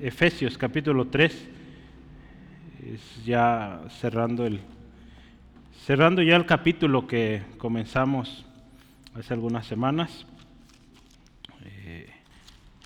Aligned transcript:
Efesios 0.00 0.56
capítulo 0.56 1.08
3, 1.08 1.48
es 2.94 3.24
ya 3.24 3.80
cerrando, 4.00 4.46
el, 4.46 4.60
cerrando 5.84 6.22
ya 6.22 6.36
el 6.36 6.46
capítulo 6.46 7.08
que 7.08 7.42
comenzamos 7.58 8.46
hace 9.14 9.34
algunas 9.34 9.66
semanas. 9.66 10.24
Eh, 11.64 12.06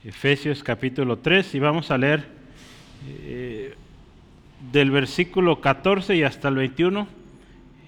Efesios 0.05 0.65
capítulo 0.65 1.19
3 1.19 1.55
y 1.55 1.59
vamos 1.59 1.91
a 1.91 1.99
leer 1.99 2.27
eh, 3.07 3.75
del 4.73 4.91
versículo 4.91 5.61
14 5.61 6.17
y 6.17 6.23
hasta 6.23 6.49
el 6.49 6.55
21. 6.55 7.07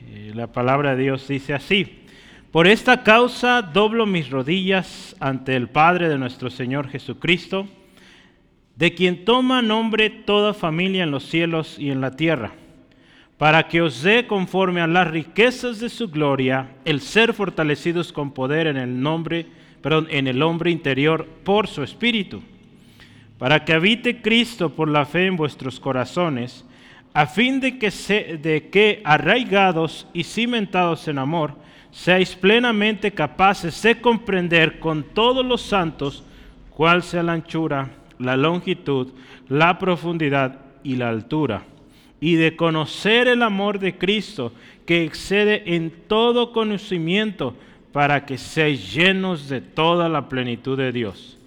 Eh, 0.07 0.33
la 0.35 0.49
palabra 0.49 0.95
de 0.95 1.03
Dios 1.03 1.27
dice 1.29 1.55
así. 1.55 2.05
Por 2.53 2.67
esta 2.67 3.03
causa 3.03 3.63
doblo 3.63 4.05
mis 4.05 4.29
rodillas 4.29 5.17
ante 5.19 5.57
el 5.57 5.71
Padre 5.71 6.11
de 6.11 6.19
nuestro 6.19 6.51
Señor 6.51 6.89
Jesucristo, 6.89 7.67
de 8.77 8.95
quien 8.95 9.25
toma 9.25 9.63
nombre 9.63 10.11
toda 10.11 10.55
familia 10.55 11.05
en 11.05 11.11
los 11.11 11.25
cielos 11.25 11.79
y 11.79 11.91
en 11.91 12.01
la 12.01 12.17
tierra, 12.17 12.53
para 13.39 13.69
que 13.69 13.83
os 13.83 14.03
dé 14.03 14.27
conforme 14.27 14.81
a 14.81 14.87
las 14.87 15.09
riquezas 15.09 15.81
de 15.81 15.89
su 15.89 16.09
gloria 16.09 16.71
el 16.85 17.01
ser 17.01 17.33
fortalecidos 17.33 18.13
con 18.13 18.33
poder 18.33 18.67
en 18.67 18.77
el 18.77 19.01
nombre, 19.01 19.47
perdón, 19.81 20.09
en 20.11 20.27
el 20.27 20.43
hombre 20.43 20.71
interior 20.71 21.27
por 21.45 21.69
su 21.69 21.83
espíritu, 21.83 22.43
para 23.39 23.65
que 23.65 23.73
habite 23.73 24.23
Cristo 24.23 24.71
por 24.71 24.89
la 24.89 25.05
fe 25.05 25.27
en 25.27 25.37
vuestros 25.37 25.79
corazones, 25.79 26.65
a 27.13 27.27
fin 27.27 27.61
de 27.61 27.79
que, 27.79 27.93
se, 27.93 28.39
de 28.39 28.71
que 28.71 29.01
arraigados 29.05 30.09
y 30.13 30.25
cimentados 30.25 31.07
en 31.07 31.19
amor, 31.19 31.55
seáis 31.93 32.35
plenamente 32.35 33.13
capaces 33.13 33.81
de 33.83 34.01
comprender 34.01 34.81
con 34.81 35.05
todos 35.05 35.47
los 35.47 35.63
santos 35.63 36.25
cuál 36.71 37.05
sea 37.05 37.23
la 37.23 37.35
anchura, 37.35 37.89
la 38.19 38.37
longitud, 38.37 39.09
la 39.49 39.79
profundidad 39.79 40.61
y 40.83 40.97
la 40.97 41.09
altura, 41.09 41.65
y 42.21 42.35
de 42.35 42.57
conocer 42.57 43.29
el 43.29 43.43
amor 43.43 43.79
de 43.79 43.97
Cristo 43.97 44.53
que 44.87 45.05
excede 45.05 45.75
en 45.75 45.93
todo 46.09 46.53
conocimiento, 46.53 47.57
para 47.93 48.27
que 48.27 48.39
seáis 48.39 48.93
llenos 48.93 49.49
de 49.49 49.61
toda 49.61 50.09
la 50.09 50.29
plenitud 50.29 50.77
de 50.77 50.91
Dios. 50.91 51.39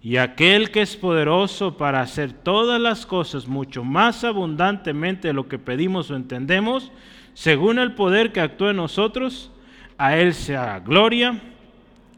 Y 0.00 0.18
aquel 0.18 0.70
que 0.70 0.82
es 0.82 0.96
poderoso 0.96 1.76
para 1.76 2.00
hacer 2.00 2.32
todas 2.32 2.80
las 2.80 3.04
cosas 3.04 3.48
mucho 3.48 3.82
más 3.82 4.22
abundantemente 4.22 5.26
de 5.26 5.34
lo 5.34 5.48
que 5.48 5.58
pedimos 5.58 6.12
o 6.12 6.14
entendemos, 6.14 6.92
según 7.34 7.80
el 7.80 7.94
poder 7.94 8.30
que 8.30 8.40
actúa 8.40 8.70
en 8.70 8.76
nosotros, 8.76 9.50
a 9.98 10.16
Él 10.16 10.32
sea 10.32 10.78
gloria 10.78 11.40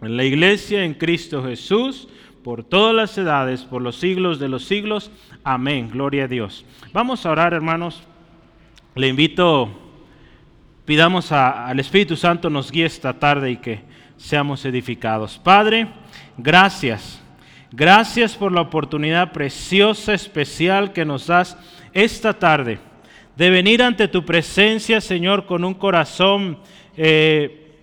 en 0.03 0.17
la 0.19 0.25
iglesia, 0.25 0.85
en 0.85 0.93
Cristo 0.93 1.43
Jesús, 1.43 2.09
por 2.49 2.65
todas 2.65 2.95
las 2.95 3.19
edades, 3.19 3.61
por 3.61 3.83
los 3.83 3.97
siglos 3.97 4.39
de 4.39 4.49
los 4.49 4.65
siglos. 4.65 5.11
Amén. 5.45 5.91
Gloria 5.93 6.25
a 6.25 6.29
Dios. 6.29 6.65
Vamos 6.95 7.27
a 7.27 7.31
orar, 7.31 7.53
hermanos. 7.53 8.03
Le 8.95 9.07
invito, 9.07 9.69
pidamos 10.87 11.31
al 11.31 11.79
Espíritu 11.79 12.17
Santo 12.17 12.49
nos 12.49 12.73
guíe 12.73 12.87
esta 12.87 13.13
tarde 13.13 13.51
y 13.51 13.59
que 13.59 13.83
seamos 14.17 14.65
edificados. 14.65 15.37
Padre, 15.37 15.89
gracias. 16.39 17.23
Gracias 17.71 18.35
por 18.35 18.51
la 18.51 18.63
oportunidad 18.63 19.31
preciosa, 19.33 20.15
especial 20.15 20.95
que 20.95 21.05
nos 21.05 21.27
das 21.27 21.55
esta 21.93 22.33
tarde 22.33 22.79
de 23.37 23.51
venir 23.51 23.83
ante 23.83 24.09
tu 24.09 24.25
presencia, 24.25 25.03
Señor, 25.03 25.45
con 25.45 25.65
un 25.65 25.75
corazón 25.75 26.61
eh, 26.97 27.75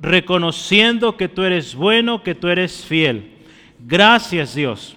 reconociendo 0.00 1.18
que 1.18 1.28
tú 1.28 1.42
eres 1.42 1.74
bueno, 1.74 2.22
que 2.22 2.34
tú 2.34 2.48
eres 2.48 2.86
fiel. 2.86 3.34
Gracias 3.80 4.54
Dios. 4.54 4.96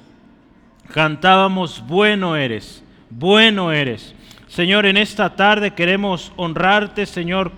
Cantábamos, 0.94 1.84
bueno 1.88 2.36
eres, 2.36 2.84
bueno 3.10 3.72
eres. 3.72 4.14
Señor, 4.48 4.86
en 4.86 4.98
esta 4.98 5.36
tarde 5.36 5.72
queremos 5.72 6.34
honrarte, 6.36 7.06
Señor, 7.06 7.52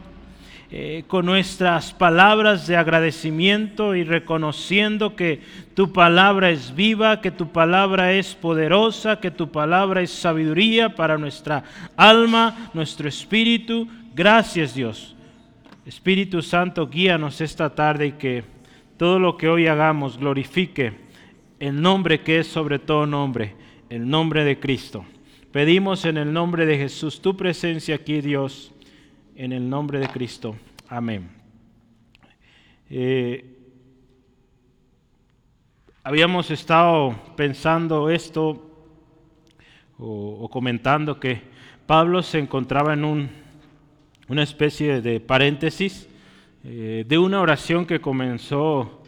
eh, 0.70 1.04
con 1.08 1.26
nuestras 1.26 1.94
palabras 1.94 2.68
de 2.68 2.78
agradecimiento 2.78 3.96
y 3.96 4.03
reconociendo 4.03 5.16
que 5.16 5.42
tu 5.74 5.92
palabra 5.92 6.52
es 6.52 6.75
viva, 6.75 7.22
que 7.22 7.31
tu 7.31 7.52
palabra 7.52 8.14
es 8.14 8.36
poderosa, 8.36 9.20
que 9.20 9.31
tu 9.31 9.52
palabra 9.52 10.02
es 10.02 10.12
sabiduría 10.12 10.96
para 10.96 11.18
nuestra 11.18 11.64
alma, 11.96 12.70
nuestro 12.74 13.08
espíritu. 13.08 13.88
Gracias 14.14 14.76
Dios 14.76 15.14
Espíritu 15.86 16.42
Santo, 16.42 16.88
guíanos 16.88 17.42
esta 17.42 17.70
tarde 17.76 18.08
y 18.08 18.12
que 18.14 18.46
todo 18.96 19.20
lo 19.20 19.36
que 19.36 19.50
hoy 19.50 19.68
hagamos 19.68 20.18
glorifique 20.18 21.03
el 21.68 21.81
nombre 21.81 22.22
que 22.22 22.40
es 22.40 22.47
sobre 22.47 22.79
todo 22.79 23.06
nombre, 23.06 23.56
el 23.90 24.09
nombre 24.09 24.44
de 24.44 24.59
Cristo. 24.59 25.06
Pedimos 25.51 26.06
en 26.06 26.18
el 26.18 26.34
nombre 26.34 26.66
de 26.66 26.78
Jesús 26.78 27.22
tu 27.22 27.38
presencia 27.38 27.96
aquí, 27.96 28.22
Dios, 28.22 28.74
en 29.35 29.53
el 29.53 29.69
nombre 29.69 30.00
de 30.00 30.07
Cristo. 30.07 30.56
Amén. 30.90 31.29
Eh, 32.90 33.46
habíamos 36.03 36.52
estado 36.52 37.16
pensando 37.38 38.09
esto 38.09 38.69
o 39.97 40.50
comentando 40.50 41.19
que 41.19 41.41
Pablo 41.85 42.23
se 42.23 42.40
encontraba 42.40 42.94
en 42.94 43.06
un 43.06 43.44
una 44.28 44.44
especie 44.44 45.02
de 45.02 45.19
paréntesis 45.19 46.07
eh, 46.63 47.03
de 47.07 47.18
una 47.18 47.41
oración 47.41 47.85
que 47.85 48.00
comenzó 48.00 49.03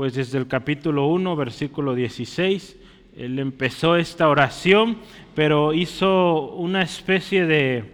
pues 0.00 0.14
desde 0.14 0.38
el 0.38 0.46
capítulo 0.46 1.08
1, 1.08 1.36
versículo 1.36 1.94
16. 1.94 2.74
Él 3.18 3.38
empezó 3.38 3.96
esta 3.96 4.30
oración, 4.30 4.96
pero 5.34 5.74
hizo 5.74 6.52
una 6.52 6.80
especie 6.80 7.44
de, 7.44 7.84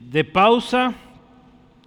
de 0.00 0.24
pausa 0.24 0.92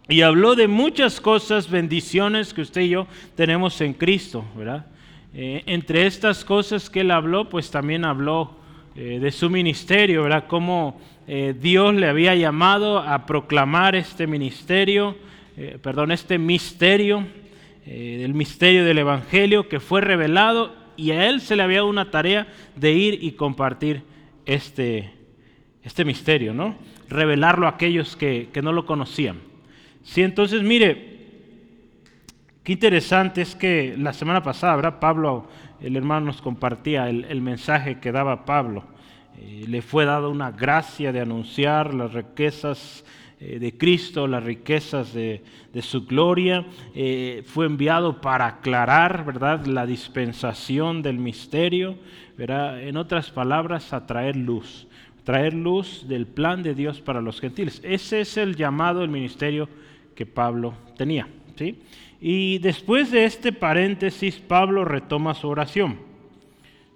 y 0.07 0.21
habló 0.21 0.55
de 0.55 0.69
muchas 0.69 1.19
cosas, 1.19 1.69
bendiciones 1.69 2.53
que 2.53 2.61
usted 2.61 2.83
y 2.83 2.89
yo 2.91 3.05
tenemos 3.35 3.81
en 3.81 3.91
Cristo, 3.95 4.45
¿verdad? 4.55 4.85
Eh, 5.33 5.63
entre 5.65 6.07
estas 6.07 6.45
cosas 6.45 6.89
que 6.89 7.01
él 7.01 7.11
habló, 7.11 7.49
pues 7.49 7.69
también 7.69 8.05
habló 8.05 8.51
eh, 8.95 9.19
de 9.21 9.31
su 9.31 9.49
ministerio, 9.49 10.23
¿verdad? 10.23 10.45
Cómo 10.47 11.01
eh, 11.27 11.53
Dios 11.59 11.93
le 11.93 12.07
había 12.07 12.33
llamado 12.33 12.97
a 12.99 13.25
proclamar 13.25 13.93
este 13.97 14.25
ministerio, 14.25 15.17
perdón, 15.81 16.13
este 16.13 16.37
misterio, 16.37 17.27
el 17.85 18.33
misterio 18.33 18.85
del 18.85 18.99
Evangelio 18.99 19.67
que 19.67 19.79
fue 19.79 20.01
revelado 20.01 20.75
y 20.95 21.11
a 21.11 21.27
él 21.27 21.41
se 21.41 21.55
le 21.55 21.63
había 21.63 21.77
dado 21.77 21.89
una 21.89 22.11
tarea 22.11 22.47
de 22.75 22.91
ir 22.93 23.23
y 23.23 23.31
compartir 23.33 24.03
este, 24.45 25.11
este 25.83 26.05
misterio, 26.05 26.53
¿no? 26.53 26.75
Revelarlo 27.09 27.65
a 27.65 27.71
aquellos 27.71 28.15
que, 28.15 28.49
no 28.61 28.71
lo 28.71 28.85
conocían. 28.85 29.37
Sí, 30.03 30.21
entonces 30.21 30.61
mire, 30.63 31.13
qué 32.63 32.73
interesante 32.73 33.41
es 33.41 33.55
que 33.55 33.95
la 33.97 34.13
semana 34.13 34.43
pasada, 34.43 34.75
¿verdad? 34.75 34.99
Pablo 34.99 35.47
el 35.81 35.97
hermano 35.97 36.27
nos 36.27 36.41
compartía 36.41 37.09
el, 37.09 37.41
mensaje 37.41 37.99
que 37.99 38.13
daba 38.13 38.45
Pablo. 38.45 38.85
Eh, 39.37 39.65
le 39.67 39.81
fue 39.81 40.05
dada 40.05 40.29
una 40.29 40.51
gracia 40.51 41.11
de 41.11 41.19
anunciar 41.19 41.93
las 41.93 42.13
riquezas 42.13 43.03
eh, 43.45 43.59
de 43.59 43.77
Cristo, 43.77 44.25
las 44.25 44.43
riquezas 44.43 45.13
de, 45.13 45.41
su 45.81 46.05
gloria. 46.05 46.65
Eh, 46.95 47.43
fue 47.45 47.65
enviado 47.65 48.21
para 48.21 48.47
aclarar, 48.47 49.25
¿verdad?, 49.25 49.65
la 49.65 49.85
dispensación 49.85 51.01
del 51.01 51.17
misterio. 51.17 51.97
En 52.37 52.95
otras 52.95 53.31
palabras, 53.31 53.91
a 53.91 54.05
traer 54.05 54.37
luz. 54.37 54.87
Traer 55.25 55.53
luz 55.53 56.07
del 56.07 56.25
plan 56.25 56.63
de 56.63 56.73
Dios 56.73 57.01
para 57.01 57.21
los 57.21 57.41
gentiles. 57.41 57.81
Ese 57.83 58.21
es 58.21 58.37
el 58.37 58.55
llamado, 58.55 59.03
el 59.03 59.09
ministerio 59.09 59.67
que 60.15 60.25
Pablo 60.25 60.73
tenía. 60.97 61.27
¿sí? 61.55 61.81
Y 62.21 62.59
después 62.59 63.11
de 63.11 63.25
este 63.25 63.51
paréntesis, 63.51 64.37
Pablo 64.37 64.85
retoma 64.85 65.33
su 65.33 65.49
oración. 65.49 66.12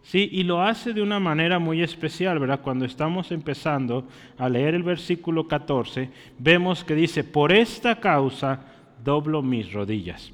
Sí, 0.07 0.29
y 0.31 0.44
lo 0.44 0.62
hace 0.62 0.94
de 0.94 1.01
una 1.01 1.19
manera 1.19 1.59
muy 1.59 1.81
especial, 1.81 2.40
¿verdad? 2.40 2.62
Cuando 2.62 2.85
estamos 2.85 3.30
empezando 3.33 4.07
a 4.38 4.48
leer 4.48 4.74
el 4.74 4.83
versículo 4.83 5.50
14, 5.50 6.09
vemos 6.39 6.86
que 6.86 6.95
dice, 6.95 7.25
por 7.25 7.51
esta 7.51 8.00
causa 8.00 8.62
doblo 9.04 9.42
mis 9.42 9.74
rodillas. 9.74 10.31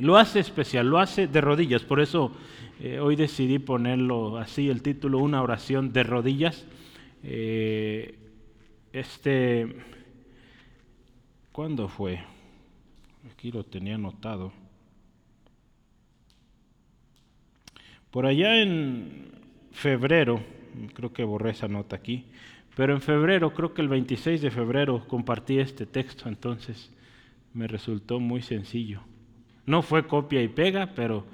Lo 0.00 0.16
hace 0.16 0.38
especial, 0.38 0.86
lo 0.88 1.00
hace 1.00 1.26
de 1.26 1.40
rodillas, 1.40 1.82
por 1.82 1.98
eso 1.98 2.30
eh, 2.78 3.00
hoy 3.00 3.16
decidí 3.16 3.58
ponerlo 3.58 4.38
así, 4.38 4.70
el 4.70 4.80
título, 4.80 5.18
una 5.18 5.42
oración 5.42 5.92
de 5.92 6.04
rodillas. 6.04 6.64
Eh, 7.24 8.16
este, 8.92 9.74
¿cuándo 11.50 11.88
fue? 11.88 12.20
Aquí 13.32 13.50
lo 13.50 13.64
tenía 13.64 13.96
anotado. 13.96 14.52
Por 18.16 18.24
allá 18.24 18.62
en 18.62 19.28
febrero, 19.72 20.40
creo 20.94 21.12
que 21.12 21.22
borré 21.22 21.50
esa 21.50 21.68
nota 21.68 21.96
aquí, 21.96 22.24
pero 22.74 22.94
en 22.94 23.02
febrero, 23.02 23.52
creo 23.52 23.74
que 23.74 23.82
el 23.82 23.88
26 23.88 24.40
de 24.40 24.50
febrero 24.50 25.06
compartí 25.06 25.58
este 25.58 25.84
texto, 25.84 26.26
entonces 26.26 26.90
me 27.52 27.66
resultó 27.66 28.18
muy 28.18 28.40
sencillo. 28.40 29.02
No 29.66 29.82
fue 29.82 30.06
copia 30.06 30.42
y 30.42 30.48
pega, 30.48 30.94
pero 30.96 31.26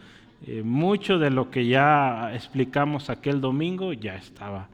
eh, 0.44 0.64
mucho 0.64 1.20
de 1.20 1.31
lo 1.31 1.52
que 1.52 1.69
ya 1.69 2.34
explicamos 2.34 3.11
aquel 3.11 3.40
domingo 3.40 3.93
ya 3.93 4.17
estaba. 4.17 4.69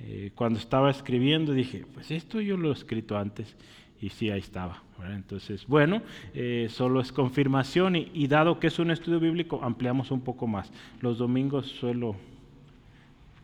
Eh, 0.00 0.32
cuando 0.34 0.58
estaba 0.58 0.90
escribiendo 0.90 1.52
dije, 1.52 1.84
pues 1.94 2.10
esto 2.10 2.40
yo 2.40 2.56
lo 2.56 2.70
he 2.70 2.72
escrito 2.72 3.16
antes 3.16 3.54
y 4.02 4.08
sí, 4.08 4.28
ahí 4.30 4.40
estaba. 4.40 4.82
Entonces, 5.10 5.66
bueno, 5.66 6.02
eh, 6.34 6.66
solo 6.70 7.00
es 7.00 7.12
confirmación 7.12 7.96
y, 7.96 8.26
dado 8.26 8.58
que 8.58 8.66
es 8.66 8.78
un 8.78 8.90
estudio 8.90 9.20
bíblico, 9.20 9.60
ampliamos 9.62 10.10
un 10.10 10.20
poco 10.20 10.46
más. 10.46 10.70
Los 11.00 11.18
domingos 11.18 11.66
suelo 11.68 12.16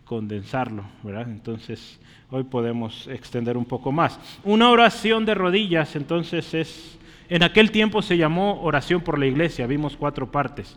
condensarlo, 0.04 0.84
¿verdad? 1.04 1.28
Entonces, 1.30 2.00
hoy 2.30 2.42
podemos 2.42 3.06
extender 3.06 3.56
un 3.56 3.64
poco 3.64 3.92
más. 3.92 4.18
Una 4.44 4.70
oración 4.70 5.24
de 5.24 5.34
rodillas, 5.34 5.94
entonces, 5.94 6.52
es, 6.54 6.98
en 7.28 7.44
aquel 7.44 7.70
tiempo 7.70 8.02
se 8.02 8.16
llamó 8.16 8.60
oración 8.62 9.00
por 9.00 9.18
la 9.18 9.26
iglesia, 9.26 9.66
vimos 9.66 9.96
cuatro 9.96 10.30
partes. 10.30 10.76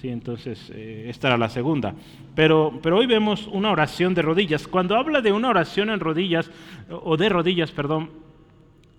Sí, 0.00 0.08
entonces 0.08 0.70
eh, 0.74 1.06
esta 1.08 1.28
era 1.28 1.38
la 1.38 1.48
segunda. 1.48 1.94
Pero, 2.34 2.80
pero 2.82 2.98
hoy 2.98 3.06
vemos 3.06 3.46
una 3.46 3.70
oración 3.70 4.14
de 4.14 4.22
rodillas. 4.22 4.66
Cuando 4.66 4.96
habla 4.96 5.20
de 5.20 5.32
una 5.32 5.48
oración 5.48 5.90
en 5.90 6.00
rodillas, 6.00 6.50
o 6.90 7.16
de 7.16 7.28
rodillas, 7.28 7.70
perdón, 7.70 8.10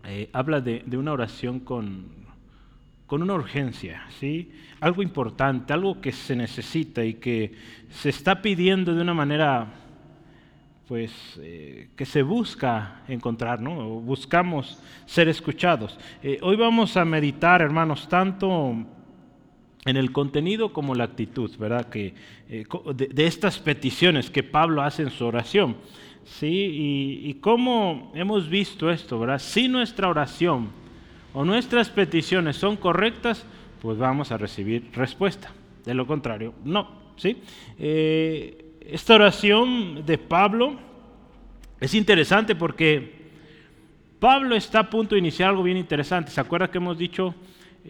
eh, 0.05 0.29
habla 0.33 0.61
de, 0.61 0.83
una 0.97 1.13
oración 1.13 1.59
con, 1.59 2.05
con 3.07 3.21
una 3.21 3.33
urgencia, 3.33 4.05
¿sí? 4.19 4.51
algo 4.79 5.01
importante, 5.01 5.73
algo 5.73 6.01
que 6.01 6.11
se 6.11 6.35
necesita 6.35 7.03
y 7.03 7.15
que 7.15 7.53
se 7.89 8.09
está 8.09 8.41
pidiendo 8.41 8.93
de 8.93 9.01
una 9.01 9.13
manera 9.13 9.67
pues 10.87 11.11
eh, 11.41 11.89
que 11.95 12.05
se 12.05 12.21
busca 12.23 13.01
encontrar, 13.07 13.61
¿no? 13.61 13.99
buscamos 14.01 14.81
ser 15.05 15.29
escuchados. 15.29 15.97
hoy 16.41 16.55
vamos 16.57 16.97
a 16.97 17.05
meditar, 17.05 17.61
hermanos, 17.61 18.07
tanto 18.09 18.85
en 19.85 19.97
el 19.97 20.11
contenido 20.11 20.71
como 20.71 20.95
la 20.95 21.03
actitud, 21.05 21.51
¿verdad? 21.57 21.89
Que, 21.89 22.13
eh, 22.49 22.65
de, 22.95 23.25
estas 23.25 23.59
peticiones 23.59 24.29
que 24.29 24.43
Pablo 24.43 24.81
hace 24.81 25.03
en 25.03 25.09
su 25.09 25.25
oración. 25.25 25.77
¿Sí? 26.25 27.21
Y, 27.23 27.33
cómo 27.35 28.11
hemos 28.15 28.49
visto 28.49 28.89
esto, 28.89 29.19
¿verdad? 29.19 29.39
Si 29.39 29.67
nuestra 29.67 30.07
oración 30.07 30.69
o 31.33 31.43
nuestras 31.43 31.89
peticiones 31.89 32.57
son 32.57 32.77
correctas, 32.77 33.45
pues 33.81 33.97
vamos 33.97 34.31
a 34.31 34.37
recibir 34.37 34.89
respuesta. 34.93 35.51
De 35.85 35.93
lo 35.93 36.07
contrario, 36.07 36.53
no. 36.63 36.87
¿sí? 37.17 37.37
Eh, 37.77 38.77
esta 38.81 39.15
oración 39.15 40.05
de 40.05 40.17
Pablo 40.17 40.79
es 41.79 41.93
interesante 41.93 42.55
porque 42.55 43.23
Pablo 44.19 44.55
está 44.55 44.79
a 44.79 44.89
punto 44.89 45.15
de 45.15 45.19
iniciar 45.19 45.49
algo 45.49 45.63
bien 45.63 45.77
interesante. 45.77 46.31
¿Se 46.31 46.39
acuerda 46.39 46.71
que 46.71 46.77
hemos 46.77 46.97
dicho 46.97 47.35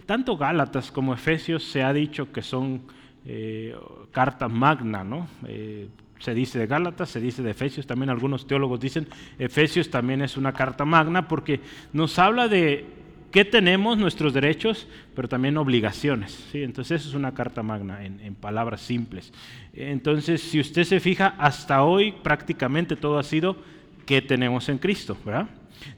tanto 0.05 0.37
Gálatas 0.37 0.91
como 0.91 1.13
Efesios 1.13 1.63
se 1.63 1.83
ha 1.83 1.93
dicho 1.93 2.31
que 2.31 2.41
son 2.41 2.81
eh, 3.25 3.75
carta 4.11 4.47
magna, 4.47 5.03
¿no? 5.03 5.27
Eh, 5.47 5.87
se 6.23 6.33
dice 6.33 6.57
de 6.57 6.67
Gálatas, 6.67 7.09
se 7.09 7.19
dice 7.19 7.43
de 7.43 7.51
Efesios, 7.51 7.85
también 7.85 8.09
algunos 8.09 8.47
teólogos 8.47 8.79
dicen 8.79 9.07
Efesios 9.37 9.89
también 9.89 10.21
es 10.21 10.37
una 10.37 10.53
carta 10.53 10.85
magna 10.85 11.27
porque 11.27 11.59
nos 11.91 12.17
habla 12.17 12.47
de 12.47 12.85
qué 13.31 13.43
tenemos, 13.43 13.97
nuestros 13.97 14.33
derechos, 14.33 14.87
pero 15.17 15.27
también 15.27 15.57
obligaciones. 15.57 16.47
¿sí? 16.53 16.63
Entonces 16.63 17.01
eso 17.01 17.09
es 17.09 17.15
una 17.15 17.33
carta 17.33 17.61
magna 17.61 18.05
en, 18.05 18.35
palabras 18.35 18.79
simples. 18.79 19.33
Entonces, 19.73 20.41
si 20.41 20.61
usted 20.61 20.85
se 20.85 21.01
fija, 21.01 21.35
hasta 21.37 21.83
hoy 21.83 22.13
prácticamente 22.13 22.95
todo 22.95 23.19
ha 23.19 23.23
sido 23.23 23.57
qué 24.05 24.21
tenemos 24.21 24.69
en 24.69 24.77
Cristo, 24.77 25.17
¿verdad? 25.25 25.49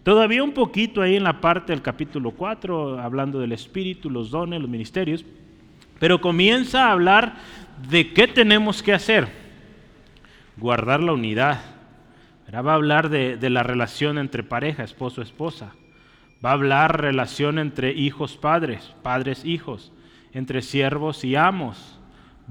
Todavía 0.01 0.43
un 0.43 0.53
poquito 0.53 1.03
ahí 1.03 1.17
en 1.17 1.23
la 1.23 1.39
parte 1.39 1.71
del 1.71 1.83
capítulo 1.83 2.31
4, 2.31 2.99
hablando 2.99 3.39
del 3.39 3.51
Espíritu, 3.51 4.09
los 4.09 4.31
dones, 4.31 4.59
los 4.59 4.69
ministerios, 4.69 5.23
pero 5.99 6.19
comienza 6.19 6.87
a 6.87 6.93
hablar 6.93 7.35
de 7.89 8.11
qué 8.11 8.27
tenemos 8.27 8.81
que 8.81 8.93
hacer. 8.93 9.44
Guardar 10.57 11.01
la 11.01 11.13
unidad. 11.13 11.61
Va 12.53 12.71
a 12.71 12.75
hablar 12.75 13.09
de, 13.09 13.37
de 13.37 13.49
la 13.49 13.63
relación 13.63 14.17
entre 14.17 14.43
pareja, 14.43 14.83
esposo, 14.83 15.21
esposa. 15.21 15.73
Va 16.43 16.51
a 16.51 16.53
hablar 16.53 17.01
relación 17.01 17.59
entre 17.59 17.91
hijos, 17.91 18.37
padres, 18.37 18.93
padres, 19.01 19.43
hijos, 19.45 19.91
entre 20.31 20.61
siervos 20.61 21.23
y 21.23 21.35
amos. 21.35 21.99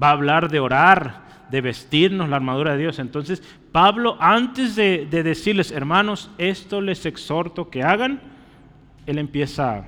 Va 0.01 0.09
a 0.09 0.11
hablar 0.11 0.49
de 0.49 0.59
orar, 0.59 1.25
de 1.49 1.61
vestirnos 1.61 2.29
la 2.29 2.35
armadura 2.35 2.73
de 2.73 2.79
Dios. 2.79 2.99
Entonces, 2.99 3.41
Pablo, 3.71 4.17
antes 4.19 4.75
de, 4.75 5.05
decirles, 5.05 5.71
hermanos, 5.71 6.29
esto 6.37 6.81
les 6.81 7.05
exhorto 7.05 7.69
que 7.69 7.83
hagan, 7.83 8.21
él 9.05 9.17
empieza, 9.17 9.85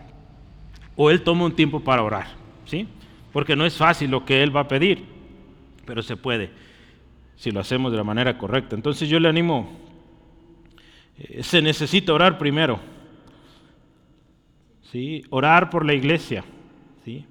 o 0.95 1.09
él 1.09 1.21
toma 1.23 1.45
un 1.45 1.55
tiempo 1.55 1.79
para 1.79 2.03
orar, 2.03 2.27
¿sí? 2.65 2.87
Porque 3.31 3.55
no 3.55 3.65
es 3.65 3.77
fácil 3.77 4.11
lo 4.11 4.25
que 4.25 4.43
él 4.43 4.55
va 4.55 4.61
a 4.61 4.67
pedir, 4.67 5.05
pero 5.85 6.03
se 6.03 6.17
puede, 6.17 6.51
si 7.37 7.51
lo 7.51 7.59
hacemos 7.59 7.91
de 7.91 7.97
la 7.97 8.03
manera 8.03 8.37
correcta. 8.37 8.75
Entonces 8.75 9.07
yo 9.07 9.19
le 9.19 9.29
animo, 9.29 9.69
eh, 11.17 11.41
se 11.43 11.61
necesita 11.61 12.13
orar 12.13 12.37
primero, 12.37 12.79
¿sí? 14.91 15.23
Orar 15.29 15.69
por 15.69 15.85
la 15.85 15.93
iglesia, 15.93 16.43
¿sí? 17.05 17.25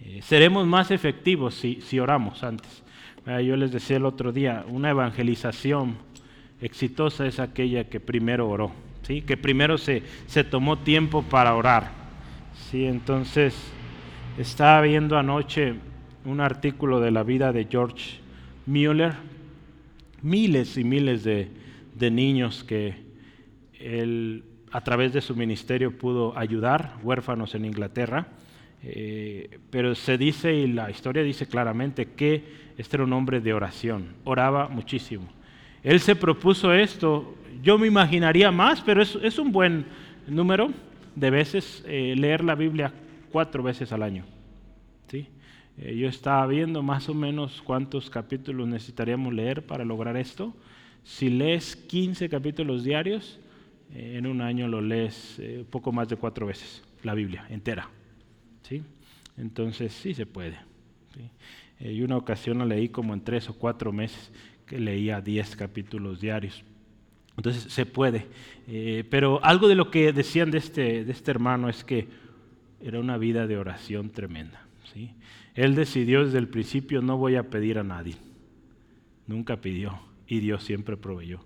Eh, 0.00 0.20
seremos 0.22 0.66
más 0.66 0.90
efectivos 0.90 1.54
si, 1.54 1.80
si 1.82 1.98
oramos 1.98 2.42
antes. 2.42 2.82
Ah, 3.26 3.40
yo 3.40 3.56
les 3.56 3.72
decía 3.72 3.96
el 3.96 4.04
otro 4.04 4.32
día, 4.32 4.64
una 4.68 4.90
evangelización 4.90 5.96
exitosa 6.60 7.26
es 7.26 7.40
aquella 7.40 7.84
que 7.84 7.98
primero 7.98 8.48
oró, 8.48 8.72
¿sí? 9.02 9.22
que 9.22 9.36
primero 9.36 9.78
se, 9.78 10.02
se 10.26 10.44
tomó 10.44 10.78
tiempo 10.78 11.22
para 11.22 11.54
orar. 11.54 11.90
¿sí? 12.70 12.84
Entonces, 12.84 13.54
estaba 14.38 14.80
viendo 14.82 15.16
anoche 15.16 15.74
un 16.26 16.40
artículo 16.40 17.00
de 17.00 17.10
la 17.10 17.22
vida 17.22 17.52
de 17.52 17.66
George 17.70 18.23
Mueller, 18.66 19.14
miles 20.22 20.76
y 20.76 20.84
miles 20.84 21.24
de, 21.24 21.48
de 21.94 22.10
niños 22.10 22.64
que 22.64 22.96
él 23.78 24.44
a 24.74 24.80
través 24.80 25.12
de 25.12 25.20
su 25.20 25.36
ministerio 25.36 25.96
pudo 25.96 26.36
ayudar, 26.36 26.96
huérfanos 27.04 27.54
en 27.54 27.64
Inglaterra. 27.64 28.26
Eh, 28.82 29.60
pero 29.70 29.94
se 29.94 30.18
dice, 30.18 30.52
y 30.52 30.66
la 30.66 30.90
historia 30.90 31.22
dice 31.22 31.46
claramente, 31.46 32.06
que 32.06 32.42
este 32.76 32.96
era 32.96 33.04
un 33.04 33.12
hombre 33.12 33.40
de 33.40 33.54
oración, 33.54 34.08
oraba 34.24 34.68
muchísimo. 34.68 35.28
Él 35.84 36.00
se 36.00 36.16
propuso 36.16 36.72
esto, 36.72 37.36
yo 37.62 37.78
me 37.78 37.86
imaginaría 37.86 38.50
más, 38.50 38.80
pero 38.80 39.00
es, 39.00 39.38
un 39.38 39.52
buen 39.52 39.86
número 40.26 40.72
de 41.14 41.30
veces 41.30 41.84
eh, 41.86 42.14
leer 42.16 42.42
la 42.42 42.56
Biblia 42.56 42.92
cuatro 43.30 43.62
veces 43.62 43.92
al 43.92 44.02
año. 44.02 44.24
¿sí? 45.08 45.28
Eh, 45.78 45.96
yo 45.96 46.08
estaba 46.08 46.46
viendo 46.46 46.82
más 46.82 47.08
o 47.08 47.14
menos 47.14 47.62
cuántos 47.62 48.10
capítulos 48.10 48.68
necesitaríamos 48.68 49.32
leer 49.32 49.66
para 49.66 49.84
lograr 49.84 50.16
esto. 50.16 50.54
Si 51.02 51.28
lees 51.28 51.76
15 51.76 52.28
capítulos 52.28 52.84
diarios, 52.84 53.40
en 53.92 54.26
un 54.26 54.40
año 54.40 54.66
lo 54.66 54.80
lees 54.80 55.40
poco 55.70 55.92
más 55.92 56.08
de 56.08 56.16
cuatro 56.16 56.46
veces, 56.46 56.82
la 57.02 57.14
Biblia 57.14 57.46
entera. 57.50 57.88
¿sí? 58.62 58.82
Entonces 59.36 59.92
sí 59.92 60.14
se 60.14 60.26
puede. 60.26 60.56
Eh, 61.80 61.92
y 61.92 62.02
una 62.02 62.16
ocasión 62.16 62.58
la 62.58 62.64
leí 62.64 62.88
como 62.88 63.14
en 63.14 63.22
tres 63.22 63.48
o 63.48 63.54
cuatro 63.54 63.92
meses, 63.92 64.32
que 64.66 64.78
leía 64.78 65.20
diez 65.20 65.56
capítulos 65.56 66.20
diarios. 66.20 66.62
Entonces 67.36 67.64
se 67.64 67.84
puede. 67.84 68.26
Eh, 68.68 69.04
pero 69.10 69.44
algo 69.44 69.68
de 69.68 69.74
lo 69.74 69.90
que 69.90 70.12
decían 70.12 70.50
de 70.50 70.58
este, 70.58 71.04
de 71.04 71.12
este 71.12 71.30
hermano 71.30 71.68
es 71.68 71.84
que 71.84 72.08
era 72.80 73.00
una 73.00 73.18
vida 73.18 73.46
de 73.46 73.56
oración 73.56 74.10
tremenda. 74.10 74.64
¿sí? 74.92 75.10
Él 75.54 75.74
decidió 75.74 76.24
desde 76.24 76.38
el 76.38 76.48
principio 76.48 77.00
no 77.00 77.16
voy 77.16 77.36
a 77.36 77.50
pedir 77.50 77.78
a 77.78 77.84
nadie. 77.84 78.16
Nunca 79.26 79.60
pidió 79.60 80.00
y 80.26 80.40
Dios 80.40 80.64
siempre 80.64 80.96
proveyó. 80.96 81.40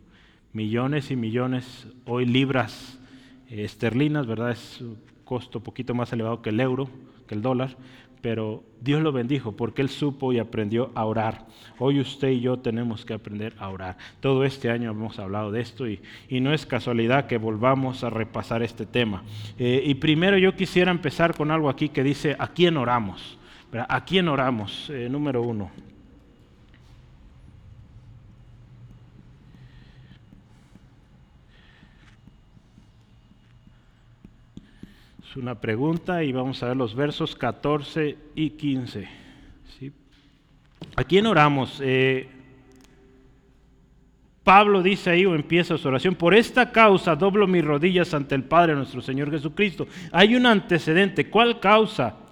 Millones 0.52 1.10
y 1.10 1.16
millones, 1.16 1.86
hoy 2.06 2.24
libras 2.24 2.98
eh, 3.50 3.64
esterlinas, 3.64 4.26
¿verdad? 4.26 4.52
Es 4.52 4.82
costo 5.24 5.58
un 5.58 5.64
poquito 5.64 5.94
más 5.94 6.12
elevado 6.12 6.40
que 6.40 6.50
el 6.50 6.60
euro, 6.60 6.88
que 7.26 7.34
el 7.34 7.42
dólar, 7.42 7.76
pero 8.22 8.64
Dios 8.80 9.02
lo 9.02 9.12
bendijo 9.12 9.52
porque 9.52 9.82
Él 9.82 9.90
supo 9.90 10.32
y 10.32 10.38
aprendió 10.38 10.90
a 10.94 11.04
orar. 11.04 11.46
Hoy 11.78 12.00
usted 12.00 12.30
y 12.30 12.40
yo 12.40 12.58
tenemos 12.58 13.04
que 13.04 13.14
aprender 13.14 13.54
a 13.58 13.68
orar. 13.68 13.98
Todo 14.20 14.44
este 14.44 14.70
año 14.70 14.90
hemos 14.90 15.18
hablado 15.18 15.52
de 15.52 15.60
esto 15.60 15.86
y, 15.86 16.00
no 16.30 16.52
es 16.52 16.66
casualidad 16.66 17.26
que 17.26 17.36
volvamos 17.36 18.04
a 18.04 18.10
repasar 18.10 18.62
este 18.62 18.86
tema. 18.86 19.22
Eh, 19.58 19.82
y 19.84 19.94
primero 19.94 20.38
yo 20.38 20.56
quisiera 20.56 20.90
empezar 20.90 21.36
con 21.36 21.50
algo 21.50 21.68
aquí 21.68 21.90
que 21.90 22.02
dice, 22.02 22.36
¿a 22.38 22.48
quién 22.48 22.76
oramos? 22.76 23.37
¿A 23.70 24.02
quién 24.02 24.28
oramos? 24.28 24.88
Eh, 24.88 25.08
número 25.10 25.42
uno. 25.42 25.70
Es 35.22 35.36
una 35.36 35.60
pregunta 35.60 36.24
y 36.24 36.32
vamos 36.32 36.62
a 36.62 36.68
ver 36.68 36.76
los 36.78 36.94
versos 36.94 37.36
14 37.36 38.16
y 38.34 38.50
15. 38.50 39.06
¿sí? 39.78 39.92
¿A 40.96 41.04
quién 41.04 41.26
oramos? 41.26 41.78
Eh, 41.84 42.26
Pablo 44.44 44.82
dice 44.82 45.10
ahí 45.10 45.26
o 45.26 45.34
empieza 45.34 45.76
su 45.76 45.88
oración, 45.88 46.14
por 46.14 46.34
esta 46.34 46.72
causa 46.72 47.14
doblo 47.14 47.46
mis 47.46 47.62
rodillas 47.62 48.14
ante 48.14 48.34
el 48.34 48.44
Padre 48.44 48.74
nuestro 48.74 49.02
Señor 49.02 49.30
Jesucristo. 49.30 49.86
Hay 50.10 50.34
un 50.34 50.46
antecedente, 50.46 51.28
¿cuál 51.28 51.60
causa? 51.60 52.27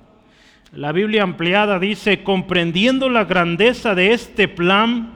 La 0.77 0.93
Biblia 0.93 1.23
ampliada 1.23 1.79
dice, 1.79 2.23
comprendiendo 2.23 3.09
la 3.09 3.25
grandeza 3.25 3.95
de 3.95 4.13
este 4.13 4.47
plan, 4.47 5.16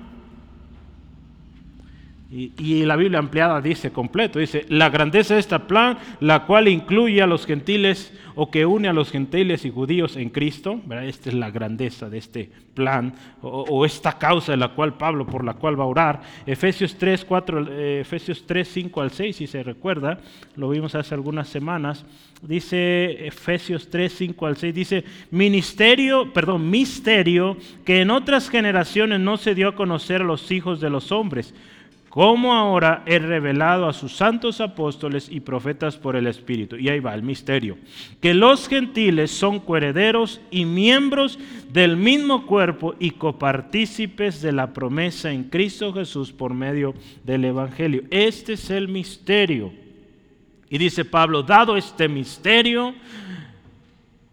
y, 2.32 2.84
la 2.84 2.94
Biblia 2.94 3.18
ampliada 3.18 3.60
dice 3.60 3.90
completo, 3.90 4.38
dice, 4.38 4.64
la 4.68 4.88
grandeza 4.88 5.34
de 5.34 5.40
este 5.40 5.58
plan, 5.58 5.98
la 6.20 6.44
cual 6.46 6.68
incluye 6.68 7.20
a 7.20 7.26
los 7.26 7.44
gentiles 7.44 8.12
o 8.36 8.52
que 8.52 8.64
une 8.64 8.88
a 8.88 8.92
los 8.92 9.10
gentiles 9.10 9.64
y 9.64 9.70
judíos 9.70 10.16
en 10.16 10.30
Cristo, 10.30 10.80
esta 11.02 11.30
es 11.30 11.34
la 11.34 11.50
grandeza 11.50 12.08
de 12.08 12.18
este 12.18 12.48
plan 12.72 13.12
o, 13.42 13.84
esta 13.84 14.16
causa 14.16 14.52
de 14.52 14.58
la 14.58 14.68
cual 14.68 14.96
Pablo, 14.96 15.26
por 15.26 15.44
la 15.44 15.54
cual 15.54 15.78
va 15.78 15.82
a 15.82 15.88
orar. 15.88 16.20
Efesios 16.46 16.96
3, 16.96 17.24
4, 17.24 17.66
eh, 17.68 18.00
Efesios 18.02 18.46
3, 18.46 18.68
5 18.68 19.00
al 19.00 19.10
6, 19.10 19.34
si 19.34 19.48
se 19.48 19.64
recuerda, 19.64 20.20
lo 20.54 20.68
vimos 20.68 20.94
hace 20.94 21.14
algunas 21.14 21.48
semanas, 21.48 22.06
dice 22.42 23.26
Efesios 23.26 23.90
3, 23.90 24.12
5 24.12 24.46
al 24.46 24.56
6, 24.56 24.72
dice, 24.72 25.04
ministerio, 25.32 26.32
perdón, 26.32 26.70
misterio 26.70 27.56
que 27.84 28.02
en 28.02 28.10
otras 28.12 28.48
generaciones 28.48 29.18
no 29.18 29.36
se 29.36 29.56
dio 29.56 29.70
a 29.70 29.74
conocer 29.74 30.20
a 30.20 30.24
los 30.24 30.52
hijos 30.52 30.80
de 30.80 30.90
los 30.90 31.10
hombres 31.10 31.52
como 32.10 32.52
ahora 32.52 33.04
he 33.06 33.20
revelado 33.20 33.88
a 33.88 33.92
sus 33.92 34.16
santos 34.16 34.60
apóstoles 34.60 35.28
y 35.30 35.38
profetas 35.38 35.96
por 35.96 36.16
el 36.16 36.26
Espíritu. 36.26 36.76
Y 36.76 36.88
ahí 36.88 36.98
va 36.98 37.14
el 37.14 37.22
misterio. 37.22 37.78
Que 38.20 38.34
los 38.34 38.68
gentiles 38.68 39.30
son 39.30 39.60
coherederos 39.60 40.40
y 40.50 40.64
miembros 40.64 41.38
del 41.72 41.96
mismo 41.96 42.46
cuerpo 42.46 42.96
y 42.98 43.12
copartícipes 43.12 44.42
de 44.42 44.50
la 44.50 44.72
promesa 44.72 45.30
en 45.30 45.44
Cristo 45.44 45.92
Jesús 45.92 46.32
por 46.32 46.52
medio 46.52 46.94
del 47.22 47.44
Evangelio. 47.44 48.02
Este 48.10 48.54
es 48.54 48.70
el 48.70 48.88
misterio. 48.88 49.72
Y 50.68 50.78
dice 50.78 51.04
Pablo, 51.04 51.44
dado 51.44 51.76
este 51.76 52.08
misterio, 52.08 52.92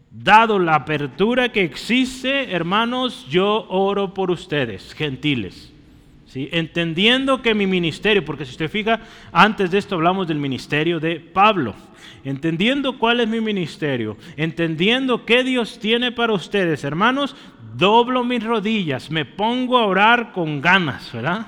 dado 0.09 0.57
la 0.57 0.73
apertura 0.73 1.51
que 1.51 1.63
existe, 1.63 2.51
hermanos, 2.51 3.27
yo 3.29 3.67
oro 3.69 4.15
por 4.15 4.31
ustedes, 4.31 4.95
gentiles 4.95 5.73
entendiendo 6.51 7.41
que 7.41 7.55
mi 7.55 7.65
ministerio, 7.65 8.23
porque 8.23 8.45
si 8.45 8.51
usted 8.51 8.69
fija, 8.69 8.99
antes 9.31 9.71
de 9.71 9.77
esto 9.77 9.95
hablamos 9.95 10.27
del 10.27 10.37
ministerio 10.37 10.99
de 10.99 11.19
Pablo, 11.19 11.73
entendiendo 12.23 12.99
cuál 12.99 13.21
es 13.21 13.27
mi 13.27 13.41
ministerio, 13.41 14.17
entendiendo 14.35 15.25
qué 15.25 15.43
Dios 15.43 15.79
tiene 15.79 16.11
para 16.11 16.33
ustedes, 16.33 16.83
hermanos, 16.83 17.35
doblo 17.75 18.23
mis 18.23 18.43
rodillas, 18.43 19.09
me 19.09 19.25
pongo 19.25 19.77
a 19.77 19.85
orar 19.85 20.31
con 20.31 20.61
ganas, 20.61 21.11
¿verdad? 21.11 21.47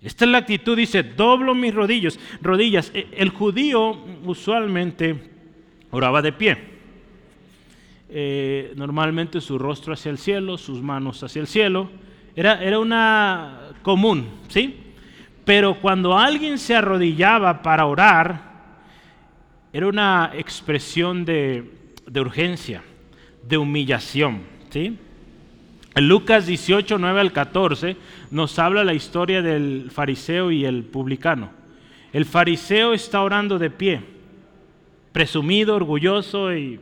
Esta 0.00 0.24
es 0.24 0.30
la 0.30 0.38
actitud, 0.38 0.76
dice, 0.76 1.02
doblo 1.02 1.54
mis 1.54 1.72
rodillas. 1.72 2.18
rodillas. 2.40 2.90
E, 2.92 3.06
el 3.12 3.28
judío 3.28 4.04
usualmente 4.24 5.30
oraba 5.90 6.20
de 6.20 6.32
pie. 6.32 6.58
Eh, 8.08 8.72
normalmente 8.74 9.40
su 9.40 9.58
rostro 9.58 9.94
hacia 9.94 10.10
el 10.10 10.18
cielo, 10.18 10.58
sus 10.58 10.82
manos 10.82 11.22
hacia 11.22 11.40
el 11.40 11.46
cielo 11.46 11.88
era, 12.34 12.78
una 12.78 13.58
común, 13.82 14.28
¿sí? 14.48 14.78
Pero 15.44 15.80
cuando 15.80 16.16
alguien 16.16 16.58
se 16.58 16.74
arrodillaba 16.74 17.62
para 17.62 17.86
orar, 17.86 18.52
era 19.72 19.86
una 19.86 20.30
expresión 20.34 21.24
de, 21.24 21.70
urgencia, 22.14 22.82
de 23.46 23.58
humillación, 23.58 24.42
¿sí? 24.70 24.98
En 25.94 26.08
Lucas 26.08 26.46
18, 26.46 26.96
9 26.96 27.20
al 27.20 27.32
14 27.32 27.96
nos 28.30 28.58
habla 28.58 28.82
la 28.82 28.94
historia 28.94 29.42
del 29.42 29.90
fariseo 29.90 30.50
y 30.50 30.64
el 30.64 30.84
publicano. 30.84 31.50
El 32.14 32.24
fariseo 32.24 32.94
está 32.94 33.20
orando 33.20 33.58
de 33.58 33.70
pie, 33.70 34.00
presumido, 35.12 35.74
orgulloso 35.74 36.54
y, 36.54 36.80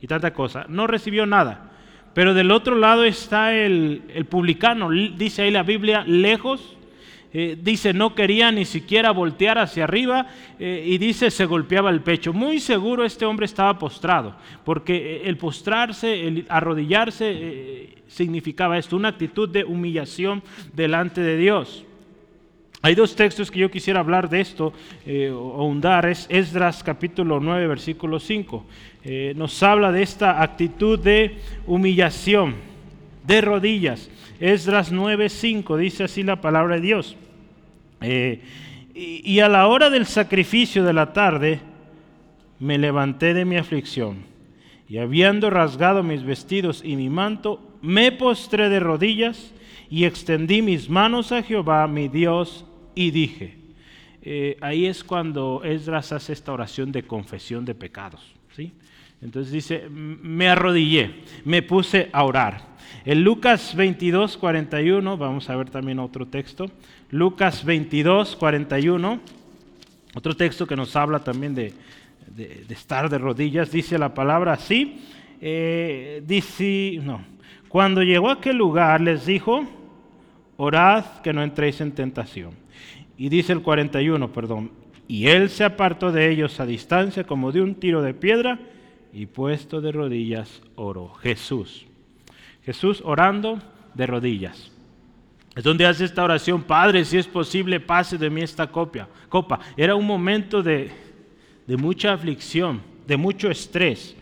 y 0.00 0.06
tanta 0.06 0.32
cosa. 0.32 0.66
No 0.68 0.86
recibió 0.86 1.26
nada. 1.26 1.65
Pero 2.16 2.32
del 2.32 2.50
otro 2.50 2.76
lado 2.76 3.04
está 3.04 3.52
el, 3.52 4.00
publicano, 4.30 4.88
dice 4.88 5.42
ahí 5.42 5.50
la 5.50 5.62
Biblia, 5.62 6.02
lejos. 6.06 6.74
Eh, 7.34 7.58
dice, 7.60 7.92
no 7.92 8.14
quería 8.14 8.50
ni 8.50 8.64
siquiera 8.64 9.10
voltear 9.10 9.58
hacia 9.58 9.84
arriba 9.84 10.26
eh, 10.58 10.82
y 10.86 10.96
dice, 10.96 11.30
se 11.30 11.44
golpeaba 11.44 11.90
el 11.90 12.00
pecho. 12.00 12.32
Muy 12.32 12.58
seguro 12.58 13.04
este 13.04 13.26
hombre 13.26 13.44
estaba 13.44 13.78
postrado, 13.78 14.34
porque 14.64 14.96
eh, 14.96 15.22
el 15.28 15.36
postrarse, 15.36 16.26
el 16.26 16.46
arrodillarse, 16.48 17.96
significaba 18.06 18.78
esto, 18.78 18.96
una 18.96 19.08
actitud 19.08 19.46
de 19.50 19.64
humillación 19.64 20.42
delante 20.72 21.20
de 21.20 21.36
Dios. 21.36 21.84
Hay 22.86 22.94
dos 22.94 23.16
textos 23.16 23.50
que 23.50 23.58
yo 23.58 23.68
quisiera 23.68 23.98
hablar 23.98 24.28
de 24.28 24.40
esto 24.40 24.72
o 25.34 25.54
ahondar. 25.54 26.06
Es 26.06 26.28
Esdras 26.30 26.84
capítulo 26.84 27.40
9, 27.40 27.66
versículo 27.66 28.20
5. 28.20 28.64
Eh, 29.02 29.32
nos 29.34 29.60
habla 29.64 29.90
de 29.90 30.02
esta 30.02 30.40
actitud 30.40 30.96
de 30.96 31.36
humillación, 31.66 32.54
de 33.26 33.40
rodillas. 33.40 34.08
Esdras 34.38 34.92
9:5 34.92 35.76
dice 35.76 36.04
así 36.04 36.22
la 36.22 36.40
palabra 36.40 36.76
de 36.76 36.80
Dios. 36.80 37.16
Eh, 38.02 38.42
y, 38.94 39.40
a 39.40 39.48
la 39.48 39.66
hora 39.66 39.90
del 39.90 40.06
sacrificio 40.06 40.84
de 40.84 40.92
la 40.92 41.12
tarde, 41.12 41.58
me 42.60 42.78
levanté 42.78 43.34
de 43.34 43.44
mi 43.44 43.56
aflicción 43.56 44.18
y 44.88 44.98
habiendo 44.98 45.50
rasgado 45.50 46.04
mis 46.04 46.22
vestidos 46.22 46.82
y 46.84 46.94
mi 46.94 47.10
manto, 47.10 47.60
me 47.82 48.12
postré 48.12 48.68
de 48.68 48.78
rodillas 48.78 49.52
y 49.90 50.04
extendí 50.04 50.62
mis 50.62 50.88
manos 50.88 51.32
a 51.32 51.42
Jehová, 51.42 51.88
mi 51.88 52.06
Dios, 52.06 52.64
y 52.96 53.12
dije, 53.12 53.54
eh, 54.22 54.56
ahí 54.60 54.86
es 54.86 55.04
cuando 55.04 55.62
Esdras 55.62 56.10
hace 56.10 56.32
esta 56.32 56.52
oración 56.52 56.90
de 56.90 57.04
confesión 57.04 57.64
de 57.64 57.76
pecados. 57.76 58.34
¿sí? 58.56 58.72
Entonces 59.22 59.52
dice, 59.52 59.88
me 59.88 60.48
arrodillé, 60.48 61.22
me 61.44 61.62
puse 61.62 62.08
a 62.12 62.24
orar. 62.24 62.74
En 63.04 63.22
Lucas 63.22 63.76
22, 63.76 64.36
41, 64.36 65.16
vamos 65.16 65.48
a 65.48 65.56
ver 65.56 65.70
también 65.70 65.98
otro 66.00 66.26
texto. 66.26 66.70
Lucas 67.10 67.64
22, 67.64 68.34
41, 68.34 69.20
otro 70.14 70.34
texto 70.34 70.66
que 70.66 70.74
nos 70.74 70.96
habla 70.96 71.20
también 71.20 71.54
de, 71.54 71.72
estar 72.68 73.08
de 73.08 73.18
rodillas, 73.18 73.70
dice 73.70 73.98
la 73.98 74.12
palabra 74.12 74.54
así. 74.54 75.02
Eh, 75.40 76.22
dice, 76.26 76.98
no, 77.02 77.24
cuando 77.68 78.02
llegó 78.02 78.30
a 78.30 78.34
aquel 78.34 78.56
lugar 78.56 79.00
les 79.00 79.26
dijo, 79.26 79.66
orad 80.56 81.20
que 81.22 81.32
no 81.32 81.42
entréis 81.42 81.80
en 81.80 81.92
tentación. 81.92 82.65
Y 83.18 83.28
dice 83.28 83.52
el 83.52 83.62
41, 83.62 84.32
perdón, 84.32 84.70
y 85.08 85.28
él 85.28 85.50
se 85.50 85.64
apartó 85.64 86.12
de 86.12 86.30
ellos 86.30 86.58
a 86.60 86.66
distancia 86.66 87.24
como 87.24 87.52
de 87.52 87.62
un 87.62 87.76
tiro 87.76 88.02
de 88.02 88.14
piedra 88.14 88.58
y 89.12 89.26
puesto 89.26 89.80
de 89.80 89.92
rodillas 89.92 90.62
oro. 90.74 91.14
Jesús. 91.14 91.86
Jesús 92.64 93.00
orando 93.04 93.60
de 93.94 94.06
rodillas. 94.06 94.72
Es 95.54 95.64
donde 95.64 95.86
hace 95.86 96.04
esta 96.04 96.22
oración, 96.22 96.64
Padre, 96.64 97.04
si 97.04 97.16
es 97.16 97.26
posible, 97.26 97.80
pase 97.80 98.18
de 98.18 98.28
mí 98.28 98.42
esta 98.42 98.66
copia, 98.66 99.08
copa. 99.28 99.60
Era 99.76 99.94
un 99.94 100.06
momento 100.06 100.62
de, 100.62 100.90
de 101.66 101.76
mucha 101.76 102.12
aflicción, 102.12 102.82
de 103.06 103.16
mucho 103.16 103.50
estrés. 103.50 104.14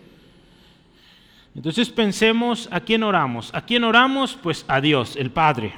Entonces 1.57 1.89
pensemos 1.91 2.69
a 2.71 2.81
quién 2.81 3.03
oramos. 3.03 3.53
¿A 3.53 3.63
quién 3.63 3.83
oramos? 3.83 4.39
Pues 4.41 4.65
a 4.69 4.81
Dios, 4.81 5.17
el 5.17 5.31
Padre. 5.31 5.73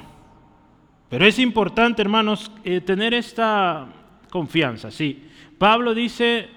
Pero 1.09 1.25
es 1.25 1.39
importante, 1.39 2.01
hermanos, 2.01 2.51
eh, 2.63 2.81
tener 2.81 3.13
esta 3.13 3.87
confianza. 4.29 4.91
Sí, 4.91 5.23
Pablo 5.57 5.93
dice, 5.93 6.49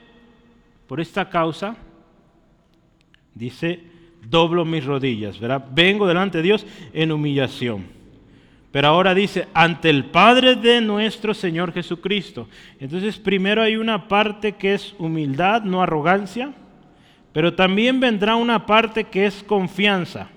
por 0.86 1.00
esta 1.00 1.28
causa, 1.28 1.76
Dice, 3.34 3.80
doblo 4.28 4.64
mis 4.64 4.84
rodillas, 4.84 5.38
¿verdad? 5.38 5.64
Vengo 5.72 6.06
delante 6.06 6.38
de 6.38 6.44
Dios 6.44 6.66
en 6.92 7.12
humillación. 7.12 7.86
Pero 8.72 8.88
ahora 8.88 9.14
dice, 9.14 9.48
ante 9.54 9.90
el 9.90 10.04
Padre 10.06 10.54
de 10.56 10.80
nuestro 10.80 11.34
Señor 11.34 11.72
Jesucristo. 11.72 12.48
Entonces, 12.78 13.18
primero 13.18 13.62
hay 13.62 13.76
una 13.76 14.08
parte 14.08 14.52
que 14.52 14.74
es 14.74 14.94
humildad, 14.98 15.62
no 15.62 15.82
arrogancia, 15.82 16.52
pero 17.32 17.54
también 17.54 17.98
vendrá 17.98 18.36
una 18.36 18.66
parte 18.66 19.04
que 19.04 19.26
es 19.26 19.42
confianza. 19.42 20.28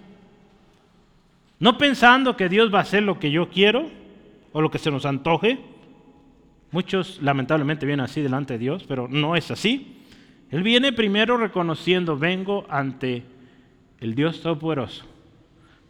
No 1.59 1.77
pensando 1.77 2.35
que 2.35 2.49
Dios 2.49 2.73
va 2.73 2.79
a 2.79 2.83
hacer 2.83 3.03
lo 3.03 3.19
que 3.19 3.31
yo 3.31 3.49
quiero 3.49 3.89
o 4.53 4.61
lo 4.61 4.71
que 4.71 4.79
se 4.79 4.89
nos 4.89 5.05
antoje. 5.05 5.59
Muchos 6.71 7.21
lamentablemente 7.21 7.85
vienen 7.85 8.05
así 8.05 8.21
delante 8.21 8.53
de 8.53 8.59
Dios, 8.59 8.85
pero 8.87 9.07
no 9.07 9.35
es 9.35 9.51
así. 9.51 9.97
Él 10.49 10.63
viene 10.63 10.93
primero 10.93 11.37
reconociendo, 11.37 12.17
vengo 12.17 12.65
ante 12.69 13.23
el 13.99 14.15
Dios 14.15 14.41
Todopoderoso, 14.41 15.05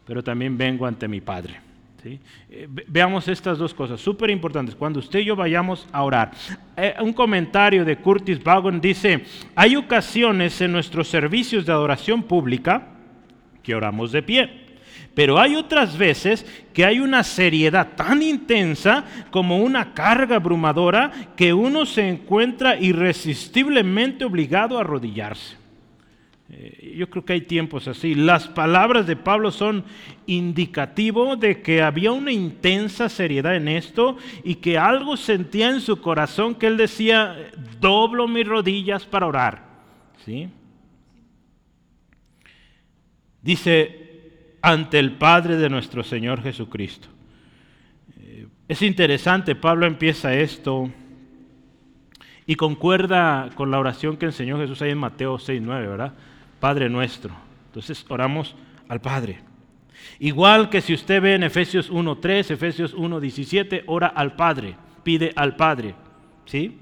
pero 0.06 0.22
también 0.22 0.58
vengo 0.58 0.86
ante 0.86 1.06
mi 1.06 1.20
Padre. 1.20 1.60
Eh, 2.06 2.68
veamos 2.86 3.28
estas 3.28 3.56
dos 3.56 3.72
cosas 3.72 4.00
súper 4.00 4.28
importantes. 4.28 4.74
Cuando 4.74 4.98
usted 4.98 5.20
y 5.20 5.24
yo 5.24 5.36
vayamos 5.36 5.88
a 5.90 6.02
orar, 6.02 6.32
eh, 6.76 6.94
un 7.00 7.14
comentario 7.14 7.84
de 7.84 7.96
Curtis 7.96 8.42
Vaughan 8.42 8.80
dice, 8.80 9.24
hay 9.54 9.76
ocasiones 9.76 10.60
en 10.60 10.72
nuestros 10.72 11.08
servicios 11.08 11.64
de 11.64 11.72
adoración 11.72 12.22
pública 12.22 12.88
que 13.62 13.74
oramos 13.74 14.12
de 14.12 14.22
pie. 14.22 14.63
Pero 15.14 15.38
hay 15.38 15.54
otras 15.54 15.96
veces 15.96 16.44
que 16.72 16.84
hay 16.84 16.98
una 16.98 17.22
seriedad 17.22 17.94
tan 17.96 18.20
intensa 18.20 19.04
como 19.30 19.58
una 19.58 19.94
carga 19.94 20.36
abrumadora 20.36 21.12
que 21.36 21.52
uno 21.52 21.86
se 21.86 22.08
encuentra 22.08 22.76
irresistiblemente 22.78 24.24
obligado 24.24 24.76
a 24.76 24.80
arrodillarse. 24.80 25.56
Eh, 26.50 26.94
yo 26.96 27.08
creo 27.08 27.24
que 27.24 27.32
hay 27.32 27.40
tiempos 27.42 27.88
así. 27.88 28.14
Las 28.14 28.48
palabras 28.48 29.06
de 29.06 29.16
Pablo 29.16 29.50
son 29.50 29.84
indicativo 30.26 31.36
de 31.36 31.62
que 31.62 31.80
había 31.80 32.12
una 32.12 32.32
intensa 32.32 33.08
seriedad 33.08 33.56
en 33.56 33.68
esto 33.68 34.18
y 34.42 34.56
que 34.56 34.78
algo 34.78 35.16
sentía 35.16 35.70
en 35.70 35.80
su 35.80 36.00
corazón 36.00 36.56
que 36.56 36.66
él 36.66 36.76
decía, 36.76 37.50
doblo 37.80 38.26
mis 38.28 38.46
rodillas 38.46 39.06
para 39.06 39.26
orar. 39.26 39.62
¿Sí? 40.24 40.48
Dice, 43.42 44.03
ante 44.64 44.98
el 44.98 45.12
Padre 45.12 45.58
de 45.58 45.68
nuestro 45.68 46.02
Señor 46.02 46.42
Jesucristo. 46.42 47.08
Eh, 48.18 48.46
es 48.66 48.80
interesante, 48.80 49.54
Pablo 49.54 49.84
empieza 49.84 50.32
esto 50.32 50.90
y 52.46 52.54
concuerda 52.54 53.50
con 53.56 53.70
la 53.70 53.78
oración 53.78 54.16
que 54.16 54.24
enseñó 54.24 54.58
Jesús 54.58 54.80
ahí 54.80 54.92
en 54.92 54.98
Mateo 54.98 55.36
6.9, 55.36 55.66
¿verdad? 55.66 56.14
Padre 56.60 56.88
nuestro. 56.88 57.36
Entonces 57.66 58.06
oramos 58.08 58.56
al 58.88 59.02
Padre. 59.02 59.40
Igual 60.18 60.70
que 60.70 60.80
si 60.80 60.94
usted 60.94 61.20
ve 61.20 61.34
en 61.34 61.42
Efesios 61.42 61.92
1.3, 61.92 62.50
Efesios 62.50 62.96
1.17, 62.96 63.82
ora 63.86 64.06
al 64.06 64.34
Padre, 64.34 64.76
pide 65.02 65.30
al 65.36 65.56
Padre. 65.56 65.94
¿Sí? 66.46 66.78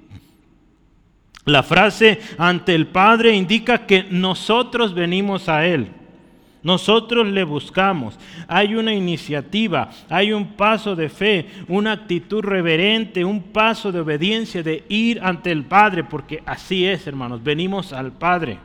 La 1.47 1.65
frase 1.65 2.21
ante 2.39 2.77
el 2.77 2.87
Padre 2.87 3.35
indica 3.35 3.87
que 3.87 4.05
nosotros 4.05 4.95
venimos 4.95 5.49
a 5.49 5.67
Él. 5.67 5.91
Nosotros 6.63 7.27
le 7.27 7.43
buscamos. 7.43 8.19
Hay 8.47 8.75
una 8.75 8.95
iniciativa, 8.95 9.91
hay 10.09 10.33
un 10.33 10.53
paso 10.53 10.95
de 10.95 11.09
fe, 11.09 11.49
una 11.69 11.93
actitud 11.93 12.41
reverente, 12.41 13.25
un 13.25 13.43
paso 13.43 13.91
de 13.91 14.01
obediencia 14.01 14.63
de 14.63 14.85
ir 14.89 15.21
ante 15.23 15.51
el 15.51 15.65
Padre, 15.65 16.05
porque 16.05 16.43
así 16.47 16.87
es, 16.87 17.07
hermanos, 17.07 17.43
venimos 17.43 17.93
al 17.93 18.13
Padre. 18.13 18.59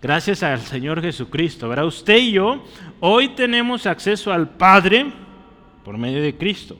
Gracias 0.00 0.42
al 0.42 0.60
Señor 0.60 1.02
Jesucristo. 1.02 1.68
¿verdad? 1.68 1.86
Usted 1.86 2.16
y 2.16 2.32
yo 2.32 2.64
hoy 3.00 3.30
tenemos 3.30 3.84
acceso 3.86 4.32
al 4.32 4.48
Padre 4.48 5.12
por 5.84 5.98
medio 5.98 6.22
de 6.22 6.36
Cristo. 6.36 6.78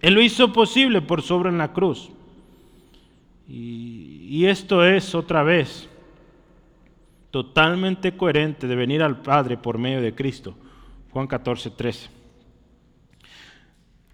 Él 0.00 0.14
lo 0.14 0.22
hizo 0.22 0.52
posible 0.52 1.00
por 1.00 1.22
sobre 1.22 1.48
en 1.48 1.58
la 1.58 1.72
cruz. 1.72 2.10
Y, 3.48 4.26
y 4.28 4.46
esto 4.46 4.84
es 4.84 5.14
otra 5.14 5.42
vez 5.42 5.88
totalmente 7.32 8.14
coherente 8.14 8.68
de 8.68 8.76
venir 8.76 9.02
al 9.02 9.22
Padre 9.22 9.56
por 9.56 9.78
medio 9.78 10.00
de 10.00 10.14
Cristo. 10.14 10.54
Juan 11.10 11.26
14, 11.26 11.70
13. 11.70 12.08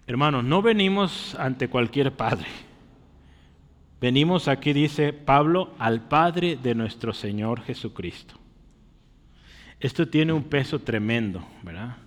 Hermanos, 0.07 0.43
no 0.43 0.61
venimos 0.61 1.35
ante 1.35 1.67
cualquier 1.67 2.13
Padre. 2.13 2.47
Venimos 3.99 4.47
aquí, 4.47 4.71
dice 4.71 5.11
Pablo, 5.11 5.73
al 5.77 6.01
Padre 6.07 6.55
de 6.55 6.73
nuestro 6.73 7.13
Señor 7.13 7.61
Jesucristo. 7.61 8.35
Esto 9.81 10.07
tiene 10.07 10.31
un 10.31 10.43
peso 10.43 10.79
tremendo, 10.79 11.45
¿verdad? 11.61 11.97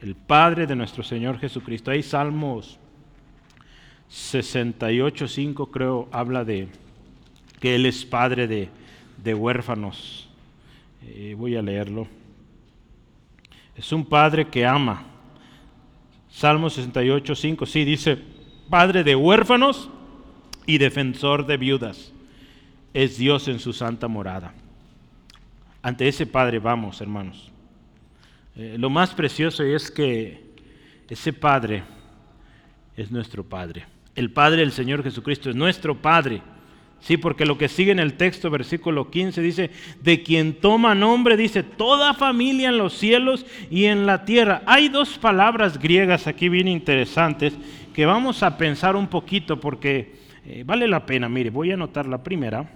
El 0.00 0.16
Padre 0.16 0.66
de 0.66 0.76
nuestro 0.76 1.02
Señor 1.04 1.38
Jesucristo. 1.38 1.90
Hay 1.90 2.02
Salmos 2.02 2.78
68, 4.08 5.28
5 5.28 5.70
creo, 5.70 6.08
habla 6.10 6.44
de 6.44 6.68
que 7.60 7.74
Él 7.74 7.84
es 7.84 8.06
Padre 8.06 8.46
de, 8.46 8.70
de 9.22 9.34
huérfanos 9.34 10.27
eh, 11.02 11.34
voy 11.36 11.56
a 11.56 11.62
leerlo. 11.62 12.06
Es 13.76 13.92
un 13.92 14.04
padre 14.04 14.48
que 14.48 14.66
ama. 14.66 15.04
Salmo 16.30 16.68
68, 16.68 17.34
5, 17.34 17.66
sí, 17.66 17.84
dice, 17.84 18.18
Padre 18.68 19.02
de 19.02 19.16
huérfanos 19.16 19.88
y 20.66 20.78
defensor 20.78 21.46
de 21.46 21.56
viudas. 21.56 22.12
Es 22.92 23.16
Dios 23.16 23.48
en 23.48 23.58
su 23.58 23.72
santa 23.72 24.08
morada. 24.08 24.52
Ante 25.82 26.08
ese 26.08 26.26
Padre 26.26 26.58
vamos, 26.58 27.00
hermanos. 27.00 27.50
Eh, 28.56 28.76
lo 28.78 28.90
más 28.90 29.14
precioso 29.14 29.62
es 29.62 29.90
que 29.90 30.48
ese 31.08 31.32
Padre 31.32 31.82
es 32.96 33.10
nuestro 33.10 33.44
Padre. 33.44 33.86
El 34.14 34.32
Padre 34.32 34.58
del 34.58 34.72
Señor 34.72 35.02
Jesucristo 35.02 35.48
es 35.48 35.56
nuestro 35.56 35.96
Padre. 36.02 36.42
Sí, 37.00 37.16
porque 37.16 37.46
lo 37.46 37.56
que 37.56 37.68
sigue 37.68 37.92
en 37.92 38.00
el 38.00 38.14
texto, 38.14 38.50
versículo 38.50 39.10
15, 39.10 39.40
dice, 39.40 39.70
de 40.02 40.22
quien 40.22 40.54
toma 40.54 40.94
nombre, 40.94 41.36
dice, 41.36 41.62
toda 41.62 42.12
familia 42.12 42.68
en 42.68 42.78
los 42.78 42.92
cielos 42.92 43.46
y 43.70 43.84
en 43.84 44.04
la 44.04 44.24
tierra. 44.24 44.62
Hay 44.66 44.88
dos 44.88 45.16
palabras 45.18 45.78
griegas 45.78 46.26
aquí 46.26 46.48
bien 46.48 46.68
interesantes 46.68 47.56
que 47.94 48.04
vamos 48.04 48.42
a 48.42 48.58
pensar 48.58 48.96
un 48.96 49.06
poquito 49.06 49.60
porque 49.60 50.16
eh, 50.44 50.64
vale 50.66 50.88
la 50.88 51.06
pena. 51.06 51.28
Mire, 51.28 51.50
voy 51.50 51.70
a 51.70 51.74
anotar 51.74 52.06
la 52.06 52.22
primera. 52.22 52.68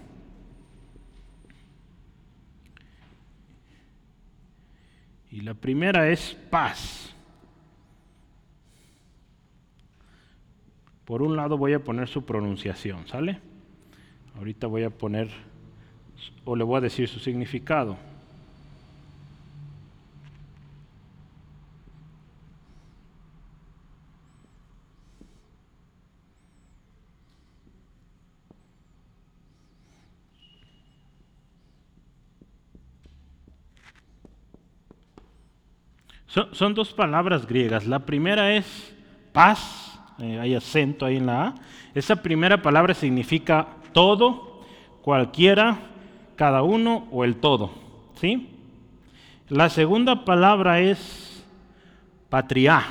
Y 5.31 5.41
la 5.41 5.55
primera 5.55 6.09
es 6.11 6.37
paz. 6.51 7.15
Por 11.05 11.23
un 11.23 11.37
lado 11.37 11.59
voy 11.59 11.73
a 11.73 11.83
poner 11.83 12.09
su 12.09 12.25
pronunciación, 12.25 13.07
¿sale? 13.09 13.52
Ahorita 14.37 14.67
voy 14.67 14.85
a 14.85 14.91
poner, 14.91 15.29
o 16.45 16.57
le 16.57 16.65
voy 16.65 16.79
a 16.79 16.81
decir 16.81 17.09
su 17.09 17.19
significado. 17.19 17.97
Son, 36.53 36.73
dos 36.73 36.95
palabras 36.95 37.47
griegas. 37.47 37.87
La 37.87 38.07
primera 38.07 38.55
es 38.55 38.95
paz, 39.35 40.01
eh, 40.19 40.41
hay 40.41 40.55
acento 40.55 41.05
ahí 41.05 41.19
en 41.19 41.27
la 41.27 41.49
A. 41.49 41.55
Esa 41.95 42.23
primera 42.23 42.63
palabra 42.63 42.95
significa 42.95 43.69
todo, 43.93 44.63
cualquiera, 45.03 45.79
cada 46.37 46.63
uno 46.63 47.09
o 47.11 47.25
el 47.25 47.37
todo. 47.37 47.71
¿sí? 48.21 48.49
La 49.49 49.69
segunda 49.69 50.25
palabra 50.25 50.81
es 50.81 51.45
patria. 52.29 52.83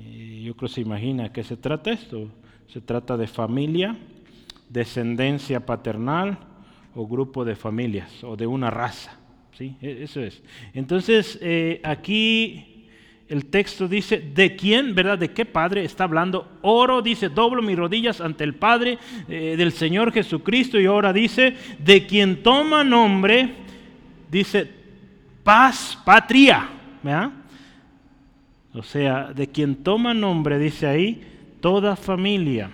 Eh, 0.00 0.42
yo 0.44 0.56
creo 0.56 0.68
que 0.68 0.74
se 0.74 0.80
imagina 0.80 1.32
que 1.32 1.44
se 1.44 1.56
trata 1.56 1.90
esto. 1.90 2.28
Se 2.68 2.80
trata 2.80 3.16
de 3.16 3.26
familia, 3.26 3.96
descendencia 4.68 5.66
paternal 5.66 6.38
o 6.94 7.06
grupo 7.06 7.44
de 7.44 7.56
familias 7.56 8.22
o 8.24 8.36
de 8.36 8.46
una 8.46 8.70
raza. 8.70 9.18
¿sí? 9.58 9.76
E-, 9.80 10.04
eso 10.04 10.20
es. 10.20 10.42
Entonces, 10.72 11.38
eh, 11.42 11.80
aquí 11.84 12.69
el 13.30 13.46
texto 13.46 13.86
dice, 13.86 14.18
¿de 14.18 14.56
quién, 14.56 14.92
verdad? 14.92 15.16
¿De 15.16 15.30
qué 15.30 15.44
Padre 15.44 15.84
está 15.84 16.02
hablando? 16.02 16.48
Oro, 16.62 17.00
dice, 17.00 17.28
doblo 17.28 17.62
mis 17.62 17.78
rodillas 17.78 18.20
ante 18.20 18.42
el 18.42 18.56
Padre 18.56 18.98
eh, 19.28 19.54
del 19.56 19.70
Señor 19.70 20.10
Jesucristo. 20.12 20.80
Y 20.80 20.86
ahora 20.86 21.12
dice, 21.12 21.54
de 21.78 22.06
quien 22.06 22.42
toma 22.42 22.82
nombre, 22.82 23.54
dice, 24.28 24.68
paz, 25.44 25.96
patria. 26.04 26.70
¿verdad? 27.04 27.30
O 28.74 28.82
sea, 28.82 29.32
de 29.32 29.46
quien 29.46 29.76
toma 29.76 30.12
nombre, 30.12 30.58
dice 30.58 30.88
ahí, 30.88 31.22
toda 31.60 31.94
familia. 31.94 32.68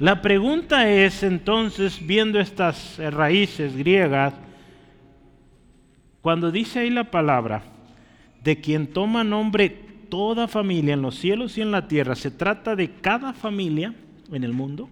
La 0.00 0.20
pregunta 0.20 0.90
es 0.90 1.22
entonces, 1.22 2.04
viendo 2.04 2.40
estas 2.40 2.98
raíces 2.98 3.76
griegas, 3.76 4.34
cuando 6.22 6.50
dice 6.50 6.80
ahí 6.80 6.90
la 6.90 7.04
palabra, 7.04 7.62
de 8.42 8.60
quien 8.60 8.88
toma 8.88 9.22
nombre 9.22 9.91
toda 10.12 10.46
familia 10.46 10.92
en 10.92 11.00
los 11.00 11.14
cielos 11.14 11.56
y 11.56 11.62
en 11.62 11.70
la 11.70 11.88
tierra, 11.88 12.14
¿se 12.14 12.30
trata 12.30 12.76
de 12.76 12.90
cada 13.00 13.32
familia 13.32 13.94
en 14.30 14.44
el 14.44 14.52
mundo? 14.52 14.90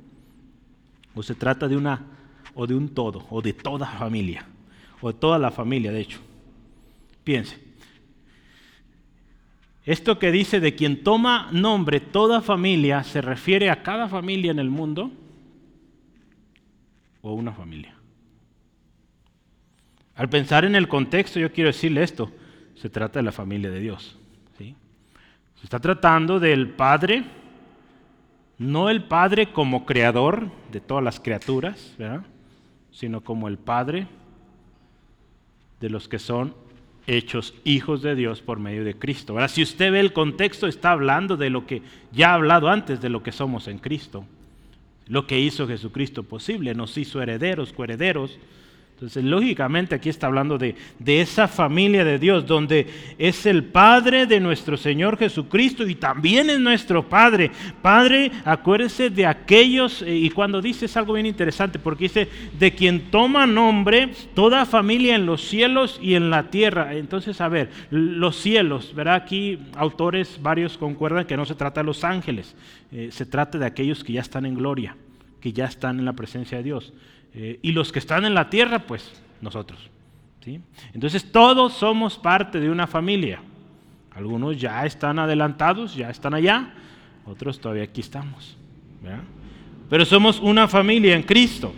¿O 1.15 1.23
se 1.23 1.35
trata 1.35 1.69
de 1.69 1.77
una 1.77 2.07
o 2.55 2.67
de 2.67 2.75
un 2.75 2.89
todo, 2.89 3.27
o 3.29 3.43
de 3.43 3.53
toda 3.53 3.87
familia, 3.87 4.47
o 5.03 5.13
de 5.13 5.19
toda 5.19 5.39
la 5.39 5.51
familia, 5.51 5.93
de 5.93 6.01
hecho? 6.01 6.21
Piense. 7.23 7.59
Esto 9.85 10.19
que 10.19 10.33
dice 10.33 10.59
de 10.59 10.75
quien 10.75 11.05
toma 11.05 11.51
nombre 11.53 12.01
toda 12.01 12.41
familia, 12.41 13.05
¿se 13.05 13.21
refiere 13.21 13.69
a 13.69 13.83
cada 13.83 14.09
familia 14.09 14.53
en 14.53 14.59
el 14.59 14.71
mundo 14.71 15.11
o 17.21 17.35
una 17.35 17.53
familia? 17.53 17.95
Al 20.15 20.31
pensar 20.31 20.65
en 20.65 20.77
el 20.77 20.89
contexto, 20.89 21.39
yo 21.39 21.53
quiero 21.53 21.69
decirle 21.69 22.05
esto, 22.05 22.33
se 22.75 22.89
trata 22.89 23.19
de 23.19 23.25
la 23.25 23.33
familia 23.33 23.69
de 23.71 23.81
Dios. 23.81 24.17
Se 25.61 25.67
está 25.67 25.79
tratando 25.79 26.41
del 26.41 26.71
Padre, 26.71 27.23
no 28.57 28.89
el 28.89 29.05
Padre 29.05 29.53
como 29.53 29.85
creador 29.85 30.51
de 30.73 30.81
todas 30.81 31.05
las 31.05 31.21
criaturas, 31.21 31.97
sino 32.91 33.21
como 33.21 33.47
el 33.47 33.59
Padre 33.59 34.07
de 35.81 35.91
los 35.91 36.09
que 36.09 36.19
son 36.19 36.55
hechos 37.07 37.55
hijos 37.65 38.01
de 38.01 38.15
Dios 38.15 38.41
por 38.41 38.59
medio 38.59 38.85
de 38.85 38.95
Cristo. 38.95 39.35
Ahora, 39.35 39.49
si 39.49 39.63
usted 39.63 39.93
ve 39.93 40.01
el 40.01 40.15
contexto, 40.15 40.67
está 40.67 40.93
hablando 40.93 41.37
de 41.37 41.51
lo 41.51 41.67
que 41.67 41.83
ya 42.11 42.31
ha 42.31 42.35
hablado 42.35 42.69
antes, 42.71 43.03
de 43.03 43.11
lo 43.11 43.23
que 43.23 43.33
somos 43.33 43.69
en 43.69 43.79
Cristo. 43.79 44.25
lo 45.09 45.27
que 45.27 45.41
hizo 45.41 45.67
Jesucristo 45.67 46.23
posible, 46.23 46.73
nos 46.73 46.97
hizo 46.97 47.21
herederos, 47.21 47.73
coherederos 47.73 48.39
entonces, 49.01 49.25
lógicamente 49.25 49.95
aquí 49.95 50.11
está 50.11 50.27
hablando 50.27 50.59
de, 50.59 50.75
esa 51.07 51.49
familia 51.49 52.05
de 52.05 52.19
Dios, 52.19 52.47
donde 52.47 52.87
es 53.17 53.47
el 53.47 53.65
Padre 53.65 54.27
de 54.27 54.41
nuestro 54.41 54.77
Señor 54.77 55.17
Jesucristo 55.17 55.89
y 55.89 55.95
también 55.95 56.51
es 56.51 56.61
nuestro 56.61 57.09
Padre. 57.09 57.51
Padre, 57.81 58.31
acuérdese 58.45 59.09
de 59.09 59.25
aquellos, 59.25 60.03
eh, 60.03 60.15
y 60.15 60.29
cuando 60.29 60.61
dice 60.61 60.85
es 60.85 60.99
algo 60.99 61.15
bien 61.15 61.25
interesante, 61.25 61.79
porque 61.79 62.05
dice, 62.05 62.29
de 62.59 62.75
quien 62.75 63.11
toma 63.11 63.47
nombre 63.47 64.11
toda 64.35 64.67
familia 64.67 65.15
en 65.15 65.25
los 65.25 65.41
cielos 65.41 65.99
y 66.03 66.15
en 66.15 66.29
la 66.29 66.51
tierra. 66.51 66.93
Entonces, 66.95 67.41
a 67.41 67.49
ver, 67.49 67.71
los 67.89 68.37
cielos, 68.37 68.95
¿verdad? 68.95 69.15
Aquí 69.15 69.61
autores 69.77 70.39
varios 70.43 70.77
concuerdan 70.77 71.25
que 71.25 71.39
no 71.39 71.47
se 71.47 71.55
trata 71.55 71.81
de 71.81 71.87
los 71.87 72.05
ángeles, 72.05 72.55
eh, 72.93 73.09
se 73.11 73.25
trata 73.25 73.57
de 73.57 73.65
aquellos 73.65 74.05
que 74.05 74.13
ya 74.13 74.21
están 74.21 74.45
en 74.45 74.57
gloria, 74.57 74.95
que 75.41 75.55
ya 75.55 75.65
están 75.65 75.99
en 76.01 76.05
la 76.05 76.13
presencia 76.13 76.59
de 76.59 76.65
Dios. 76.65 76.93
Eh, 77.35 77.59
y 77.63 77.73
los 77.73 77.93
que 77.93 77.99
están 77.99 78.25
en 78.25 78.35
la 78.35 78.51
tierra, 78.51 78.81
pues 78.81 79.23
nosotros. 79.41 79.89
¿sí? 80.45 80.61
Entonces 80.93 81.31
todos 81.31 81.75
somos 81.75 82.19
parte 82.19 82.61
de 82.61 82.71
una 82.71 82.87
familia. 82.87 83.41
Algunos 84.13 84.61
ya 84.61 84.85
están 84.85 85.19
adelantados, 85.19 85.95
ya 85.95 86.11
están 86.11 86.35
allá, 86.35 86.75
otros 87.25 87.61
todavía 87.61 87.85
aquí 87.85 88.01
estamos. 88.01 88.57
Pero 89.89 90.05
somos 90.05 90.41
una 90.41 90.69
familia 90.69 91.15
en 91.15 91.23
Cristo. 91.23 91.73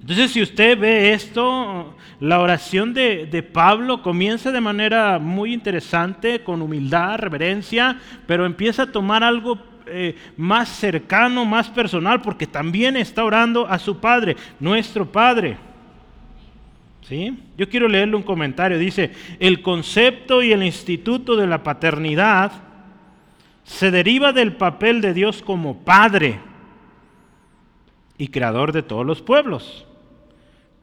Entonces 0.00 0.32
si 0.32 0.42
usted 0.42 0.78
ve 0.78 1.12
esto, 1.12 1.94
la 2.18 2.40
oración 2.40 2.92
de, 2.94 3.26
de, 3.26 3.42
Pablo 3.42 4.02
comienza 4.02 4.50
de 4.50 4.60
manera 4.60 5.18
muy 5.18 5.52
interesante, 5.52 6.42
con 6.42 6.62
humildad, 6.62 7.18
reverencia, 7.18 8.00
pero 8.26 8.46
empieza 8.46 8.84
a 8.84 8.92
tomar 8.92 9.22
algo 9.22 9.69
eh, 9.90 10.16
más 10.36 10.68
cercano, 10.68 11.44
más 11.44 11.68
personal, 11.68 12.22
porque 12.22 12.46
también 12.46 12.96
está 12.96 13.24
orando 13.24 13.66
a 13.66 13.78
su 13.78 13.98
Padre, 13.98 14.36
nuestro 14.58 15.10
Padre. 15.10 15.56
¿Sí? 17.02 17.36
Yo 17.56 17.68
quiero 17.68 17.88
leerle 17.88 18.16
un 18.16 18.22
comentario. 18.22 18.78
Dice, 18.78 19.10
el 19.38 19.62
concepto 19.62 20.42
y 20.42 20.52
el 20.52 20.62
instituto 20.62 21.36
de 21.36 21.46
la 21.46 21.62
paternidad 21.62 22.52
se 23.64 23.90
deriva 23.90 24.32
del 24.32 24.54
papel 24.54 25.00
de 25.00 25.14
Dios 25.14 25.42
como 25.42 25.78
Padre 25.78 26.40
y 28.18 28.28
creador 28.28 28.72
de 28.72 28.82
todos 28.82 29.06
los 29.06 29.22
pueblos, 29.22 29.86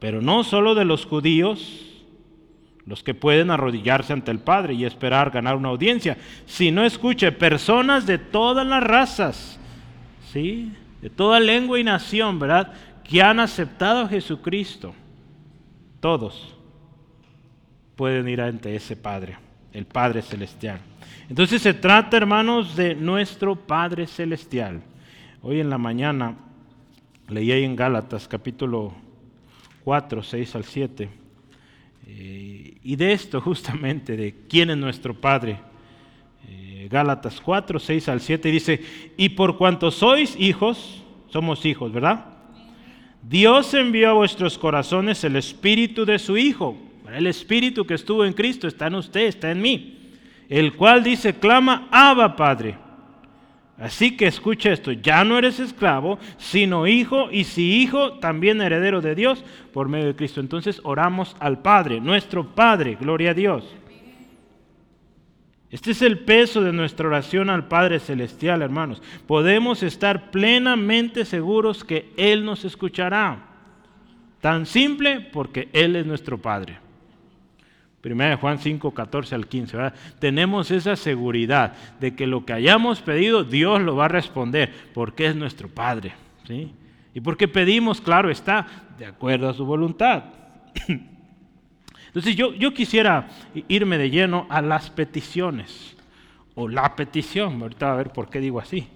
pero 0.00 0.20
no 0.20 0.42
solo 0.42 0.74
de 0.74 0.84
los 0.84 1.06
judíos, 1.06 1.97
los 2.88 3.02
que 3.02 3.12
pueden 3.12 3.50
arrodillarse 3.50 4.14
ante 4.14 4.30
el 4.30 4.38
Padre 4.38 4.72
y 4.72 4.86
esperar 4.86 5.30
ganar 5.30 5.56
una 5.56 5.68
audiencia. 5.68 6.16
Si 6.46 6.70
no 6.70 6.84
escuche, 6.84 7.30
personas 7.32 8.06
de 8.06 8.16
todas 8.16 8.66
las 8.66 8.82
razas, 8.82 9.60
¿sí? 10.32 10.72
de 11.02 11.10
toda 11.10 11.38
lengua 11.38 11.78
y 11.78 11.84
nación, 11.84 12.38
¿verdad? 12.38 12.72
Que 13.04 13.20
han 13.20 13.40
aceptado 13.40 14.00
a 14.00 14.08
Jesucristo. 14.08 14.94
Todos 16.00 16.56
pueden 17.94 18.26
ir 18.26 18.40
ante 18.40 18.74
ese 18.74 18.96
Padre, 18.96 19.36
el 19.74 19.84
Padre 19.84 20.22
Celestial. 20.22 20.80
Entonces 21.28 21.60
se 21.60 21.74
trata, 21.74 22.16
hermanos, 22.16 22.74
de 22.74 22.94
nuestro 22.94 23.54
Padre 23.54 24.06
Celestial. 24.06 24.80
Hoy 25.42 25.60
en 25.60 25.68
la 25.68 25.76
mañana 25.76 26.36
leí 27.28 27.52
ahí 27.52 27.64
en 27.64 27.76
Gálatas 27.76 28.26
capítulo 28.26 28.94
4, 29.84 30.22
6 30.22 30.56
al 30.56 30.64
7 30.64 31.27
eh, 32.08 32.78
y 32.82 32.96
de 32.96 33.12
esto 33.12 33.40
justamente, 33.40 34.16
de 34.16 34.34
quién 34.48 34.70
es 34.70 34.76
nuestro 34.76 35.14
Padre. 35.14 35.60
Eh, 36.48 36.88
Gálatas 36.90 37.40
4, 37.40 37.78
6 37.78 38.08
al 38.08 38.20
7 38.20 38.50
dice, 38.50 38.80
y 39.16 39.28
por 39.30 39.58
cuanto 39.58 39.90
sois 39.90 40.34
hijos, 40.38 41.04
somos 41.28 41.64
hijos, 41.66 41.92
¿verdad? 41.92 42.24
Dios 43.22 43.74
envió 43.74 44.10
a 44.10 44.14
vuestros 44.14 44.56
corazones 44.56 45.22
el 45.24 45.36
espíritu 45.36 46.06
de 46.06 46.18
su 46.18 46.36
Hijo. 46.38 46.78
El 47.12 47.26
espíritu 47.26 47.86
que 47.86 47.94
estuvo 47.94 48.24
en 48.24 48.32
Cristo 48.32 48.66
está 48.68 48.86
en 48.86 48.94
usted, 48.94 49.22
está 49.22 49.50
en 49.50 49.60
mí. 49.60 50.12
El 50.48 50.74
cual 50.74 51.02
dice, 51.02 51.34
clama, 51.34 51.88
Abba 51.90 52.36
Padre. 52.36 52.76
Así 53.78 54.16
que 54.16 54.26
escucha 54.26 54.72
esto, 54.72 54.90
ya 54.90 55.22
no 55.22 55.38
eres 55.38 55.60
esclavo, 55.60 56.18
sino 56.36 56.88
hijo, 56.88 57.28
y 57.30 57.44
si 57.44 57.80
hijo, 57.80 58.14
también 58.14 58.60
heredero 58.60 59.00
de 59.00 59.14
Dios 59.14 59.44
por 59.72 59.88
medio 59.88 60.06
de 60.06 60.16
Cristo. 60.16 60.40
Entonces 60.40 60.80
oramos 60.82 61.36
al 61.38 61.62
Padre, 61.62 62.00
nuestro 62.00 62.54
Padre, 62.54 62.96
gloria 63.00 63.30
a 63.30 63.34
Dios. 63.34 63.72
Este 65.70 65.92
es 65.92 66.02
el 66.02 66.20
peso 66.20 66.62
de 66.62 66.72
nuestra 66.72 67.06
oración 67.06 67.50
al 67.50 67.68
Padre 67.68 68.00
Celestial, 68.00 68.62
hermanos. 68.62 69.02
Podemos 69.26 69.82
estar 69.82 70.30
plenamente 70.30 71.24
seguros 71.24 71.84
que 71.84 72.10
Él 72.16 72.44
nos 72.44 72.64
escuchará. 72.64 73.44
Tan 74.40 74.66
simple 74.66 75.20
porque 75.20 75.68
Él 75.72 75.94
es 75.94 76.06
nuestro 76.06 76.38
Padre. 76.38 76.87
Primera 78.08 78.30
de 78.30 78.36
Juan 78.36 78.58
5, 78.58 78.92
14 78.92 79.34
al 79.34 79.46
15. 79.48 79.76
Tenemos 80.18 80.70
esa 80.70 80.96
seguridad 80.96 81.74
de 82.00 82.16
que 82.16 82.26
lo 82.26 82.46
que 82.46 82.54
hayamos 82.54 83.02
pedido, 83.02 83.44
Dios 83.44 83.82
lo 83.82 83.96
va 83.96 84.06
a 84.06 84.08
responder, 84.08 84.72
porque 84.94 85.26
es 85.26 85.36
nuestro 85.36 85.68
Padre. 85.68 86.14
¿sí? 86.46 86.72
Y 87.12 87.20
porque 87.20 87.48
pedimos, 87.48 88.00
claro, 88.00 88.30
está 88.30 88.66
de 88.96 89.04
acuerdo 89.04 89.46
a 89.46 89.52
su 89.52 89.66
voluntad. 89.66 90.24
Entonces 92.06 92.34
yo, 92.34 92.54
yo 92.54 92.72
quisiera 92.72 93.28
irme 93.68 93.98
de 93.98 94.08
lleno 94.08 94.46
a 94.48 94.62
las 94.62 94.88
peticiones, 94.88 95.94
o 96.54 96.66
la 96.66 96.96
petición, 96.96 97.60
ahorita 97.60 97.92
a 97.92 97.96
ver 97.96 98.08
por 98.08 98.30
qué 98.30 98.40
digo 98.40 98.58
así. 98.58 98.88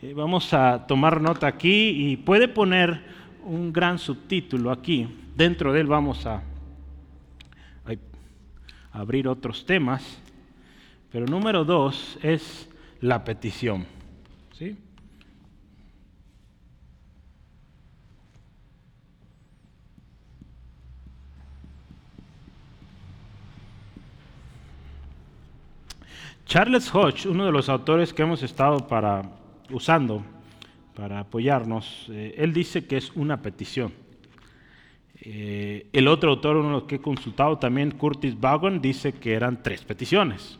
Eh, 0.00 0.14
vamos 0.16 0.54
a 0.54 0.86
tomar 0.86 1.20
nota 1.20 1.46
aquí 1.46 2.10
y 2.10 2.16
puede 2.16 2.48
poner 2.48 3.02
un 3.44 3.70
gran 3.70 3.98
subtítulo 3.98 4.70
aquí 4.70 5.18
Dentro 5.34 5.72
de 5.72 5.80
él 5.80 5.86
vamos 5.86 6.26
a, 6.26 6.42
abrir 8.92 9.26
otros 9.26 9.64
temas, 9.64 10.18
pero 11.10 11.24
número 11.24 11.64
dos 11.64 12.18
es 12.22 12.68
la 13.00 13.24
petición. 13.24 13.86
¿sí? 14.52 14.76
Charles 26.44 26.94
Hodge, 26.94 27.24
uno 27.26 27.46
de 27.46 27.52
los 27.52 27.70
autores 27.70 28.12
que 28.12 28.20
hemos 28.20 28.42
estado 28.42 28.86
para, 28.86 29.22
usando 29.70 30.22
para 30.94 31.20
apoyarnos, 31.20 32.08
eh, 32.10 32.34
él 32.36 32.52
dice 32.52 32.86
que 32.86 32.98
es 32.98 33.10
una 33.12 33.40
petición. 33.40 33.94
Eh, 35.24 35.86
el 35.92 36.08
otro 36.08 36.30
autor, 36.30 36.56
uno 36.56 36.84
que 36.84 36.96
he 36.96 37.00
consultado 37.00 37.56
también, 37.56 37.92
Curtis 37.92 38.38
Vaughan, 38.38 38.80
dice 38.80 39.12
que 39.12 39.34
eran 39.34 39.62
tres 39.62 39.84
peticiones. 39.84 40.58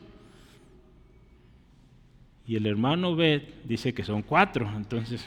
Y 2.47 2.55
el 2.55 2.67
hermano 2.67 3.17
Beth 3.17 3.65
dice 3.65 3.93
que 3.93 4.05
son 4.05 4.23
cuatro. 4.23 4.71
Entonces, 4.77 5.27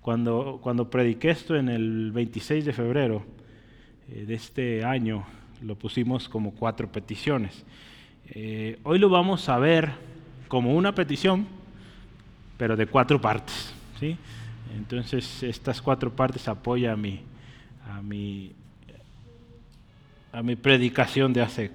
cuando, 0.00 0.58
cuando 0.60 0.90
prediqué 0.90 1.30
esto 1.30 1.54
en 1.54 1.68
el 1.68 2.10
26 2.10 2.64
de 2.64 2.72
febrero 2.72 3.22
eh, 4.08 4.24
de 4.26 4.34
este 4.34 4.84
año, 4.84 5.24
lo 5.62 5.76
pusimos 5.76 6.28
como 6.28 6.52
cuatro 6.52 6.90
peticiones. 6.90 7.64
Eh, 8.30 8.80
hoy 8.82 8.98
lo 8.98 9.08
vamos 9.08 9.48
a 9.48 9.58
ver 9.58 9.92
como 10.48 10.74
una 10.74 10.92
petición, 10.92 11.46
pero 12.56 12.76
de 12.76 12.86
cuatro 12.86 13.20
partes. 13.20 13.72
¿sí? 14.00 14.16
Entonces, 14.76 15.44
estas 15.44 15.80
cuatro 15.80 16.10
partes 16.10 16.48
apoyan 16.48 17.00
mi, 17.00 17.20
a 17.90 18.02
mi, 18.02 18.52
a 20.32 20.42
mi 20.42 20.56
predicación 20.56 21.32
de 21.32 21.42
hace 21.42 21.70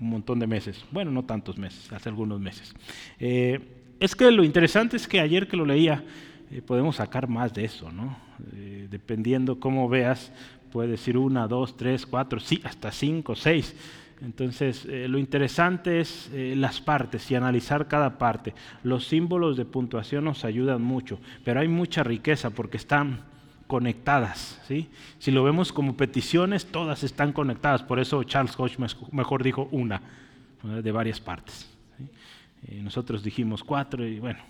un 0.00 0.10
montón 0.10 0.38
de 0.38 0.46
meses. 0.46 0.84
Bueno, 0.90 1.10
no 1.10 1.24
tantos 1.24 1.58
meses, 1.58 1.92
hace 1.92 2.08
algunos 2.08 2.40
meses. 2.40 2.74
Eh, 3.18 3.60
es 4.00 4.16
que 4.16 4.30
lo 4.30 4.42
interesante 4.42 4.96
es 4.96 5.06
que 5.06 5.20
ayer 5.20 5.46
que 5.46 5.56
lo 5.56 5.64
leía, 5.64 6.04
eh, 6.50 6.60
podemos 6.62 6.96
sacar 6.96 7.28
más 7.28 7.52
de 7.54 7.64
eso, 7.64 7.92
¿no? 7.92 8.16
Eh, 8.54 8.88
dependiendo 8.90 9.60
cómo 9.60 9.88
veas, 9.88 10.32
puede 10.72 10.90
decir 10.90 11.16
una, 11.16 11.46
dos, 11.46 11.76
tres, 11.76 12.06
cuatro, 12.06 12.40
sí, 12.40 12.60
hasta 12.64 12.90
cinco, 12.90 13.36
seis. 13.36 13.76
Entonces, 14.22 14.84
lo 14.84 15.18
interesante 15.18 15.98
es 15.98 16.30
las 16.32 16.80
partes 16.80 17.28
y 17.32 17.34
analizar 17.34 17.88
cada 17.88 18.18
parte. 18.18 18.54
Los 18.84 19.08
símbolos 19.08 19.56
de 19.56 19.64
puntuación 19.64 20.22
nos 20.24 20.44
ayudan 20.44 20.80
mucho, 20.80 21.18
pero 21.44 21.58
hay 21.58 21.66
mucha 21.66 22.04
riqueza 22.04 22.50
porque 22.50 22.76
están 22.76 23.18
conectadas. 23.72 24.60
¿sí? 24.68 24.90
Si 25.18 25.30
lo 25.30 25.42
vemos 25.42 25.72
como 25.72 25.96
peticiones, 25.96 26.66
todas 26.66 27.04
están 27.04 27.32
conectadas. 27.32 27.82
Por 27.82 28.00
eso 28.00 28.22
Charles 28.22 28.54
Hodge 28.58 28.76
mejor 29.12 29.42
dijo 29.42 29.66
una, 29.70 30.02
de 30.62 30.92
varias 30.92 31.22
partes. 31.22 31.70
Eh, 32.68 32.82
nosotros 32.82 33.24
dijimos 33.24 33.64
cuatro 33.64 34.06
y 34.06 34.20
bueno, 34.20 34.40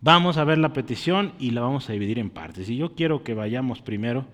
vamos 0.00 0.36
a 0.36 0.44
ver 0.44 0.58
la 0.58 0.72
petición 0.72 1.32
y 1.40 1.50
la 1.50 1.62
vamos 1.62 1.90
a 1.90 1.92
dividir 1.92 2.20
en 2.20 2.30
partes. 2.30 2.68
Y 2.70 2.76
yo 2.76 2.94
quiero 2.94 3.24
que 3.24 3.34
vayamos 3.34 3.82
primero, 3.82 4.26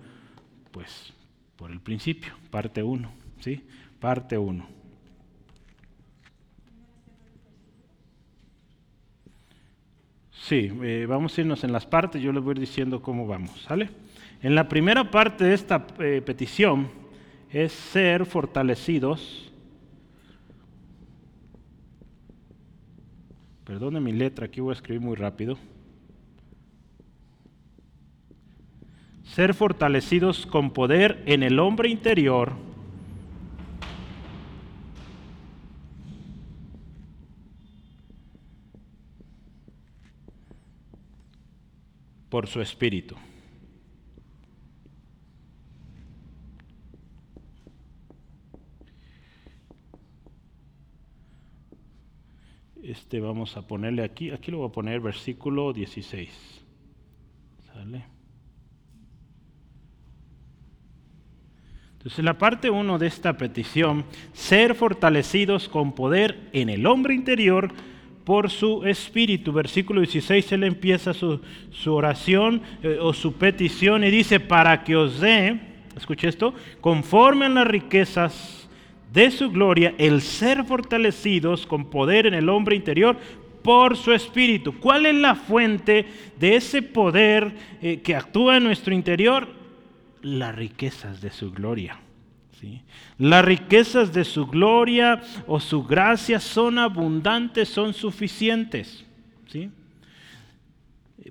pues, 0.69 1.11
por 1.55 1.71
el 1.71 1.79
principio, 1.79 2.33
parte 2.51 2.83
uno. 2.83 3.09
¿sí? 3.39 3.63
Parte 3.99 4.37
uno. 4.37 4.67
Sí, 10.47 10.71
eh, 10.81 11.05
vamos 11.09 11.37
a 11.37 11.41
irnos 11.41 11.65
en 11.65 11.73
las 11.73 11.85
partes, 11.85 12.21
yo 12.21 12.31
les 12.31 12.41
voy 12.41 12.51
a 12.51 12.53
ir 12.53 12.59
diciendo 12.61 13.01
cómo 13.01 13.27
vamos, 13.27 13.51
¿sale? 13.63 13.89
En 14.41 14.55
la 14.55 14.69
primera 14.69 15.11
parte 15.11 15.43
de 15.43 15.53
esta 15.53 15.85
eh, 15.99 16.21
petición 16.25 16.87
es 17.51 17.73
ser 17.73 18.25
fortalecidos. 18.25 19.51
Perdone 23.65 23.99
mi 23.99 24.13
letra, 24.13 24.45
aquí 24.45 24.61
voy 24.61 24.69
a 24.69 24.75
escribir 24.75 25.01
muy 25.01 25.17
rápido. 25.17 25.57
Ser 29.25 29.53
fortalecidos 29.53 30.45
con 30.45 30.71
poder 30.71 31.23
en 31.25 31.43
el 31.43 31.59
hombre 31.59 31.89
interior 31.89 32.53
por 42.29 42.47
su 42.47 42.61
espíritu. 42.61 43.15
Este 52.83 53.19
vamos 53.19 53.57
a 53.57 53.67
ponerle 53.67 54.03
aquí, 54.03 54.31
aquí 54.31 54.49
lo 54.49 54.59
voy 54.59 54.69
a 54.69 54.71
poner 54.71 55.01
versículo 55.01 55.73
16. 55.73 56.29
¿Sale? 57.65 58.05
Entonces 61.93 62.23
la 62.23 62.37
parte 62.37 62.69
1 62.69 62.97
de 62.97 63.07
esta 63.07 63.37
petición, 63.37 64.05
ser 64.31 64.73
fortalecidos 64.75 65.67
con 65.67 65.93
poder 65.93 66.49
en 66.53 66.69
el 66.69 66.85
hombre 66.85 67.13
interior 67.13 67.73
por 68.27 68.49
su 68.49 68.83
espíritu. 68.83 69.53
Versículo 69.53 70.01
16, 70.01 70.51
él 70.51 70.65
empieza 70.65 71.13
su, 71.13 71.39
oración 71.85 72.61
eh, 72.83 72.97
o 72.99 73.13
su 73.13 73.31
petición 73.31 74.03
y 74.03 74.11
dice, 74.11 74.41
para 74.41 74.83
que 74.83 74.97
os 74.97 75.21
dé, 75.21 75.57
escuche 75.95 76.27
esto, 76.27 76.53
conforme 76.81 77.45
a 77.45 77.49
las 77.49 77.65
riquezas 77.65 78.67
de 79.13 79.31
su 79.31 79.49
gloria, 79.49 79.95
el 79.97 80.21
ser 80.21 80.65
fortalecidos 80.65 81.65
con 81.65 81.89
poder 81.89 82.25
en 82.25 82.33
el 82.33 82.49
hombre 82.49 82.75
interior 82.75 83.15
por 83.61 83.95
su 83.95 84.11
espíritu. 84.11 84.77
¿Cuál 84.77 85.05
es 85.05 85.15
la 85.15 85.35
fuente 85.35 86.05
de 86.37 86.57
ese 86.57 86.81
poder 86.81 87.53
eh, 87.81 88.01
que 88.01 88.13
actúa 88.13 88.57
en 88.57 88.65
nuestro 88.65 88.93
interior? 88.93 89.47
Las 90.21 90.53
riquezas 90.53 91.21
de 91.21 91.31
su 91.31 91.49
gloria. 91.53 91.97
Las 93.17 93.45
riquezas 93.45 94.13
de 94.13 94.23
su 94.23 94.47
gloria 94.47 95.21
o 95.45 95.59
su 95.59 95.83
gracia 95.83 96.39
son 96.39 96.79
abundantes, 96.79 97.69
son 97.69 97.93
suficientes. 97.93 99.05
¿sí? 99.47 99.69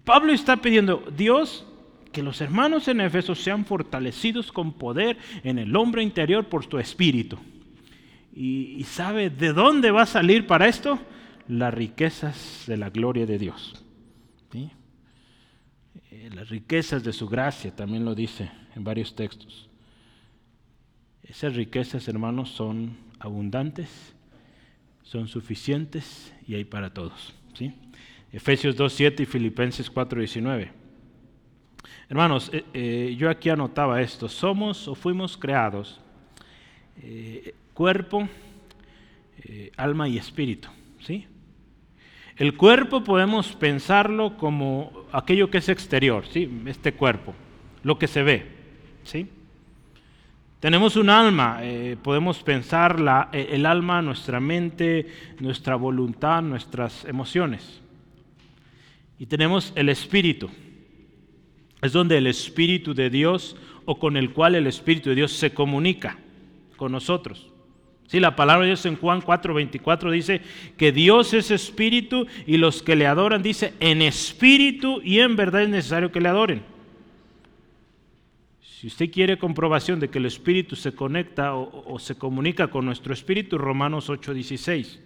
Pablo 0.05 0.33
está 0.33 0.57
pidiendo, 0.57 1.05
Dios, 1.17 1.67
que 2.13 2.23
los 2.23 2.41
hermanos 2.41 2.89
en 2.89 3.01
Éfeso 3.01 3.35
sean 3.35 3.65
fortalecidos 3.65 4.53
con 4.53 4.73
poder 4.73 5.19
en 5.43 5.59
el 5.59 5.75
hombre 5.77 6.03
interior 6.03 6.47
por 6.47 6.67
tu 6.67 6.79
espíritu. 6.79 7.39
Y, 8.35 8.85
sabe 8.85 9.31
de 9.31 9.53
dónde 9.53 9.91
va 9.91 10.03
a 10.03 10.07
salir 10.07 10.47
para 10.47 10.69
esto? 10.69 10.99
Las 11.49 11.73
riquezas 11.73 12.65
de 12.67 12.77
la 12.77 12.91
gloria 12.91 13.25
de 13.25 13.39
Dios. 13.39 13.83
¿sí? 14.53 14.71
Eh, 16.11 16.31
las 16.35 16.51
riquezas 16.51 17.03
de 17.03 17.13
su 17.13 17.29
gracia, 17.29 17.75
también 17.75 18.05
lo 18.05 18.15
dice 18.15 18.51
en 18.75 18.85
varios 18.85 19.15
textos. 19.15 19.69
Esas 21.29 21.57
riquezas, 21.57 22.07
hermanos, 22.07 22.51
son 22.51 22.97
abundantes, 23.19 24.15
son 25.03 25.27
suficientes 25.27 26.33
y 26.47 26.55
hay 26.55 26.65
para 26.65 26.93
todos. 26.95 27.35
¿sí? 27.55 27.75
Efesios 28.33 28.77
2.7 28.77 29.21
y 29.21 29.27
Filipenses 29.27 29.93
4.19. 29.93 30.71
Hermanos, 32.09 32.51
eh, 32.53 32.65
eh, 32.73 33.17
yo 33.19 33.29
aquí 33.29 33.49
anotaba 33.49 34.01
esto. 34.01 34.29
Somos 34.29 34.87
o 34.87 34.95
fuimos 34.95 35.37
creados 35.37 36.01
eh, 37.03 37.55
cuerpo, 37.75 38.29
alma 39.77 40.09
y 40.09 40.19
espíritu. 40.19 40.69
¿sí? 41.01 41.27
El 42.37 42.57
cuerpo 42.57 43.03
podemos 43.05 43.55
pensarlo 43.55 44.37
como 44.37 45.07
aquello 45.13 45.51
que 45.51 45.59
es 45.59 45.69
exterior, 45.69 46.25
¿sí? 46.27 46.63
este 46.67 46.93
cuerpo, 46.93 47.35
lo 47.83 47.99
que 47.99 48.07
se 48.07 48.23
ve. 48.23 48.47
¿sí? 49.05 49.29
Tenemos 50.61 50.97
un 50.97 51.11
alma, 51.11 51.59
eh, 51.63 51.97
podemos 52.03 52.43
pensar 52.43 52.99
la, 52.99 53.29
e, 53.33 53.49
el 53.53 53.67
alma, 53.67 54.01
nuestra 54.01 54.41
mente, 54.41 55.07
nuestra 55.39 55.77
voluntad, 55.77 56.43
nuestras 56.43 57.05
emociones. 57.05 57.83
Y 59.19 59.27
tenemos 59.27 59.73
el 59.77 59.91
espíritu. 59.91 60.51
Es 61.83 61.93
donde 61.93 62.17
el 62.17 62.27
espíritu 62.27 62.95
de 62.95 63.11
Dios 63.11 63.57
o 63.85 63.99
con 63.99 64.17
el 64.17 64.33
cual 64.33 64.55
el 64.55 64.67
espíritu 64.67 65.11
de 65.11 65.17
Dios 65.17 65.33
se 65.33 65.53
comunica 65.53 66.19
con 66.77 66.91
nosotros. 66.91 67.51
Sí, 68.07 68.21
la 68.21 68.37
palabra 68.37 68.63
de 68.63 68.69
Dios 68.69 68.87
en 68.87 68.97
Juan 68.97 69.21
4:24 69.21 70.11
dice 70.11 70.41
que 70.77 70.93
Dios 70.93 71.35
es 71.35 71.51
espíritu 71.51 72.27
y 72.47 72.57
los 72.57 72.83
que 72.83 72.97
le 72.97 73.07
adoran 73.07 73.43
dice 73.43 73.75
en 73.81 74.01
espíritu 74.01 75.01
y 75.03 75.19
en 75.19 75.37
verdad 75.37 75.63
es 75.63 75.69
necesario 75.69 76.13
que 76.13 76.21
le 76.21 76.29
adoren. 76.29 76.76
Si 78.87 78.89
usted 78.89 79.11
quiere 79.11 79.37
comprobación 79.37 79.99
de 79.99 80.09
que 80.09 80.19
el 80.19 80.27
Espíritu 80.27 80.77
se 80.77 80.95
conecta 80.95 81.57
o, 81.57 81.99
se 81.99 82.15
comunica 82.15 82.69
con 82.69 82.85
nuestro 82.85 83.13
Espíritu, 83.13 83.59
Romanos 83.59 84.09
8:16. 84.09 85.01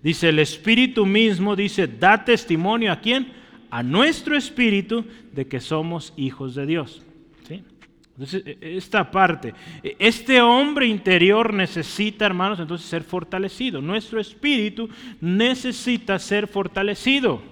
Dice, 0.00 0.28
el 0.28 0.38
Espíritu 0.38 1.04
mismo 1.04 1.56
dice, 1.56 1.88
da 1.88 2.24
testimonio 2.24 2.92
a 2.92 3.00
quién? 3.00 3.32
A 3.68 3.82
nuestro 3.82 4.36
Espíritu 4.36 5.04
de 5.32 5.48
que 5.48 5.58
somos 5.58 6.14
hijos 6.16 6.54
de 6.54 6.66
Dios. 6.66 7.02
Entonces, 7.50 8.44
e, 8.46 8.58
e, 8.60 8.76
esta 8.76 9.10
parte, 9.10 9.54
e, 9.82 9.96
este 9.98 10.40
hombre 10.40 10.86
interior 10.86 11.52
necesita, 11.52 12.26
hermanos, 12.26 12.60
entonces 12.60 12.86
ser 12.86 13.02
fortalecido. 13.02 13.82
Nuestro 13.82 14.20
espíritu 14.20 14.88
necesita 15.20 16.20
ser 16.20 16.46
fortalecido. 16.46 17.42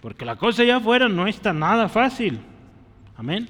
Porque 0.00 0.24
la 0.24 0.36
cosa 0.36 0.62
allá 0.62 0.76
afuera 0.76 1.08
no 1.08 1.26
está 1.26 1.52
nada 1.52 1.88
fácil. 1.88 2.38
Amén. 3.16 3.48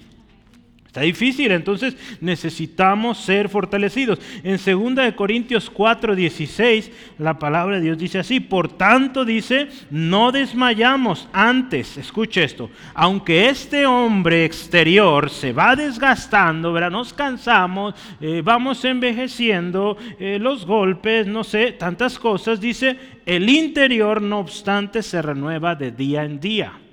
Está 0.95 1.01
difícil, 1.01 1.51
entonces 1.51 1.97
necesitamos 2.21 3.19
ser 3.19 3.49
fortalecidos. 3.49 4.21
En 4.45 4.61
2 4.65 5.13
Corintios 5.15 5.69
4, 5.69 6.15
16, 6.15 6.93
la 7.19 7.37
palabra 7.37 7.79
de 7.79 7.83
Dios 7.83 7.99
dice 7.99 8.21
así, 8.21 8.39
por 8.39 8.69
tanto 8.69 9.25
dice, 9.25 9.67
no 9.91 10.31
desmayamos 10.31 11.29
antes, 11.33 11.97
escuche 11.97 12.45
esto, 12.45 12.71
aunque 12.95 13.49
este 13.49 13.87
hombre 13.87 14.45
exterior 14.45 15.31
se 15.31 15.53
va 15.53 15.75
desgastando, 15.75 16.73
¿verdad? 16.73 16.93
nos 16.93 17.13
cansamos, 17.13 17.97
eh, 18.21 18.41
vamos 18.45 18.85
envejeciendo, 18.85 19.97
eh, 20.21 20.39
los 20.41 20.65
golpes, 20.65 21.27
no 21.27 21.43
sé, 21.43 21.73
tantas 21.73 22.21
cosas, 22.21 22.61
dice, 22.61 22.97
el 23.27 23.51
interior 23.51 24.23
no 24.23 24.39
obstante 24.39 25.03
se 25.03 25.21
renueva 25.21 25.75
de 25.75 25.91
día 25.91 26.23
en 26.23 26.39
día. 26.39 26.84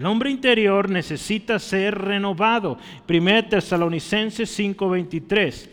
El 0.00 0.06
hombre 0.06 0.30
interior 0.30 0.88
necesita 0.88 1.58
ser 1.58 1.94
renovado. 1.94 2.78
1 3.06 3.50
Tesalonicenses 3.50 4.48
5:23. 4.48 5.68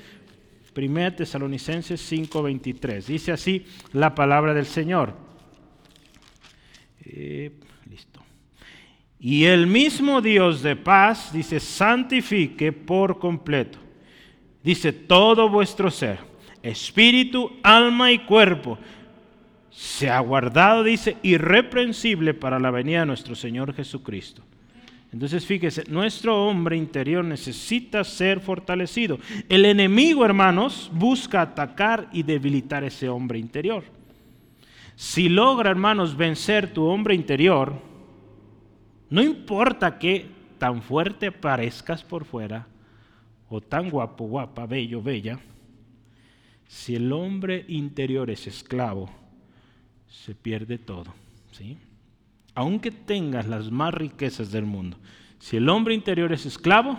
1 0.76 1.16
Tesalonicenses 1.16 2.02
5:23. 2.02 3.08
Dice 3.08 3.32
así 3.32 3.66
la 3.94 4.14
palabra 4.14 4.54
del 4.54 4.66
Señor. 4.66 5.14
Eh, 7.06 7.54
listo. 7.90 8.20
Y 9.18 9.46
el 9.46 9.66
mismo 9.66 10.22
Dios 10.22 10.62
de 10.62 10.76
paz, 10.76 11.32
dice, 11.32 11.62
santifique 11.62 12.74
por 12.74 13.20
completo. 13.20 13.80
Dice, 14.62 14.92
todo 14.92 15.48
vuestro 15.48 15.90
ser, 15.90 16.20
espíritu, 16.62 17.50
alma 17.64 18.12
y 18.12 18.20
cuerpo 18.26 18.78
se 19.78 20.10
ha 20.10 20.20
guardado, 20.22 20.84
dice, 20.84 21.18
irreprensible 21.22 22.34
para 22.34 22.58
la 22.58 22.72
venida 22.72 23.02
de 23.02 23.06
nuestro 23.06 23.36
Señor 23.36 23.76
Jesucristo. 23.76 24.42
Entonces 25.14 25.46
fíjese, 25.46 25.84
nuestro 25.88 26.48
hombre 26.48 26.76
interior 26.76 27.24
necesita 27.24 28.04
ser 28.04 28.40
fortalecido. 28.40 29.20
El 29.48 29.66
enemigo, 29.66 30.26
hermanos, 30.26 30.90
busca 30.92 31.42
atacar 31.42 32.10
y 32.12 32.24
debilitar 32.24 32.84
ese 32.84 33.08
hombre 33.08 33.38
interior. 33.38 33.84
Si 34.96 35.30
logra, 35.30 35.70
hermanos, 35.70 36.18
vencer 36.18 36.74
tu 36.74 36.84
hombre 36.86 37.14
interior, 37.14 37.76
no 39.12 39.22
importa 39.22 40.00
que 40.00 40.26
tan 40.58 40.82
fuerte 40.82 41.32
parezcas 41.32 42.04
por 42.04 42.26
fuera, 42.26 42.66
o 43.48 43.62
tan 43.62 43.92
guapo, 43.92 44.26
guapa, 44.26 44.66
bello, 44.66 45.04
bella, 45.04 45.38
si 46.66 46.96
el 46.96 47.14
hombre 47.14 47.64
interior 47.68 48.32
es 48.32 48.48
esclavo, 48.48 49.27
se 50.10 50.36
pierde 50.36 50.78
todo. 50.78 51.14
¿sí? 51.52 51.78
Aunque 52.56 52.92
tengas 52.92 53.48
las 53.48 53.72
más 53.72 53.94
riquezas 53.94 54.52
del 54.52 54.66
mundo, 54.66 54.98
si 55.40 55.58
el 55.58 55.70
hombre 55.70 55.94
interior 55.94 56.32
es 56.34 56.46
esclavo, 56.46 56.98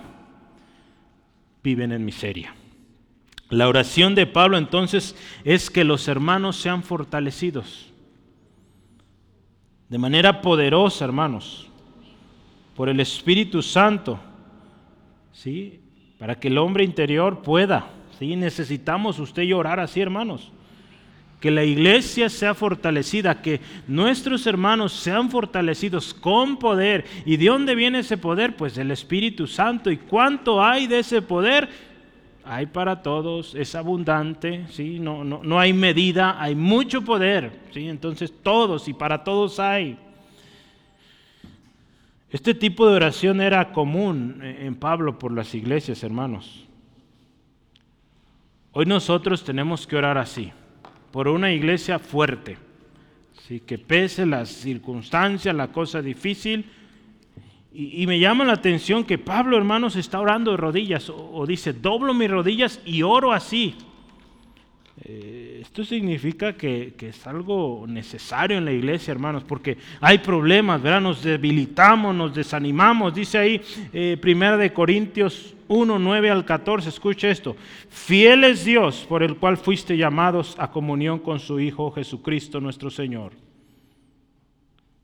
viven 1.62 1.92
en 1.92 2.04
miseria. 2.04 2.54
La 3.50 3.68
oración 3.68 4.14
de 4.14 4.26
Pablo 4.26 4.58
entonces 4.58 5.16
es 5.44 5.70
que 5.70 5.84
los 5.84 6.06
hermanos 6.08 6.56
sean 6.56 6.82
fortalecidos. 6.82 7.86
de 9.88 9.96
manera 9.96 10.42
poderosa, 10.42 11.06
hermanos, 11.06 11.66
por 12.76 12.90
el 12.90 13.00
Espíritu 13.00 13.62
Santo, 13.62 14.20
¿sí? 15.32 15.80
Para 16.18 16.38
que 16.38 16.48
el 16.48 16.58
hombre 16.58 16.84
interior 16.84 17.40
pueda, 17.40 17.90
¿sí? 18.18 18.36
Necesitamos 18.36 19.18
usted 19.18 19.44
y 19.44 19.54
orar 19.54 19.80
así, 19.80 20.00
hermanos. 20.00 20.52
Que 21.40 21.50
la 21.50 21.64
iglesia 21.64 22.28
sea 22.28 22.54
fortalecida, 22.54 23.40
que 23.42 23.60
nuestros 23.86 24.46
hermanos 24.46 24.92
sean 24.92 25.30
fortalecidos 25.30 26.12
con 26.12 26.58
poder. 26.58 27.04
¿Y 27.24 27.36
de 27.36 27.46
dónde 27.46 27.74
viene 27.74 28.00
ese 28.00 28.16
poder? 28.16 28.56
Pues 28.56 28.74
del 28.74 28.90
Espíritu 28.90 29.46
Santo. 29.46 29.90
¿Y 29.90 29.98
cuánto 29.98 30.62
hay 30.62 30.86
de 30.86 30.98
ese 30.98 31.22
poder? 31.22 31.68
hay 32.50 32.64
para 32.64 33.02
todos, 33.02 33.54
es 33.54 33.74
abundante, 33.74 34.64
¿sí? 34.70 34.98
no, 34.98 35.22
no, 35.22 35.42
no 35.42 35.60
hay 35.60 35.74
medida, 35.74 36.40
hay 36.42 36.54
mucho 36.54 37.02
poder, 37.02 37.52
¿sí? 37.74 37.86
entonces 37.88 38.32
todos 38.42 38.88
y 38.88 38.94
para 38.94 39.22
todos 39.22 39.60
hay. 39.60 39.98
Este 42.30 42.54
tipo 42.54 42.88
de 42.88 42.96
oración 42.96 43.40
era 43.40 43.72
común 43.72 44.40
en 44.42 44.74
Pablo 44.76 45.18
por 45.18 45.32
las 45.32 45.54
iglesias, 45.54 46.02
hermanos. 46.02 46.66
Hoy 48.72 48.86
nosotros 48.86 49.44
tenemos 49.44 49.86
que 49.86 49.96
orar 49.96 50.18
así, 50.18 50.52
por 51.10 51.28
una 51.28 51.52
iglesia 51.52 51.98
fuerte, 51.98 52.58
¿sí? 53.46 53.60
que 53.60 53.78
pese 53.78 54.26
las 54.26 54.48
circunstancias, 54.48 55.54
la 55.54 55.68
cosa 55.72 56.02
difícil, 56.02 56.66
y, 57.70 58.06
me 58.06 58.18
llama 58.18 58.44
la 58.44 58.54
atención 58.54 59.04
que 59.04 59.18
Pablo, 59.18 59.56
hermanos, 59.56 59.94
está 59.94 60.18
orando 60.18 60.50
de 60.50 60.56
rodillas 60.56 61.10
o, 61.10 61.46
dice, 61.46 61.72
doblo 61.72 62.12
mis 62.12 62.30
rodillas 62.30 62.80
y 62.84 63.02
oro 63.02 63.32
así. 63.32 63.76
Eh, 65.04 65.47
esto 65.60 65.84
significa 65.84 66.54
que, 66.54 66.94
es 66.98 67.26
algo 67.26 67.84
necesario 67.88 68.58
en 68.58 68.64
la 68.64 68.72
iglesia, 68.72 69.12
hermanos, 69.12 69.44
porque 69.44 69.78
hay 70.00 70.18
problemas, 70.18 70.82
¿verdad? 70.82 71.00
Nos 71.00 71.22
debilitamos, 71.22 72.14
nos 72.14 72.34
desanimamos. 72.34 73.14
Dice 73.14 73.38
ahí, 73.38 73.60
eh, 73.92 74.16
Primera 74.20 74.56
de 74.56 74.72
Corintios 74.72 75.54
1, 75.68 75.98
9 75.98 76.30
al 76.30 76.44
14, 76.44 76.88
escucha 76.88 77.28
esto. 77.28 77.56
Fiel 77.88 78.44
es 78.44 78.64
Dios 78.64 79.06
por 79.08 79.22
el 79.22 79.36
cual 79.36 79.56
fuiste 79.56 79.96
llamados 79.96 80.56
a 80.58 80.70
comunión 80.70 81.18
con 81.18 81.40
su 81.40 81.60
Hijo 81.60 81.90
Jesucristo 81.90 82.60
nuestro 82.60 82.90
Señor 82.90 83.32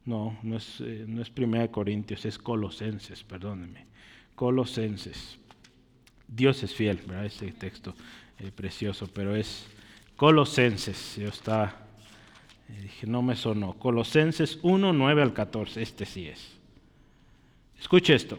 no, 0.05 0.37
no 0.43 0.57
es, 0.57 0.81
eh, 0.81 1.07
Primera 1.33 1.63
de 1.63 1.71
Corintios, 1.71 2.25
es 2.25 2.39
Colosenses, 2.39 3.23
perdónenme. 3.25 3.87
Colosenses. 4.35 5.39
Dios 6.29 6.63
es 6.63 6.75
fiel, 6.75 7.01
¿verdad? 7.07 7.27
Ese 7.27 7.53
texto 7.53 7.95
eh, 8.39 8.51
precioso, 8.55 9.09
pero 9.13 9.35
es 9.35 9.67
Colosenses. 10.17 11.17
Yo 11.17 11.29
está, 11.29 11.87
eh, 12.69 12.81
dije, 12.83 13.07
no 13.07 13.23
me 13.23 13.37
sonó. 13.37 13.75
Colosenses 13.75 14.59
1, 14.63 14.93
9 14.93 15.23
al 15.23 15.33
14, 15.33 15.83
este 15.83 16.07
sí 16.07 16.27
es. 16.27 16.57
Escuche 17.79 18.15
esto. 18.15 18.39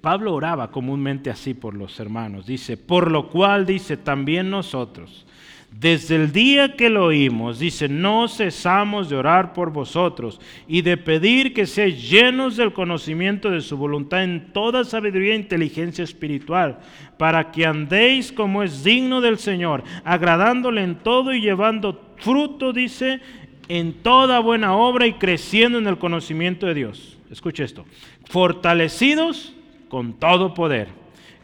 Pablo 0.00 0.34
oraba 0.34 0.70
comúnmente 0.70 1.30
así 1.30 1.54
por 1.54 1.74
los 1.74 1.98
hermanos. 2.00 2.46
Dice, 2.46 2.76
por 2.76 3.10
lo 3.10 3.30
cual 3.30 3.64
dice 3.64 3.96
también 3.96 4.50
nosotros 4.50 5.24
desde 5.70 6.16
el 6.16 6.32
día 6.32 6.74
que 6.76 6.88
lo 6.88 7.04
oímos, 7.04 7.58
dice, 7.58 7.88
no 7.88 8.26
cesamos 8.26 9.08
de 9.08 9.16
orar 9.16 9.52
por 9.52 9.70
vosotros 9.70 10.40
y 10.66 10.82
de 10.82 10.96
pedir 10.96 11.54
que 11.54 11.66
seáis 11.66 12.10
llenos 12.10 12.56
del 12.56 12.72
conocimiento 12.72 13.50
de 13.50 13.60
su 13.60 13.76
voluntad 13.76 14.24
en 14.24 14.52
toda 14.52 14.82
sabiduría 14.82 15.34
e 15.34 15.36
inteligencia 15.36 16.02
espiritual, 16.02 16.80
para 17.16 17.52
que 17.52 17.66
andéis 17.66 18.32
como 18.32 18.62
es 18.62 18.82
digno 18.82 19.20
del 19.20 19.38
Señor, 19.38 19.84
agradándole 20.04 20.82
en 20.82 20.96
todo 20.96 21.32
y 21.32 21.42
llevando 21.42 22.14
fruto, 22.16 22.72
dice, 22.72 23.20
en 23.68 23.92
toda 23.92 24.40
buena 24.40 24.74
obra 24.74 25.06
y 25.06 25.12
creciendo 25.12 25.78
en 25.78 25.86
el 25.86 25.98
conocimiento 25.98 26.66
de 26.66 26.74
Dios. 26.74 27.18
Escuche 27.30 27.62
esto, 27.62 27.84
fortalecidos 28.24 29.54
con 29.88 30.14
todo 30.14 30.54
poder, 30.54 30.88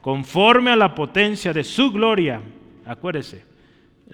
conforme 0.00 0.70
a 0.70 0.76
la 0.76 0.94
potencia 0.94 1.52
de 1.52 1.62
su 1.62 1.92
gloria. 1.92 2.40
Acuérdese 2.86 3.53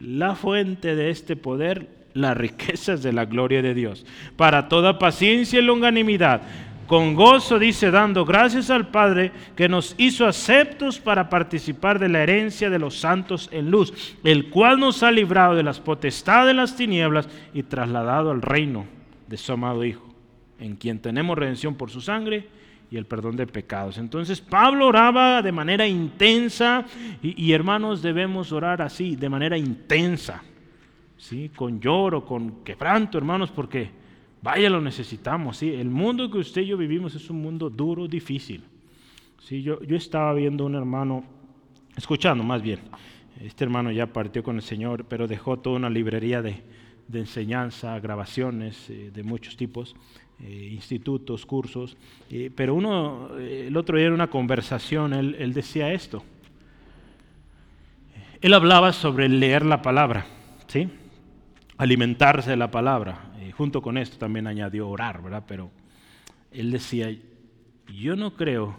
la 0.01 0.35
fuente 0.35 0.97
de 0.97 1.11
este 1.11 1.37
poder, 1.37 1.89
las 2.15 2.37
riquezas 2.37 3.03
de 3.03 3.13
la 3.13 3.27
gloria 3.27 3.63
de 3.63 3.75
Dios, 3.75 4.05
para 4.37 4.69
toda 4.69 4.99
paciencia 4.99 5.61
y 5.61 5.63
longanimidad. 5.63 6.43
Con 6.87 7.15
gozo 7.15 7.61
dice, 7.61 7.93
dando 7.93 8.25
gracias 8.25 8.69
al 8.69 8.89
Padre 8.89 9.31
que 9.55 9.69
nos 9.69 9.95
hizo 9.97 10.27
aceptos 10.27 10.99
para 10.99 11.29
participar 11.29 12.01
de 12.01 12.09
la 12.09 12.21
herencia 12.25 12.69
de 12.69 12.81
los 12.81 12.99
santos 12.99 13.49
en 13.53 13.71
luz, 13.71 14.17
el 14.25 14.51
cual 14.51 14.81
nos 14.81 15.05
ha 15.05 15.13
librado 15.13 15.55
de 15.55 15.63
las 15.63 15.79
potestades 15.79 16.49
de 16.49 16.55
las 16.55 16.75
tinieblas 16.75 17.29
y 17.55 17.63
trasladado 17.63 18.33
al 18.33 18.43
reino 18.43 18.87
de 19.29 19.37
su 19.37 19.53
amado 19.53 19.85
Hijo, 19.85 20.13
en 20.59 20.75
quien 20.75 20.99
tenemos 20.99 21.39
redención 21.39 21.77
por 21.77 21.91
su 21.91 22.01
sangre 22.01 22.49
y 22.91 22.97
el 22.97 23.07
perdón 23.07 23.37
de 23.37 23.47
pecados. 23.47 23.99
Entonces 23.99 24.41
Pablo 24.41 24.89
oraba 24.89 25.43
de 25.43 25.53
manera 25.53 25.87
intensa 25.87 26.85
y, 27.23 27.53
hermanos 27.53 28.03
debemos 28.03 28.53
orar 28.53 28.83
así, 28.83 29.17
de 29.17 29.29
manera 29.29 29.57
intensa, 29.57 30.43
¿sí? 31.17 31.51
con 31.55 31.81
lloro, 31.81 32.25
con 32.25 32.65
quebranto, 32.65 33.17
hermanos, 33.17 33.51
porque 33.51 33.91
vaya 34.43 34.69
lo 34.69 34.81
necesitamos. 34.81 35.59
¿sí? 35.59 35.73
El 35.73 35.89
mundo 35.89 36.31
que 36.31 36.39
usted 36.39 36.63
y 36.63 36.67
yo 36.67 36.77
vivimos 36.77 37.15
es 37.15 37.31
un 37.31 37.41
mundo 37.41 37.71
duro, 37.71 38.09
difícil. 38.09 38.65
¿sí? 39.39 39.63
Yo, 39.63 39.81
yo 39.83 39.97
estaba 39.97 40.35
viendo 40.35 40.67
un 40.67 40.75
hermano, 40.75 41.25
escuchando 41.97 42.43
más 42.43 42.61
bien, 42.61 42.81
este 43.41 43.65
hermano 43.65 43.93
ya 43.93 44.07
partió 44.07 44.43
con 44.43 44.57
el 44.57 44.63
Señor, 44.63 45.05
pero 45.05 45.29
dejó 45.29 45.59
toda 45.59 45.77
una 45.77 45.89
librería 45.89 46.43
de, 46.43 46.63
de 47.11 47.21
enseñanza, 47.21 47.99
grabaciones 47.99 48.89
eh, 48.89 49.11
de 49.13 49.23
muchos 49.23 49.57
tipos. 49.57 49.97
Eh, 50.43 50.71
institutos, 50.73 51.45
cursos, 51.45 51.99
eh, 52.31 52.51
pero 52.55 52.75
uno, 52.75 53.29
eh, 53.39 53.67
el 53.67 53.77
otro 53.77 53.99
día 53.99 54.07
en 54.07 54.15
una 54.15 54.31
conversación, 54.31 55.13
él, 55.13 55.53
decía 55.53 55.93
esto. 55.93 56.23
Él 58.41 58.55
hablaba 58.55 58.95
sobre 58.95 59.29
leer 59.29 59.67
la 59.67 59.83
palabra, 59.83 60.27
¿sí? 60.67 60.89
alimentarse 61.77 62.51
de 62.51 62.57
la 62.57 62.71
palabra. 62.71 63.27
junto 63.55 63.83
con 63.83 63.99
esto 63.99 64.17
también 64.17 64.47
añadió 64.47 64.89
orar, 64.89 65.23
¿verdad? 65.23 65.45
Pero 65.47 65.71
él 66.51 66.71
decía, 66.71 67.15
yo 67.95 68.17
no 68.17 68.35
creo 68.35 68.77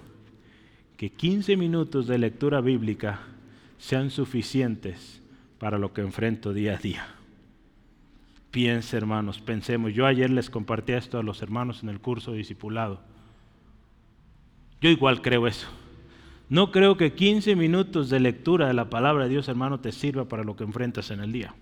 que 0.97 1.11
15 1.11 1.57
minutos 1.57 2.07
de 2.07 2.17
lectura 2.17 2.61
bíblica 2.61 3.19
sean 3.77 4.09
suficientes 4.09 5.21
para 5.59 5.77
lo 5.77 5.93
que 5.93 6.01
enfrento 6.01 6.53
día 6.53 6.73
a 6.73 6.77
día. 6.77 7.20
Piense, 8.51 8.97
hermanos, 8.97 9.39
pensemos. 9.39 9.93
Yo 9.93 10.05
ayer 10.05 10.29
les 10.29 10.49
compartí 10.49 10.91
esto 10.91 11.17
a 11.17 11.23
los 11.23 11.41
hermanos 11.41 11.83
en 11.83 11.89
el 11.89 12.01
curso 12.01 12.31
de 12.31 12.39
discipulado. 12.39 12.99
Yo 14.81 14.89
igual 14.89 15.21
creo 15.21 15.47
eso. 15.47 15.67
No 16.49 16.69
creo 16.71 16.97
que 16.97 17.13
15 17.13 17.55
minutos 17.55 18.09
de 18.09 18.19
lectura 18.19 18.67
de 18.67 18.73
la 18.73 18.89
palabra 18.89 19.23
de 19.23 19.29
Dios, 19.29 19.47
hermano, 19.47 19.79
te 19.79 19.93
sirva 19.93 20.25
para 20.25 20.43
lo 20.43 20.57
que 20.57 20.65
enfrentas 20.65 21.09
en 21.11 21.21
el 21.21 21.31
día. 21.31 21.55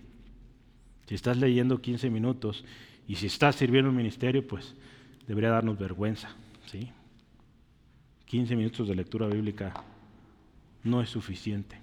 Si 1.06 1.14
estás 1.14 1.36
leyendo 1.36 1.80
15 1.80 2.10
minutos 2.10 2.64
y 3.06 3.14
si 3.14 3.26
estás 3.26 3.54
sirviendo 3.54 3.90
un 3.90 3.96
ministerio, 3.96 4.44
pues 4.44 4.74
debería 5.28 5.50
darnos 5.50 5.78
vergüenza. 5.78 6.34
¿sí? 6.66 6.90
15 8.24 8.56
minutos 8.56 8.88
de 8.88 8.96
lectura 8.96 9.28
bíblica 9.28 9.72
no 10.82 11.00
es 11.00 11.08
suficiente. 11.08 11.78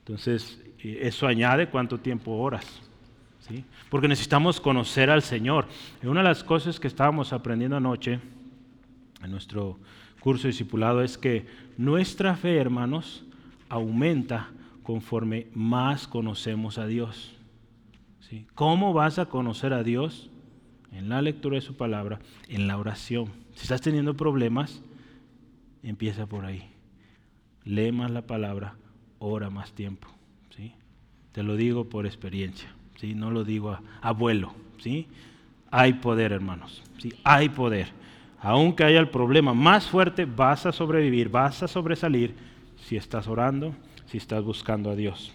Entonces, 0.00 0.60
eh, 0.80 1.00
eso 1.02 1.28
añade 1.28 1.68
cuánto 1.68 1.98
tiempo 1.98 2.32
oras. 2.32 2.89
Porque 3.88 4.08
necesitamos 4.08 4.60
conocer 4.60 5.10
al 5.10 5.22
Señor. 5.22 5.66
Y 6.02 6.06
una 6.06 6.20
de 6.20 6.28
las 6.28 6.44
cosas 6.44 6.80
que 6.80 6.88
estábamos 6.88 7.32
aprendiendo 7.32 7.76
anoche 7.76 8.20
en 9.22 9.30
nuestro 9.30 9.78
curso 10.20 10.46
discipulado 10.46 11.02
es 11.02 11.18
que 11.18 11.46
nuestra 11.76 12.36
fe, 12.36 12.56
hermanos, 12.56 13.24
aumenta 13.68 14.50
conforme 14.82 15.46
más 15.54 16.06
conocemos 16.06 16.78
a 16.78 16.86
Dios. 16.86 17.36
¿Cómo 18.54 18.92
vas 18.92 19.18
a 19.18 19.26
conocer 19.26 19.72
a 19.72 19.82
Dios? 19.82 20.30
En 20.92 21.08
la 21.08 21.22
lectura 21.22 21.56
de 21.56 21.60
su 21.60 21.76
palabra, 21.76 22.20
en 22.48 22.66
la 22.66 22.76
oración. 22.76 23.32
Si 23.54 23.62
estás 23.62 23.80
teniendo 23.80 24.16
problemas, 24.16 24.82
empieza 25.82 26.26
por 26.26 26.44
ahí. 26.44 26.70
Lee 27.64 27.92
más 27.92 28.10
la 28.10 28.22
palabra, 28.22 28.76
ora 29.18 29.50
más 29.50 29.72
tiempo. 29.72 30.08
¿sí? 30.56 30.74
Te 31.32 31.42
lo 31.42 31.56
digo 31.56 31.88
por 31.88 32.06
experiencia. 32.06 32.72
No 33.02 33.30
lo 33.30 33.44
digo 33.44 33.70
a, 33.70 33.82
abuelo, 34.00 34.54
¿sí? 34.78 35.08
Hay 35.70 35.94
poder, 35.94 36.32
hermanos, 36.32 36.82
¿sí? 36.98 37.12
Hay 37.24 37.48
poder. 37.48 37.88
Aunque 38.40 38.84
haya 38.84 39.00
el 39.00 39.08
problema 39.08 39.54
más 39.54 39.86
fuerte, 39.86 40.24
vas 40.24 40.66
a 40.66 40.72
sobrevivir, 40.72 41.28
vas 41.28 41.62
a 41.62 41.68
sobresalir 41.68 42.34
si 42.76 42.96
estás 42.96 43.28
orando, 43.28 43.74
si 44.06 44.16
estás 44.16 44.42
buscando 44.42 44.90
a 44.90 44.96
Dios. 44.96 45.32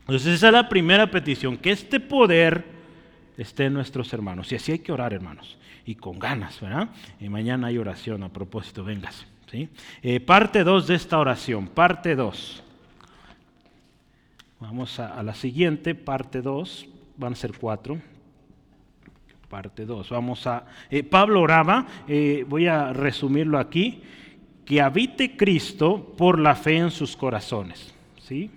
Entonces 0.00 0.34
esa 0.34 0.48
es 0.48 0.52
la 0.52 0.68
primera 0.68 1.10
petición, 1.10 1.56
que 1.56 1.72
este 1.72 1.98
poder 1.98 2.64
esté 3.36 3.64
en 3.66 3.74
nuestros 3.74 4.12
hermanos. 4.12 4.52
Y 4.52 4.54
así 4.54 4.72
hay 4.72 4.78
que 4.78 4.92
orar, 4.92 5.12
hermanos, 5.12 5.58
y 5.84 5.96
con 5.96 6.18
ganas, 6.18 6.60
¿verdad? 6.60 6.90
Y 7.20 7.28
mañana 7.28 7.68
hay 7.68 7.78
oración 7.78 8.22
a 8.22 8.28
propósito, 8.28 8.84
vengas. 8.84 9.26
¿sí? 9.50 9.68
Eh, 10.02 10.20
parte 10.20 10.64
2 10.64 10.86
de 10.86 10.94
esta 10.94 11.18
oración, 11.18 11.66
parte 11.68 12.14
2. 12.14 12.62
Vamos 14.58 14.98
a, 14.98 15.22
la 15.22 15.34
siguiente, 15.34 15.94
parte 15.94 16.40
2, 16.40 16.88
van 17.18 17.34
a 17.34 17.36
ser 17.36 17.52
cuatro. 17.58 18.00
parte 19.48 19.84
2. 19.84 20.10
Vamos 20.10 20.46
a... 20.46 20.64
Eh, 20.90 21.02
Pablo 21.02 21.42
oraba, 21.42 21.86
eh, 22.08 22.44
voy 22.48 22.66
a 22.66 22.92
resumirlo 22.92 23.58
aquí, 23.58 24.02
que 24.64 24.80
habite 24.80 25.36
Cristo 25.36 26.14
por 26.16 26.38
la 26.38 26.54
fe 26.54 26.78
en 26.78 26.90
sus 26.90 27.16
corazones. 27.16 27.94
¿Sí? 28.18 28.50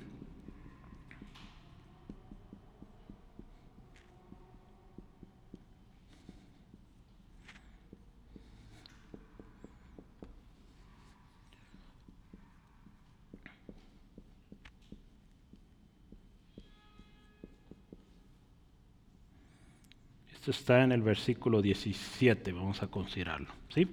Esto 20.50 20.62
está 20.62 20.84
en 20.84 20.92
el 20.92 21.04
versículo 21.04 21.62
17, 21.62 22.54
vamos 22.54 22.82
a 22.82 22.88
considerarlo. 22.88 23.50
¿sí? 23.72 23.88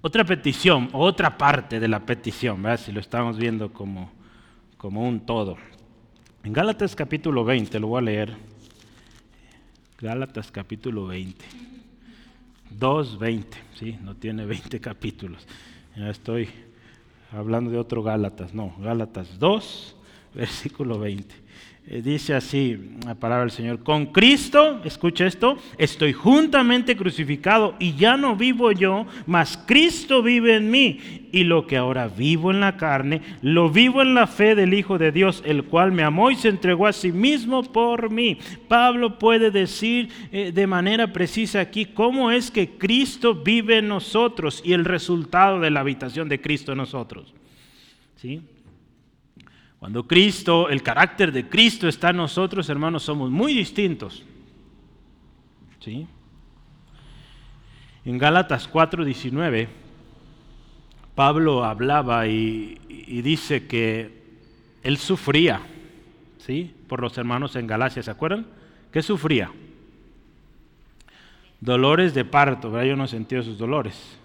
Otra 0.00 0.24
petición, 0.24 0.88
otra 0.92 1.38
parte 1.38 1.78
de 1.78 1.86
la 1.86 2.04
petición, 2.04 2.64
si 2.76 2.90
lo 2.90 2.98
estamos 2.98 3.38
viendo 3.38 3.72
como, 3.72 4.10
como 4.76 5.06
un 5.06 5.20
todo. 5.20 5.56
En 6.42 6.52
Gálatas 6.52 6.96
capítulo 6.96 7.44
20, 7.44 7.78
lo 7.78 7.86
voy 7.86 7.98
a 7.98 8.02
leer. 8.02 8.36
Gálatas 10.00 10.50
capítulo 10.50 11.06
20. 11.06 11.44
2.20, 12.76 13.44
¿sí? 13.78 13.96
no 14.02 14.16
tiene 14.16 14.46
20 14.46 14.80
capítulos. 14.80 15.46
Ya 15.94 16.10
estoy 16.10 16.48
hablando 17.30 17.70
de 17.70 17.78
otro 17.78 18.02
Gálatas, 18.02 18.52
no, 18.52 18.74
Gálatas 18.80 19.38
2, 19.38 19.96
versículo 20.34 20.98
20. 20.98 21.45
Eh, 21.88 22.02
dice 22.02 22.34
así 22.34 22.76
la 23.04 23.14
palabra 23.14 23.44
del 23.44 23.52
Señor, 23.52 23.84
con 23.84 24.06
Cristo, 24.06 24.80
escucha 24.84 25.24
esto, 25.24 25.56
estoy 25.78 26.12
juntamente 26.12 26.96
crucificado 26.96 27.76
y 27.78 27.94
ya 27.94 28.16
no 28.16 28.34
vivo 28.34 28.72
yo, 28.72 29.06
mas 29.24 29.56
Cristo 29.56 30.20
vive 30.20 30.56
en 30.56 30.68
mí. 30.68 31.28
Y 31.30 31.44
lo 31.44 31.68
que 31.68 31.76
ahora 31.76 32.08
vivo 32.08 32.50
en 32.50 32.58
la 32.58 32.76
carne, 32.76 33.20
lo 33.40 33.70
vivo 33.70 34.02
en 34.02 34.14
la 34.14 34.26
fe 34.26 34.56
del 34.56 34.74
Hijo 34.74 34.98
de 34.98 35.12
Dios, 35.12 35.44
el 35.46 35.64
cual 35.64 35.92
me 35.92 36.02
amó 36.02 36.32
y 36.32 36.36
se 36.36 36.48
entregó 36.48 36.88
a 36.88 36.92
sí 36.92 37.12
mismo 37.12 37.62
por 37.62 38.10
mí. 38.10 38.38
Pablo 38.66 39.20
puede 39.20 39.52
decir 39.52 40.08
eh, 40.32 40.50
de 40.52 40.66
manera 40.66 41.12
precisa 41.12 41.60
aquí 41.60 41.84
cómo 41.84 42.32
es 42.32 42.50
que 42.50 42.70
Cristo 42.70 43.32
vive 43.32 43.78
en 43.78 43.86
nosotros 43.86 44.60
y 44.64 44.72
el 44.72 44.84
resultado 44.84 45.60
de 45.60 45.70
la 45.70 45.80
habitación 45.80 46.28
de 46.28 46.40
Cristo 46.40 46.72
en 46.72 46.78
nosotros. 46.78 47.32
¿Sí? 48.16 48.40
Cuando 49.86 50.04
Cristo, 50.04 50.68
el 50.68 50.82
carácter 50.82 51.30
de 51.30 51.48
Cristo 51.48 51.86
está 51.86 52.10
en 52.10 52.16
nosotros, 52.16 52.68
hermanos, 52.68 53.04
somos 53.04 53.30
muy 53.30 53.54
distintos. 53.54 54.24
¿Sí? 55.78 56.08
En 58.04 58.18
Gálatas 58.18 58.68
4:19, 58.68 59.68
Pablo 61.14 61.64
hablaba 61.64 62.26
y, 62.26 62.80
dice 63.22 63.68
que 63.68 64.24
él 64.82 64.96
sufría, 64.96 65.60
¿sí? 66.38 66.74
Por 66.88 67.00
los 67.00 67.16
hermanos 67.16 67.54
en 67.54 67.68
Galacia, 67.68 68.02
¿se 68.02 68.10
acuerdan? 68.10 68.44
¿Qué 68.90 69.02
sufría? 69.02 69.52
Dolores 71.60 72.12
de 72.12 72.24
parto, 72.24 72.72
¿verdad? 72.72 72.88
Yo 72.88 72.96
no 72.96 73.06
sentí 73.06 73.36
esos 73.36 73.56
dolores. 73.56 74.18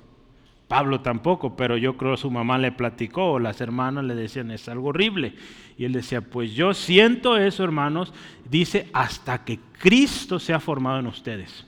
Pablo 0.71 1.01
tampoco, 1.01 1.57
pero 1.57 1.75
yo 1.75 1.97
creo 1.97 2.15
su 2.15 2.31
mamá 2.31 2.57
le 2.57 2.71
platicó, 2.71 3.33
o 3.33 3.39
las 3.39 3.59
hermanas 3.59 4.05
le 4.05 4.15
decían, 4.15 4.51
es 4.51 4.69
algo 4.69 4.87
horrible. 4.87 5.35
Y 5.77 5.83
él 5.83 5.91
decía, 5.91 6.21
pues 6.21 6.53
yo 6.53 6.73
siento 6.73 7.35
eso, 7.35 7.65
hermanos, 7.65 8.13
dice, 8.49 8.89
hasta 8.93 9.43
que 9.43 9.59
Cristo 9.77 10.39
se 10.39 10.53
ha 10.53 10.61
formado 10.61 10.99
en 10.99 11.07
ustedes. 11.07 11.67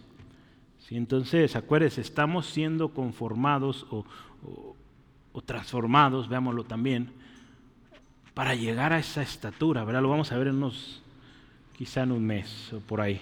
¿Sí? 0.79 0.95
Entonces, 0.95 1.57
acuérdense, 1.57 1.99
estamos 1.99 2.45
siendo 2.45 2.93
conformados 2.93 3.85
o, 3.89 4.05
o 5.33 5.41
transformados, 5.41 6.29
veámoslo 6.29 6.63
también, 6.63 7.11
para 8.33 8.55
llegar 8.55 8.93
a 8.93 8.99
esa 8.99 9.21
estatura, 9.21 9.83
¿verdad? 9.83 10.01
Lo 10.01 10.07
vamos 10.07 10.31
a 10.31 10.37
ver 10.37 10.47
en 10.47 10.55
unos, 10.55 11.03
quizá 11.77 12.03
en 12.03 12.13
un 12.13 12.25
mes 12.25 12.71
o 12.71 12.79
por 12.79 13.01
ahí, 13.01 13.19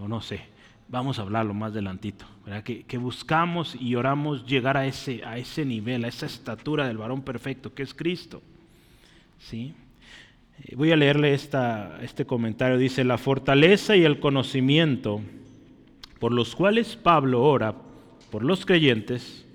o 0.00 0.08
no 0.08 0.22
sé 0.22 0.57
vamos 0.88 1.18
a 1.18 1.22
hablarlo 1.22 1.54
más 1.54 1.72
adelantito, 1.72 2.24
Que, 2.64 2.98
buscamos 2.98 3.76
y 3.78 3.94
oramos 3.94 4.46
llegar 4.46 4.76
a 4.76 4.86
ese, 4.86 5.24
a 5.24 5.38
ese 5.38 5.64
nivel, 5.64 6.04
a 6.04 6.08
esa 6.08 6.26
estatura 6.26 6.86
del 6.86 6.98
varón 6.98 7.22
perfecto 7.22 7.74
que 7.74 7.82
es 7.82 7.94
Cristo. 7.94 8.42
¿Sí? 9.38 9.74
Eh, 10.64 10.74
voy 10.76 10.90
a 10.90 10.96
leerle 10.96 11.34
esta, 11.34 11.98
este 12.02 12.24
comentario. 12.24 12.78
Dice, 12.78 13.04
la 13.04 13.18
fortaleza 13.18 13.96
y 13.96 14.04
el 14.04 14.18
conocimiento 14.18 15.20
por 16.18 16.32
los 16.32 16.54
cuales 16.54 16.96
Pablo 16.96 17.42
ora 17.42 17.74
por 18.30 18.44
los 18.44 18.66
creyentes, 18.66 19.46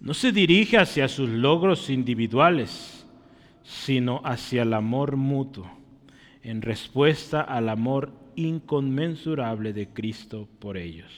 no 0.00 0.14
se 0.14 0.32
dirige 0.32 0.78
hacia 0.78 1.08
sus 1.08 1.28
logros 1.28 1.90
individuales, 1.90 3.06
sino 3.62 4.20
hacia 4.24 4.62
el 4.62 4.74
amor 4.74 5.16
mutuo, 5.16 5.66
en 6.44 6.62
respuesta 6.62 7.40
al 7.40 7.68
amor 7.68 8.12
inconmensurable 8.36 9.72
de 9.72 9.88
Cristo 9.88 10.46
por 10.58 10.76
ellos. 10.76 11.10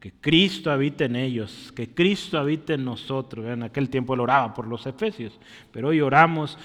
Que 0.00 0.12
Cristo 0.20 0.70
habite 0.70 1.06
en 1.06 1.16
ellos, 1.16 1.72
que 1.74 1.94
Cristo 1.94 2.38
habite 2.38 2.74
en 2.74 2.84
nosotros. 2.84 3.46
En 3.46 3.62
aquel 3.62 3.88
tiempo 3.88 4.12
él 4.12 4.20
oraba 4.20 4.52
por 4.52 4.66
los 4.66 4.86
efesios, 4.86 5.40
pero 5.72 5.88
hoy 5.88 6.02
oramos 6.02 6.58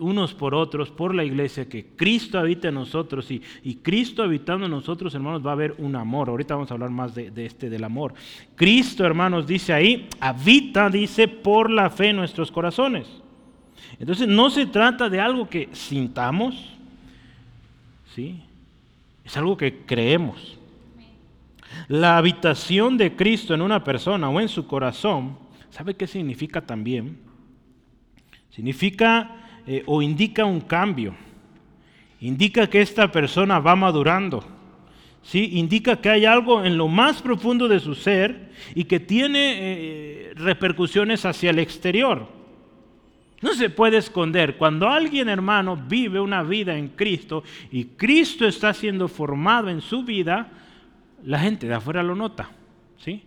unos 0.00 0.32
por 0.32 0.54
otros, 0.54 0.90
por 0.90 1.14
la 1.14 1.22
iglesia, 1.22 1.68
que 1.68 1.84
Cristo 1.84 2.38
habite 2.38 2.68
en 2.68 2.74
nosotros 2.74 3.30
y, 3.30 3.40
Cristo 3.82 4.22
habitando 4.22 4.64
en 4.64 4.72
nosotros, 4.72 5.14
hermanos, 5.14 5.44
va 5.44 5.50
a 5.50 5.52
haber 5.52 5.74
un 5.76 5.96
amor. 5.96 6.30
Ahorita 6.30 6.54
vamos 6.54 6.70
a 6.70 6.74
hablar 6.74 6.88
más 6.88 7.14
de, 7.14 7.30
de 7.30 7.44
este, 7.44 7.68
del 7.68 7.84
amor. 7.84 8.14
Cristo, 8.54 9.04
hermanos, 9.04 9.46
dice 9.46 9.74
ahí, 9.74 10.08
habita, 10.18 10.88
dice, 10.88 11.28
por 11.28 11.68
la 11.68 11.90
fe 11.90 12.08
en 12.08 12.16
nuestros 12.16 12.50
corazones. 12.50 13.06
Entonces 13.98 14.26
no 14.28 14.48
se 14.48 14.64
trata 14.64 15.10
de 15.10 15.20
algo 15.20 15.46
que 15.46 15.68
sintamos, 15.72 16.77
¿sí? 18.14 18.42
Es 19.24 19.36
algo 19.36 19.56
que 19.56 19.84
creemos. 19.84 20.58
La 21.88 22.16
habitación 22.16 22.96
de 22.96 23.14
Cristo 23.14 23.54
en 23.54 23.62
una 23.62 23.84
persona 23.84 24.28
o 24.30 24.40
en 24.40 24.48
su 24.48 24.66
corazón, 24.66 25.38
¿sabe 25.70 25.94
qué 25.94 26.06
significa 26.06 26.60
también? 26.60 27.18
Significa 28.50 29.36
eh, 29.66 29.82
o 29.86 30.02
indica 30.02 30.44
un 30.44 30.60
cambio. 30.60 31.14
Indica 32.20 32.66
que 32.66 32.80
esta 32.80 33.12
persona 33.12 33.58
va 33.60 33.76
madurando. 33.76 34.44
¿sí? 35.22 35.50
Indica 35.52 36.00
que 36.00 36.10
hay 36.10 36.24
algo 36.24 36.64
en 36.64 36.76
lo 36.76 36.88
más 36.88 37.22
profundo 37.22 37.68
de 37.68 37.80
su 37.80 37.94
ser 37.94 38.50
y 38.74 38.84
que 38.84 38.98
tiene 38.98 39.56
eh, 39.58 40.32
repercusiones 40.34 41.24
hacia 41.24 41.50
el 41.50 41.58
exterior. 41.58 42.37
No 43.40 43.54
se 43.54 43.70
puede 43.70 43.98
esconder. 43.98 44.56
Cuando 44.56 44.88
alguien, 44.88 45.28
hermano, 45.28 45.76
vive 45.76 46.18
una 46.18 46.42
vida 46.42 46.76
en 46.76 46.88
Cristo 46.88 47.44
y 47.70 47.84
Cristo 47.84 48.46
está 48.46 48.74
siendo 48.74 49.06
formado 49.06 49.68
en 49.68 49.80
su 49.80 50.02
vida, 50.02 50.50
la 51.24 51.38
gente 51.38 51.68
de 51.68 51.74
afuera 51.74 52.02
lo 52.02 52.14
nota. 52.14 52.50
¿sí? 52.98 53.22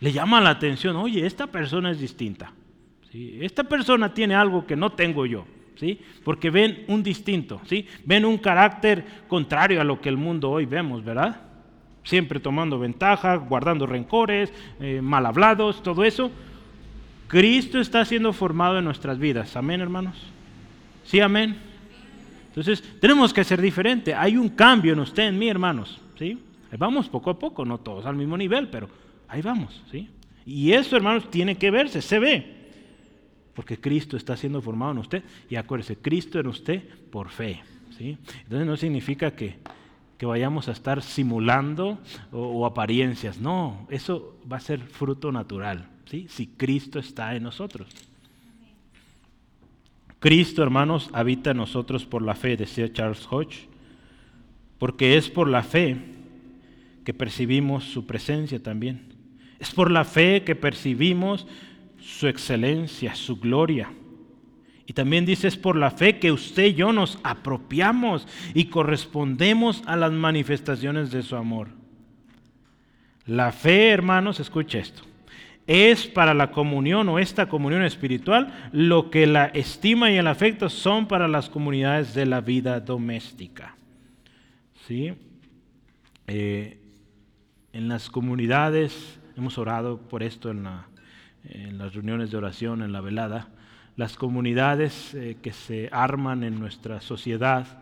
Le 0.00 0.12
llama 0.12 0.40
la 0.40 0.50
atención, 0.50 0.96
oye, 0.96 1.24
esta 1.26 1.46
persona 1.46 1.92
es 1.92 2.00
distinta. 2.00 2.52
¿sí? 3.12 3.38
Esta 3.40 3.64
persona 3.64 4.12
tiene 4.12 4.34
algo 4.34 4.66
que 4.66 4.74
no 4.74 4.90
tengo 4.90 5.26
yo. 5.26 5.46
¿sí? 5.76 6.00
Porque 6.24 6.50
ven 6.50 6.84
un 6.88 7.02
distinto, 7.02 7.60
¿sí? 7.64 7.86
ven 8.04 8.24
un 8.24 8.38
carácter 8.38 9.04
contrario 9.28 9.80
a 9.80 9.84
lo 9.84 10.00
que 10.00 10.08
el 10.08 10.16
mundo 10.16 10.50
hoy 10.50 10.66
vemos, 10.66 11.04
¿verdad? 11.04 11.40
Siempre 12.02 12.40
tomando 12.40 12.78
ventaja, 12.78 13.36
guardando 13.36 13.86
rencores, 13.86 14.52
eh, 14.80 15.00
mal 15.02 15.24
hablados, 15.24 15.82
todo 15.82 16.04
eso. 16.04 16.30
Cristo 17.30 17.78
está 17.78 18.04
siendo 18.04 18.32
formado 18.32 18.76
en 18.76 18.84
nuestras 18.84 19.16
vidas. 19.16 19.54
Amén, 19.56 19.80
hermanos. 19.80 20.16
Sí, 21.04 21.20
amén. 21.20 21.56
Entonces, 22.48 22.82
tenemos 22.98 23.32
que 23.32 23.44
ser 23.44 23.60
diferente. 23.60 24.12
Hay 24.12 24.36
un 24.36 24.48
cambio 24.48 24.94
en 24.94 24.98
usted, 24.98 25.28
en 25.28 25.38
mí, 25.38 25.48
hermanos. 25.48 26.00
¿sí? 26.18 26.36
vamos 26.76 27.08
poco 27.08 27.30
a 27.30 27.38
poco, 27.38 27.64
no 27.64 27.78
todos 27.78 28.04
al 28.04 28.16
mismo 28.16 28.36
nivel, 28.36 28.66
pero 28.66 28.88
ahí 29.28 29.42
vamos. 29.42 29.80
¿sí? 29.92 30.08
Y 30.44 30.72
eso, 30.72 30.96
hermanos, 30.96 31.30
tiene 31.30 31.56
que 31.56 31.70
verse, 31.70 32.02
se 32.02 32.18
ve. 32.18 32.52
Porque 33.54 33.78
Cristo 33.78 34.16
está 34.16 34.36
siendo 34.36 34.60
formado 34.60 34.90
en 34.90 34.98
usted. 34.98 35.22
Y 35.48 35.54
acuérdese, 35.54 35.98
Cristo 35.98 36.40
en 36.40 36.48
usted 36.48 36.82
por 37.12 37.28
fe. 37.28 37.62
¿sí? 37.96 38.18
Entonces 38.42 38.66
no 38.66 38.76
significa 38.76 39.36
que, 39.36 39.58
vayamos 40.20 40.66
a 40.66 40.72
estar 40.72 41.00
simulando 41.00 42.00
o 42.32 42.66
apariencias. 42.66 43.38
No, 43.38 43.86
eso 43.88 44.36
va 44.50 44.56
a 44.56 44.60
ser 44.60 44.80
fruto 44.80 45.30
natural 45.30 45.86
si 46.28 46.46
Cristo 46.46 46.98
está 46.98 47.34
en 47.34 47.42
nosotros. 47.42 47.88
Cristo, 50.18 50.62
hermanos, 50.62 51.08
habita 51.12 51.52
en 51.52 51.56
nosotros 51.56 52.04
por 52.04 52.22
la 52.22 52.34
fe, 52.34 52.56
decía 52.56 52.92
Charles 52.92 53.26
Hodge, 53.30 53.68
porque 54.78 55.16
es 55.16 55.30
por 55.30 55.48
la 55.48 55.62
fe 55.62 55.96
que 57.04 57.14
percibimos 57.14 57.84
su 57.84 58.06
presencia 58.06 58.62
también. 58.62 59.14
Es 59.58 59.72
por 59.72 59.90
la 59.90 60.04
fe 60.04 60.42
que 60.44 60.54
percibimos 60.54 61.46
su 61.98 62.28
excelencia, 62.28 63.14
su 63.14 63.36
gloria. 63.36 63.90
Y 64.86 64.92
también 64.92 65.24
dice, 65.24 65.48
es 65.48 65.56
por 65.56 65.76
la 65.76 65.90
fe 65.90 66.18
que 66.18 66.32
usted 66.32 66.66
y 66.66 66.74
yo 66.74 66.92
nos 66.92 67.18
apropiamos 67.22 68.26
y 68.54 68.64
correspondemos 68.66 69.82
a 69.86 69.96
las 69.96 70.12
manifestaciones 70.12 71.10
de 71.10 71.22
su 71.22 71.36
amor. 71.36 71.68
La 73.26 73.52
fe, 73.52 73.90
hermanos, 73.90 74.40
escuche 74.40 74.80
esto, 74.80 75.02
es 75.70 76.08
para 76.08 76.34
la 76.34 76.50
comunión 76.50 77.08
o 77.08 77.20
esta 77.20 77.48
comunión 77.48 77.84
espiritual 77.84 78.70
lo 78.72 79.08
que 79.08 79.28
la 79.28 79.46
estima 79.46 80.10
y 80.10 80.16
el 80.16 80.26
afecto 80.26 80.68
son 80.68 81.06
para 81.06 81.28
las 81.28 81.48
comunidades 81.48 82.12
de 82.12 82.26
la 82.26 82.40
vida 82.40 82.80
doméstica. 82.80 83.76
¿Sí? 84.88 85.12
Eh, 86.26 86.76
en 87.72 87.88
las 87.88 88.10
comunidades, 88.10 89.20
hemos 89.36 89.58
orado 89.58 89.98
por 90.00 90.24
esto 90.24 90.50
en, 90.50 90.64
las 90.64 91.94
reuniones 91.94 92.32
de 92.32 92.36
oración, 92.36 92.82
en 92.82 92.90
la 92.90 93.00
velada, 93.00 93.46
las 93.94 94.16
comunidades 94.16 95.14
eh, 95.14 95.36
que 95.40 95.52
se 95.52 95.88
arman 95.92 96.42
en 96.42 96.58
nuestra 96.58 97.00
sociedad, 97.00 97.80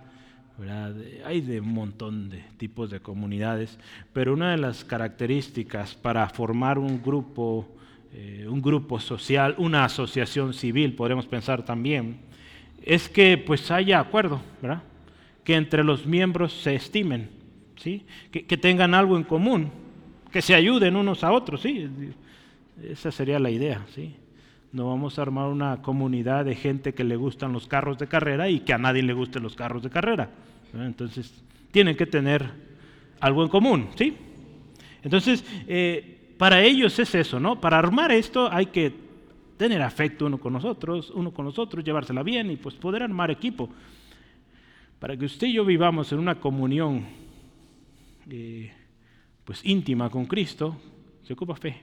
hay 1.25 1.41
de 1.41 1.61
un 1.61 1.73
montón 1.73 2.29
de 2.29 2.45
tipos 2.57 2.91
de 2.91 3.01
comunidades, 3.01 3.79
pero 4.13 4.35
una 4.35 4.51
de 4.51 4.59
las 4.59 4.85
características 4.85 5.95
para 5.95 6.29
formar 6.29 6.79
un 6.79 7.01
grupo, 7.01 7.78
eh, 8.13 8.47
un 8.49 8.63
grupo 8.63 9.01
social, 9.01 9.55
una 9.59 9.85
asociación 9.85 10.55
civil, 10.55 10.95
podemos 10.95 11.27
pensar 11.27 11.65
también, 11.65 12.19
es 12.83 13.09
que 13.09 13.39
pues 13.39 13.71
haya 13.71 14.01
acuerdo, 14.01 14.41
¿verdad? 14.63 14.83
que 15.45 15.55
entre 15.55 15.83
los 15.85 16.07
miembros 16.07 16.53
se 16.53 16.75
estimen, 16.75 17.31
¿sí? 17.77 18.05
que, 18.31 18.47
que 18.47 18.57
tengan 18.57 18.95
algo 18.95 19.17
en 19.17 19.25
común, 19.25 19.71
que 20.31 20.43
se 20.43 20.55
ayuden 20.55 20.97
unos 20.97 21.25
a 21.25 21.33
otros, 21.33 21.63
¿sí? 21.63 21.89
esa 22.83 23.11
sería 23.11 23.39
la 23.39 23.51
idea. 23.51 23.85
¿sí? 23.95 24.15
No 24.73 24.89
vamos 24.89 25.19
a 25.19 25.23
armar 25.23 25.49
una 25.49 25.81
comunidad 25.83 26.45
de 26.45 26.55
gente 26.55 26.95
que 26.95 27.05
le 27.05 27.17
gustan 27.17 27.53
los 27.53 27.67
carros 27.67 27.99
de 27.99 28.07
carrera 28.07 28.49
y 28.49 28.61
que 28.61 28.73
a 28.73 28.79
nadie 28.79 29.03
le 29.03 29.13
gusten 29.13 29.43
los 29.43 29.55
carros 29.55 29.83
de 29.83 29.91
carrera. 29.91 30.31
Entonces, 30.75 31.43
tienen 31.71 31.97
que 31.97 32.07
tener 32.07 32.45
algo 33.21 33.43
en 33.43 33.49
común, 33.49 33.89
¿sí? 33.97 34.15
Entonces, 35.03 35.45
eh, 35.67 36.18
para 36.39 36.63
ellos 36.63 36.99
es 36.99 37.15
eso, 37.15 37.39
¿no? 37.41 37.61
Para 37.61 37.79
armar 37.79 38.13
esto 38.13 38.51
hay 38.51 38.67
que 38.67 38.93
tener 39.57 39.83
afecto 39.83 40.27
uno 40.27 40.39
con 40.39 40.53
nosotros, 40.53 41.11
uno 41.11 41.33
con 41.33 41.45
nosotros, 41.45 41.85
llevársela 41.85 42.23
bien 42.23 42.51
y 42.51 42.57
pues 42.57 42.77
poder 42.77 43.03
armar 43.03 43.31
equipo. 43.31 43.69
Para 45.01 45.17
que 45.17 45.27
usted 45.27 45.49
y 45.49 45.55
yo 45.55 45.65
vivamos 45.65 46.13
en 46.13 46.21
una 46.21 46.37
comunión 46.37 47.05
eh, 48.31 48.73
pues 49.45 49.65
íntima 49.65 50.09
con 50.11 50.27
Cristo, 50.27 50.77
se 51.25 51.33
ocupa 51.33 51.57
fe. 51.57 51.83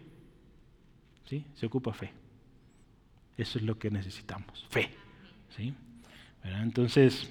¿Sí? 1.26 1.43
Se 1.56 1.66
ocupa 1.66 1.93
fe. 1.93 2.12
Eso 3.38 3.58
es 3.58 3.64
lo 3.64 3.78
que 3.78 3.89
necesitamos, 3.91 4.66
fe. 4.70 4.89
¿sí? 5.56 5.74
Entonces, 6.43 7.30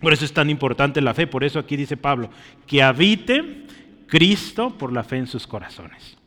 por 0.00 0.12
eso 0.12 0.24
es 0.24 0.32
tan 0.32 0.48
importante 0.48 1.00
la 1.00 1.14
fe, 1.14 1.26
por 1.26 1.44
eso 1.44 1.58
aquí 1.58 1.76
dice 1.76 1.96
Pablo, 1.96 2.30
que 2.66 2.82
habite 2.82 3.66
Cristo 4.06 4.76
por 4.78 4.92
la 4.92 5.04
fe 5.04 5.16
en 5.16 5.26
sus 5.26 5.46
corazones. 5.46 6.17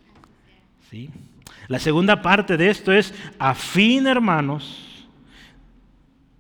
¿Sí? 0.92 1.10
La 1.68 1.80
segunda 1.80 2.22
parte 2.22 2.58
de 2.58 2.70
esto 2.70 2.92
es, 2.92 3.14
a 3.40 3.56
fin 3.56 4.06
hermanos, 4.06 5.08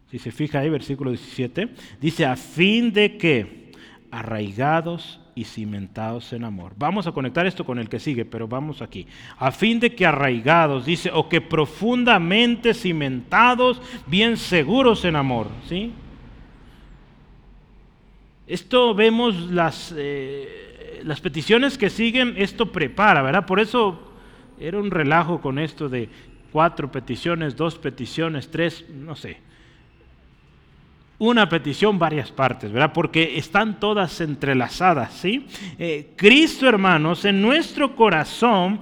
si 0.09 0.19
se 0.19 0.31
fija 0.31 0.59
ahí, 0.59 0.69
versículo 0.69 1.11
17, 1.11 1.69
dice, 2.01 2.25
a 2.25 2.35
fin 2.35 2.91
de 2.91 3.17
que, 3.17 3.71
arraigados 4.11 5.21
y 5.35 5.45
cimentados 5.45 6.33
en 6.33 6.43
amor. 6.43 6.73
Vamos 6.75 7.07
a 7.07 7.13
conectar 7.13 7.47
esto 7.47 7.63
con 7.63 7.79
el 7.79 7.87
que 7.87 7.99
sigue, 7.99 8.25
pero 8.25 8.45
vamos 8.45 8.81
aquí. 8.81 9.07
A 9.37 9.51
fin 9.51 9.79
de 9.79 9.95
que 9.95 10.05
arraigados, 10.05 10.85
dice, 10.85 11.09
o 11.13 11.29
que 11.29 11.39
profundamente 11.39 12.73
cimentados, 12.73 13.81
bien 14.05 14.35
seguros 14.35 15.05
en 15.05 15.15
amor. 15.15 15.47
¿sí? 15.69 15.93
Esto 18.47 18.93
vemos 18.93 19.49
las, 19.49 19.95
eh, 19.97 20.99
las 21.05 21.21
peticiones 21.21 21.77
que 21.77 21.89
siguen, 21.89 22.33
esto 22.35 22.69
prepara, 22.73 23.21
¿verdad? 23.21 23.45
Por 23.45 23.61
eso 23.61 24.10
era 24.61 24.79
un 24.79 24.91
relajo 24.91 25.41
con 25.41 25.59
esto 25.59 25.89
de 25.89 26.09
cuatro 26.51 26.91
peticiones, 26.91 27.55
dos 27.55 27.77
peticiones, 27.77 28.49
tres, 28.49 28.85
no 28.89 29.15
sé 29.15 29.51
una 31.21 31.47
petición, 31.47 31.99
varias 31.99 32.31
partes, 32.31 32.71
¿verdad? 32.71 32.93
Porque 32.93 33.37
están 33.37 33.79
todas 33.79 34.19
entrelazadas, 34.21 35.13
¿sí? 35.13 35.45
Eh, 35.77 36.13
Cristo, 36.15 36.67
hermanos, 36.67 37.25
en 37.25 37.39
nuestro 37.39 37.95
corazón 37.95 38.79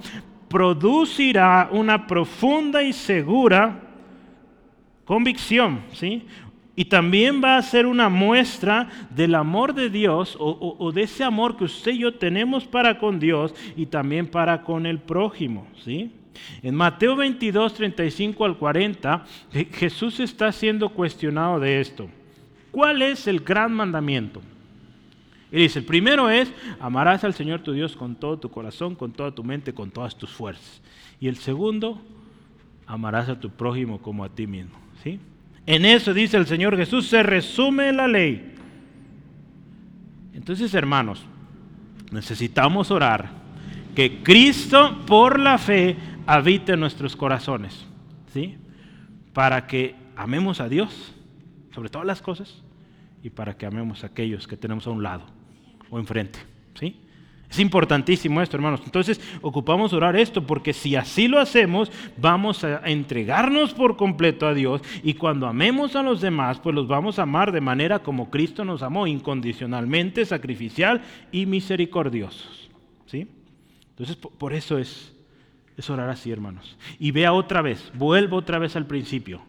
producirá 0.48 1.68
una 1.70 2.06
profunda 2.06 2.82
y 2.82 2.94
segura 2.94 3.78
convicción, 5.04 5.82
¿sí? 5.92 6.26
Y 6.80 6.86
también 6.86 7.42
va 7.44 7.58
a 7.58 7.62
ser 7.62 7.84
una 7.84 8.08
muestra 8.08 8.88
del 9.14 9.34
amor 9.34 9.74
de 9.74 9.90
Dios 9.90 10.34
o, 10.40 10.76
o, 10.78 10.92
de 10.92 11.02
ese 11.02 11.22
amor 11.22 11.58
que 11.58 11.64
usted 11.64 11.92
y 11.92 11.98
yo 11.98 12.14
tenemos 12.14 12.64
para 12.64 12.98
con 12.98 13.20
Dios 13.20 13.54
y 13.76 13.84
también 13.84 14.26
para 14.26 14.62
con 14.62 14.86
el 14.86 14.98
prójimo, 14.98 15.66
¿sí? 15.84 16.10
En 16.62 16.74
Mateo 16.74 17.16
22, 17.16 17.74
35 17.74 18.46
al 18.46 18.56
40, 18.56 19.26
Jesús 19.72 20.20
está 20.20 20.50
siendo 20.52 20.88
cuestionado 20.88 21.60
de 21.60 21.82
esto. 21.82 22.08
¿Cuál 22.70 23.02
es 23.02 23.26
el 23.26 23.40
gran 23.40 23.74
mandamiento? 23.74 24.40
Y 25.52 25.58
dice, 25.58 25.80
el 25.80 25.84
primero 25.84 26.30
es, 26.30 26.50
amarás 26.80 27.24
al 27.24 27.34
Señor 27.34 27.60
tu 27.60 27.72
Dios 27.72 27.94
con 27.94 28.14
todo 28.14 28.38
tu 28.38 28.50
corazón, 28.50 28.94
con 28.94 29.12
toda 29.12 29.34
tu 29.34 29.44
mente, 29.44 29.74
con 29.74 29.90
todas 29.90 30.16
tus 30.16 30.30
fuerzas. 30.30 30.80
Y 31.20 31.28
el 31.28 31.36
segundo, 31.36 32.00
amarás 32.86 33.28
a 33.28 33.38
tu 33.38 33.50
prójimo 33.50 34.00
como 34.00 34.24
a 34.24 34.30
ti 34.30 34.46
mismo. 34.46 34.78
¿sí? 35.04 35.20
En 35.70 35.84
eso 35.84 36.12
dice 36.12 36.36
el 36.36 36.48
Señor 36.48 36.76
Jesús, 36.76 37.06
se 37.06 37.22
resume 37.22 37.92
la 37.92 38.08
ley. 38.08 38.56
Entonces, 40.34 40.74
hermanos, 40.74 41.24
necesitamos 42.10 42.90
orar 42.90 43.30
que 43.94 44.20
Cristo 44.24 44.98
por 45.06 45.38
la 45.38 45.58
fe 45.58 45.96
habite 46.26 46.72
en 46.72 46.80
nuestros 46.80 47.14
corazones, 47.14 47.86
¿sí? 48.32 48.58
Para 49.32 49.68
que 49.68 49.94
amemos 50.16 50.60
a 50.60 50.68
Dios 50.68 51.14
sobre 51.72 51.88
todas 51.88 52.04
las 52.04 52.20
cosas 52.20 52.64
y 53.22 53.30
para 53.30 53.56
que 53.56 53.64
amemos 53.64 54.02
a 54.02 54.08
aquellos 54.08 54.48
que 54.48 54.56
tenemos 54.56 54.88
a 54.88 54.90
un 54.90 55.04
lado 55.04 55.22
o 55.88 56.00
enfrente. 56.00 56.40
¿sí? 56.74 57.00
Es 57.50 57.58
importantísimo 57.58 58.40
esto, 58.40 58.56
hermanos. 58.56 58.80
Entonces, 58.84 59.20
ocupamos 59.42 59.92
orar 59.92 60.16
esto 60.16 60.46
porque 60.46 60.72
si 60.72 60.94
así 60.94 61.26
lo 61.26 61.40
hacemos, 61.40 61.90
vamos 62.16 62.62
a 62.62 62.80
entregarnos 62.88 63.74
por 63.74 63.96
completo 63.96 64.46
a 64.46 64.54
Dios 64.54 64.82
y 65.02 65.14
cuando 65.14 65.48
amemos 65.48 65.96
a 65.96 66.02
los 66.02 66.20
demás, 66.20 66.60
pues 66.60 66.74
los 66.74 66.86
vamos 66.86 67.18
a 67.18 67.22
amar 67.22 67.50
de 67.50 67.60
manera 67.60 67.98
como 67.98 68.30
Cristo 68.30 68.64
nos 68.64 68.82
amó, 68.82 69.06
incondicionalmente, 69.06 70.24
sacrificial 70.24 71.02
y 71.32 71.46
misericordiosos. 71.46 72.70
¿sí? 73.06 73.26
Entonces, 73.90 74.16
por 74.16 74.52
eso 74.52 74.78
es, 74.78 75.12
es 75.76 75.90
orar 75.90 76.08
así, 76.08 76.30
hermanos. 76.30 76.78
Y 77.00 77.10
vea 77.10 77.32
otra 77.32 77.62
vez, 77.62 77.90
vuelvo 77.94 78.36
otra 78.36 78.58
vez 78.58 78.76
al 78.76 78.86
principio 78.86 79.42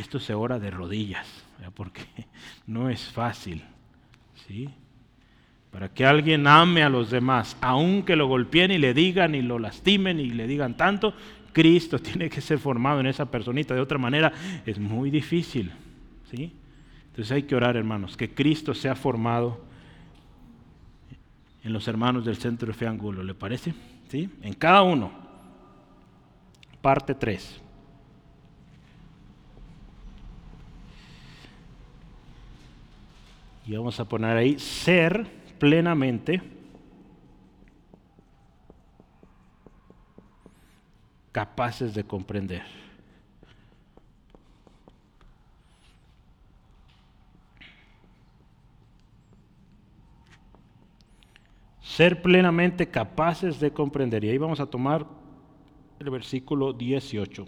esto 0.00 0.18
se 0.18 0.34
ora 0.34 0.58
de 0.58 0.70
rodillas, 0.70 1.26
porque 1.74 2.02
no 2.66 2.90
es 2.90 3.04
fácil. 3.10 3.64
¿sí? 4.46 4.68
Para 5.70 5.88
que 5.88 6.04
alguien 6.04 6.46
ame 6.46 6.82
a 6.82 6.88
los 6.88 7.10
demás, 7.10 7.56
aunque 7.60 8.16
lo 8.16 8.26
golpeen 8.26 8.72
y 8.72 8.78
le 8.78 8.92
digan 8.92 9.34
y 9.34 9.42
lo 9.42 9.58
lastimen 9.58 10.18
y 10.18 10.30
le 10.30 10.46
digan 10.46 10.76
tanto, 10.76 11.14
Cristo 11.52 11.98
tiene 12.00 12.28
que 12.28 12.40
ser 12.40 12.58
formado 12.58 13.00
en 13.00 13.06
esa 13.06 13.30
personita. 13.30 13.74
De 13.74 13.80
otra 13.80 13.98
manera 13.98 14.32
es 14.66 14.78
muy 14.78 15.10
difícil. 15.10 15.70
¿sí? 16.30 16.52
Entonces 17.06 17.32
hay 17.32 17.44
que 17.44 17.54
orar, 17.54 17.76
hermanos, 17.76 18.16
que 18.16 18.34
Cristo 18.34 18.74
sea 18.74 18.96
formado 18.96 19.64
en 21.62 21.72
los 21.72 21.86
hermanos 21.86 22.24
del 22.24 22.36
centro 22.36 22.68
de 22.68 22.74
fe 22.74 22.86
Angulo. 22.86 23.22
¿Le 23.22 23.34
parece? 23.34 23.74
¿Sí? 24.08 24.28
En 24.42 24.54
cada 24.54 24.82
uno. 24.82 25.12
Parte 26.80 27.14
3. 27.14 27.60
Y 33.66 33.76
vamos 33.76 34.00
a 34.00 34.08
poner 34.08 34.36
ahí 34.36 34.58
ser 34.58 35.39
plenamente 35.60 36.42
capaces 41.30 41.94
de 41.94 42.02
comprender. 42.02 42.62
Ser 51.80 52.20
plenamente 52.20 52.88
capaces 52.88 53.60
de 53.60 53.70
comprender. 53.70 54.24
Y 54.24 54.30
ahí 54.30 54.38
vamos 54.38 54.58
a 54.58 54.66
tomar 54.66 55.06
el 56.00 56.10
versículo 56.10 56.72
18. 56.72 57.46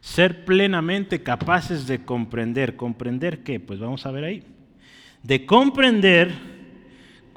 Ser 0.00 0.44
plenamente 0.44 1.22
capaces 1.22 1.86
de 1.86 2.04
comprender. 2.04 2.76
¿Comprender 2.76 3.42
qué? 3.42 3.58
Pues 3.58 3.80
vamos 3.80 4.04
a 4.04 4.10
ver 4.10 4.24
ahí 4.24 4.44
de 5.22 5.44
comprender 5.46 6.59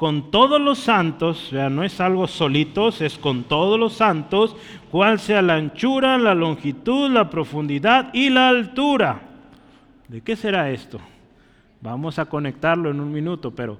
con 0.03 0.31
todos 0.31 0.59
los 0.59 0.79
santos, 0.79 1.53
no 1.53 1.81
es 1.81 2.01
algo 2.01 2.27
solitos, 2.27 2.99
es 2.99 3.17
con 3.17 3.45
todos 3.45 3.79
los 3.79 3.93
santos, 3.93 4.53
cuál 4.91 5.17
sea 5.17 5.41
la 5.41 5.55
anchura, 5.55 6.17
la 6.17 6.35
longitud, 6.35 7.09
la 7.09 7.29
profundidad 7.29 8.13
y 8.13 8.29
la 8.29 8.49
altura. 8.49 9.21
¿De 10.09 10.19
qué 10.19 10.35
será 10.35 10.69
esto? 10.71 10.99
Vamos 11.79 12.19
a 12.19 12.25
conectarlo 12.25 12.91
en 12.91 12.99
un 12.99 13.13
minuto, 13.13 13.55
pero 13.55 13.79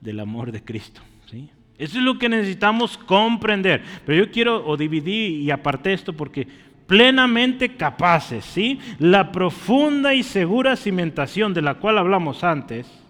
del 0.00 0.18
amor 0.18 0.50
de 0.50 0.64
Cristo. 0.64 1.02
¿sí? 1.30 1.48
Eso 1.78 1.98
es 1.98 2.04
lo 2.04 2.18
que 2.18 2.28
necesitamos 2.28 2.98
comprender. 2.98 3.80
Pero 4.04 4.24
yo 4.24 4.32
quiero 4.32 4.66
o 4.66 4.76
dividir 4.76 5.40
y 5.40 5.52
aparte 5.52 5.92
esto 5.92 6.12
porque 6.12 6.48
plenamente 6.88 7.76
capaces, 7.76 8.44
¿sí? 8.44 8.80
La 8.98 9.30
profunda 9.30 10.14
y 10.14 10.24
segura 10.24 10.74
cimentación 10.74 11.54
de 11.54 11.62
la 11.62 11.74
cual 11.74 11.98
hablamos 11.98 12.42
antes, 12.42 13.03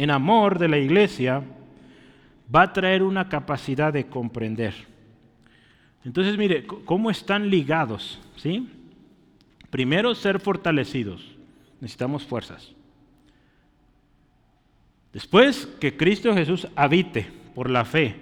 en 0.00 0.10
amor 0.10 0.58
de 0.58 0.66
la 0.66 0.78
iglesia, 0.78 1.42
va 2.52 2.62
a 2.62 2.72
traer 2.72 3.02
una 3.02 3.28
capacidad 3.28 3.92
de 3.92 4.06
comprender. 4.06 4.72
Entonces, 6.06 6.38
mire, 6.38 6.66
¿cómo 6.66 7.10
están 7.10 7.50
ligados? 7.50 8.18
¿Sí? 8.36 8.66
Primero, 9.68 10.14
ser 10.14 10.40
fortalecidos. 10.40 11.22
Necesitamos 11.82 12.24
fuerzas. 12.24 12.72
Después, 15.12 15.68
que 15.78 15.94
Cristo 15.94 16.32
Jesús 16.32 16.66
habite 16.76 17.30
por 17.54 17.68
la 17.68 17.84
fe 17.84 18.16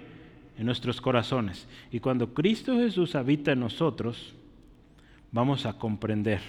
en 0.57 0.65
nuestros 0.65 0.99
corazones. 0.99 1.65
Y 1.93 2.01
cuando 2.01 2.33
Cristo 2.33 2.75
Jesús 2.75 3.15
habita 3.15 3.53
en 3.53 3.61
nosotros, 3.61 4.33
vamos 5.31 5.65
a 5.65 5.77
comprender 5.77 6.41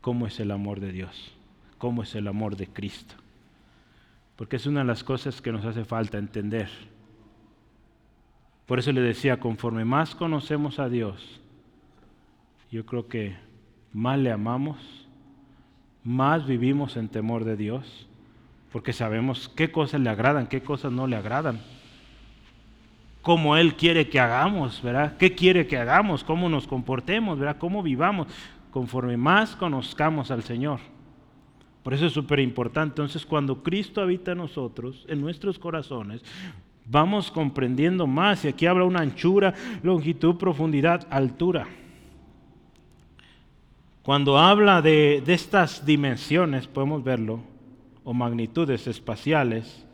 cómo 0.00 0.26
es 0.26 0.40
el 0.40 0.50
amor 0.50 0.80
de 0.80 0.92
Dios, 0.92 1.34
cómo 1.76 2.02
es 2.02 2.14
el 2.14 2.26
amor 2.26 2.56
de 2.56 2.68
Cristo. 2.68 3.16
Porque 4.36 4.56
es 4.56 4.66
una 4.66 4.80
de 4.80 4.86
las 4.86 5.04
cosas 5.04 5.40
que 5.40 5.52
nos 5.52 5.64
hace 5.64 5.84
falta 5.84 6.18
entender. 6.18 6.68
Por 8.66 8.78
eso 8.78 8.92
le 8.92 9.00
decía, 9.00 9.40
conforme 9.40 9.84
más 9.84 10.14
conocemos 10.14 10.78
a 10.78 10.88
Dios, 10.88 11.40
yo 12.70 12.86
creo 12.86 13.08
que 13.08 13.36
más 13.92 14.18
le 14.18 14.32
amamos, 14.32 14.78
más 16.02 16.46
vivimos 16.46 16.96
en 16.96 17.08
temor 17.08 17.44
de 17.44 17.56
Dios, 17.56 18.08
porque 18.72 18.92
sabemos 18.92 19.48
qué 19.48 19.70
cosas 19.70 20.00
le 20.00 20.10
agradan, 20.10 20.46
qué 20.46 20.62
cosas 20.62 20.90
no 20.90 21.06
le 21.06 21.16
agradan 21.16 21.60
cómo 23.24 23.56
Él 23.56 23.74
quiere 23.74 24.10
que 24.10 24.20
hagamos, 24.20 24.82
¿verdad? 24.82 25.16
¿Qué 25.16 25.34
quiere 25.34 25.66
que 25.66 25.78
hagamos? 25.78 26.22
¿Cómo 26.22 26.50
nos 26.50 26.68
comportemos, 26.68 27.38
¿verdad? 27.38 27.56
¿Cómo 27.56 27.82
vivamos? 27.82 28.28
Conforme 28.70 29.16
más 29.16 29.56
conozcamos 29.56 30.30
al 30.30 30.42
Señor. 30.42 30.78
Por 31.84 31.92
eso 31.92 32.06
es 32.06 32.12
súper 32.12 32.40
importante. 32.40 33.02
Entonces, 33.02 33.24
cuando 33.24 33.62
Cristo 33.62 34.00
habita 34.00 34.32
en 34.32 34.38
nosotros, 34.38 35.04
en 35.06 35.20
nuestros 35.20 35.58
corazones, 35.58 36.22
vamos 36.86 37.30
comprendiendo 37.30 38.06
más. 38.06 38.44
Y 38.44 38.48
aquí 38.48 38.64
habla 38.64 38.84
una 38.84 39.00
anchura, 39.00 39.54
longitud, 39.82 40.36
profundidad, 40.36 41.06
altura. 41.10 41.68
Cuando 44.02 44.38
habla 44.38 44.80
de, 44.80 45.22
de 45.24 45.34
estas 45.34 45.84
dimensiones, 45.84 46.66
podemos 46.66 47.04
verlo, 47.04 47.40
o 48.02 48.14
magnitudes 48.14 48.86
espaciales, 48.86 49.84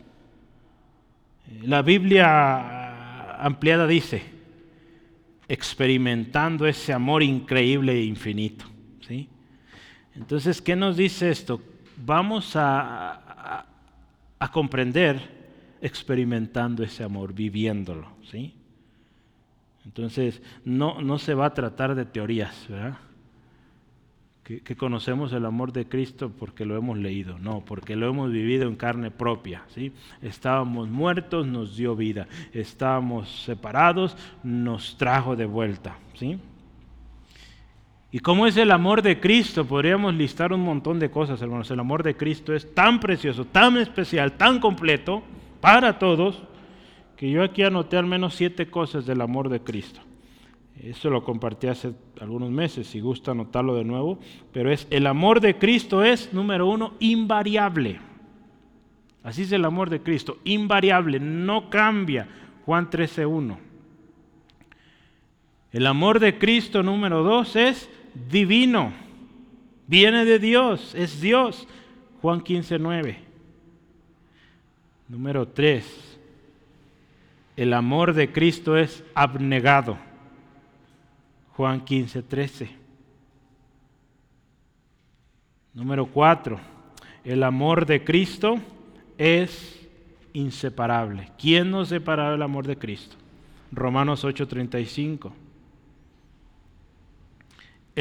la 1.62 1.82
Biblia 1.82 3.34
ampliada 3.40 3.88
dice, 3.88 4.22
experimentando 5.48 6.66
ese 6.66 6.92
amor 6.92 7.24
increíble 7.24 7.94
e 7.94 8.04
infinito. 8.04 8.64
¿sí? 9.00 9.28
Entonces, 10.14 10.62
¿qué 10.62 10.76
nos 10.76 10.96
dice 10.96 11.30
esto? 11.30 11.60
Vamos 12.04 12.56
a, 12.56 13.66
a, 14.38 14.50
comprender 14.52 15.20
experimentando 15.80 16.82
ese 16.82 17.04
amor, 17.04 17.32
viviéndolo. 17.32 18.08
¿sí? 18.30 18.54
Entonces, 19.84 20.42
no, 20.64 21.00
no 21.00 21.18
se 21.18 21.34
va 21.34 21.46
a 21.46 21.54
tratar 21.54 21.94
de 21.94 22.04
teorías, 22.04 22.66
¿verdad? 22.68 22.98
que, 24.58 24.76
conocemos 24.76 25.32
el 25.32 25.46
amor 25.46 25.72
de 25.72 25.86
Cristo 25.86 26.32
porque 26.36 26.64
lo 26.64 26.76
hemos 26.76 26.98
leído, 26.98 27.38
no, 27.38 27.64
porque 27.64 27.94
lo 27.94 28.08
hemos 28.08 28.32
vivido 28.32 28.66
en 28.66 28.74
carne 28.74 29.10
propia. 29.10 29.62
¿sí? 29.68 29.92
Estábamos 30.22 30.88
muertos, 30.88 31.46
nos 31.46 31.76
dio 31.76 31.94
vida. 31.94 32.26
Estábamos 32.52 33.44
separados, 33.44 34.16
nos 34.42 34.96
trajo 34.96 35.36
de 35.36 35.46
vuelta. 35.46 35.98
¿sí? 36.14 36.38
¿Y 38.12 38.18
cómo 38.18 38.46
es 38.46 38.56
el 38.56 38.72
amor 38.72 39.02
de 39.02 39.20
Cristo? 39.20 39.64
Podríamos 39.64 40.14
listar 40.14 40.52
un 40.52 40.62
montón 40.62 40.98
de 40.98 41.10
cosas, 41.10 41.40
hermanos. 41.42 41.70
El 41.70 41.78
amor 41.78 42.02
de 42.02 42.16
Cristo 42.16 42.54
es 42.54 42.74
tan 42.74 42.98
precioso, 42.98 43.44
tan 43.44 43.76
especial, 43.76 44.32
tan 44.32 44.58
completo 44.58 45.22
para 45.60 45.98
todos, 45.98 46.42
que 47.16 47.30
yo 47.30 47.44
aquí 47.44 47.62
anoté 47.62 47.96
al 47.96 48.06
menos 48.06 48.34
siete 48.34 48.68
cosas 48.68 49.06
del 49.06 49.20
amor 49.20 49.48
de 49.48 49.60
Cristo. 49.60 50.00
Eso 50.82 51.10
lo 51.10 51.22
compartí 51.22 51.68
hace 51.68 51.92
algunos 52.20 52.50
meses, 52.50 52.86
si 52.86 53.00
gusta 53.00 53.32
anotarlo 53.32 53.76
de 53.76 53.84
nuevo, 53.84 54.18
pero 54.52 54.72
es 54.72 54.88
el 54.90 55.06
amor 55.06 55.40
de 55.40 55.58
Cristo 55.58 56.02
es, 56.02 56.32
número 56.32 56.66
uno, 56.66 56.94
invariable. 56.98 58.00
Así 59.22 59.42
es 59.42 59.52
el 59.52 59.64
amor 59.64 59.90
de 59.90 60.00
Cristo, 60.00 60.38
invariable, 60.44 61.20
no 61.20 61.68
cambia. 61.68 62.26
Juan 62.64 62.88
13.1. 62.88 63.56
El 65.72 65.86
amor 65.86 66.18
de 66.18 66.38
Cristo, 66.38 66.82
número 66.82 67.22
dos, 67.22 67.56
es 67.56 67.90
divino. 68.30 68.92
Viene 69.86 70.24
de 70.24 70.38
Dios, 70.38 70.94
es 70.94 71.20
Dios. 71.20 71.66
Juan 72.22 72.42
15.9. 72.42 73.16
Número 75.08 75.48
tres, 75.48 76.18
el 77.56 77.72
amor 77.72 78.12
de 78.12 78.30
Cristo 78.30 78.76
es 78.76 79.02
abnegado. 79.14 79.98
Juan 81.56 81.84
15, 81.84 82.22
13. 82.22 82.70
Número 85.74 86.06
4. 86.06 86.58
El 87.24 87.42
amor 87.42 87.84
de 87.86 88.02
Cristo 88.02 88.58
es 89.18 89.86
inseparable. 90.32 91.30
¿Quién 91.38 91.70
nos 91.70 91.88
separará 91.88 92.32
del 92.32 92.42
amor 92.42 92.66
de 92.66 92.78
Cristo? 92.78 93.16
Romanos 93.72 94.24
8:35. 94.24 95.32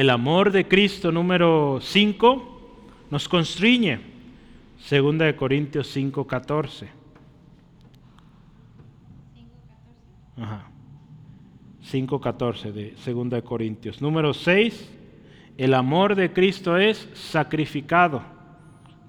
El 0.00 0.08
amor 0.08 0.50
de 0.50 0.66
Cristo 0.66 1.12
número 1.12 1.78
5 1.82 2.86
nos 3.10 3.28
constriñe. 3.28 4.00
Segunda 4.78 5.26
de 5.26 5.36
Corintios 5.36 5.94
5:14. 5.94 6.88
Ajá. 10.38 10.70
5.14 11.84 12.72
de 12.72 12.94
2 13.12 13.28
de 13.28 13.42
Corintios. 13.42 14.00
Número 14.00 14.32
6, 14.32 14.90
el 15.58 15.74
amor 15.74 16.14
de 16.14 16.32
Cristo 16.32 16.78
es 16.78 17.06
sacrificado. 17.12 18.22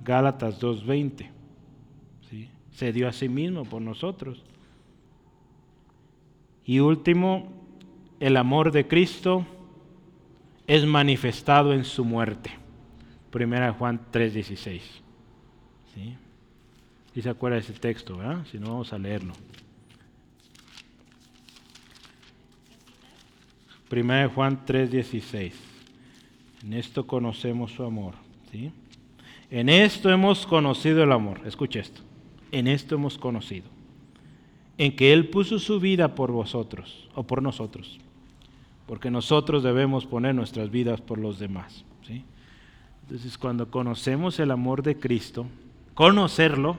Gálatas 0.04 0.62
2.20. 0.62 1.30
¿sí? 2.30 2.50
Se 2.72 2.92
dio 2.92 3.08
a 3.08 3.14
sí 3.14 3.30
mismo 3.30 3.64
por 3.64 3.82
nosotros. 3.82 4.44
Y 6.66 6.80
último, 6.80 7.48
el 8.20 8.36
amor 8.36 8.74
de 8.74 8.90
Cristo 8.90 9.46
es 10.68 10.86
manifestado 10.86 11.74
en 11.74 11.84
su 11.84 12.06
muerte. 12.06 12.52
Primera 13.30 13.74
Juan 13.74 14.00
3.16. 14.12 14.82
¿sí? 15.94 16.16
¿Y 17.16 17.22
se 17.22 17.30
acuerda 17.30 17.56
de 17.56 17.62
ese 17.62 17.74
texto? 17.74 18.20
Si 18.52 18.58
no, 18.58 18.72
vamos 18.72 18.94
a 18.94 18.98
leerlo. 18.98 19.34
1 23.92 24.30
Juan 24.30 24.66
3:16. 24.66 25.52
En 26.64 26.74
esto 26.74 27.06
conocemos 27.06 27.72
su 27.72 27.84
amor. 27.84 28.14
¿sí? 28.52 28.72
En 29.50 29.68
esto 29.68 30.10
hemos 30.10 30.46
conocido 30.46 31.04
el 31.04 31.12
amor. 31.12 31.42
Escuche 31.46 31.80
esto. 31.80 32.02
En 32.52 32.68
esto 32.68 32.96
hemos 32.96 33.18
conocido. 33.18 33.68
En 34.78 34.96
que 34.96 35.12
Él 35.12 35.30
puso 35.30 35.60
su 35.60 35.80
vida 35.80 36.16
por 36.16 36.32
vosotros 36.32 37.10
o 37.16 37.24
por 37.24 37.42
nosotros. 37.42 38.00
Porque 38.92 39.10
nosotros 39.10 39.64
debemos 39.64 40.06
poner 40.06 40.36
nuestras 40.36 40.70
vidas 40.70 41.00
por 41.00 41.18
los 41.18 41.40
demás. 41.40 41.86
¿sí? 42.06 42.26
Entonces 43.04 43.38
cuando 43.38 43.72
conocemos 43.72 44.38
el 44.38 44.52
amor 44.52 44.84
de 44.84 45.00
Cristo, 45.00 45.46
conocerlo, 45.94 46.76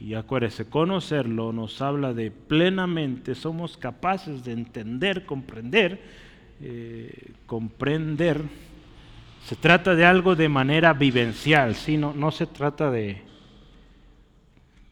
y 0.00 0.14
acuérdese, 0.14 0.70
conocerlo 0.70 1.52
nos 1.52 1.82
habla 1.82 2.14
de 2.14 2.30
plenamente, 2.30 3.34
somos 3.34 3.76
capaces 3.76 4.42
de 4.42 4.52
entender, 4.52 5.26
comprender, 5.26 6.00
eh, 6.62 7.32
comprender. 7.44 8.40
Se 9.44 9.54
trata 9.54 9.94
de 9.94 10.06
algo 10.06 10.34
de 10.34 10.48
manera 10.48 10.94
vivencial, 10.94 11.74
¿sí? 11.74 11.98
no, 11.98 12.14
no 12.14 12.30
se 12.30 12.46
trata 12.46 12.90
de, 12.90 13.20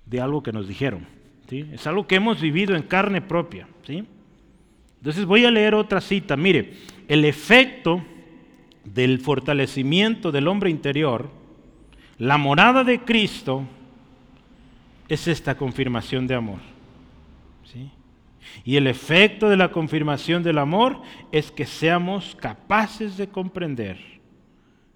de 0.04 0.20
algo 0.20 0.42
que 0.42 0.52
nos 0.52 0.68
dijeron. 0.68 1.06
¿sí? 1.48 1.66
Es 1.72 1.86
algo 1.86 2.06
que 2.06 2.16
hemos 2.16 2.42
vivido 2.42 2.76
en 2.76 2.82
carne 2.82 3.22
propia. 3.22 3.66
¿sí? 3.86 4.06
Entonces 5.04 5.26
voy 5.26 5.44
a 5.44 5.50
leer 5.50 5.74
otra 5.74 6.00
cita. 6.00 6.34
Mire, 6.34 6.72
el 7.08 7.26
efecto 7.26 8.02
del 8.84 9.18
fortalecimiento 9.18 10.32
del 10.32 10.48
hombre 10.48 10.70
interior, 10.70 11.28
la 12.16 12.38
morada 12.38 12.84
de 12.84 13.00
Cristo, 13.00 13.64
es 15.06 15.28
esta 15.28 15.58
confirmación 15.58 16.26
de 16.26 16.36
amor. 16.36 16.60
¿sí? 17.70 17.90
Y 18.64 18.76
el 18.76 18.86
efecto 18.86 19.50
de 19.50 19.58
la 19.58 19.70
confirmación 19.70 20.42
del 20.42 20.56
amor 20.56 21.02
es 21.32 21.50
que 21.50 21.66
seamos 21.66 22.34
capaces 22.34 23.18
de 23.18 23.28
comprender 23.28 23.98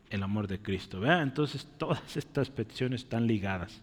el 0.08 0.22
amor 0.22 0.48
de 0.48 0.58
Cristo. 0.58 1.04
Entonces 1.04 1.68
todas 1.76 2.16
estas 2.16 2.48
peticiones 2.48 3.02
están 3.02 3.26
ligadas. 3.26 3.82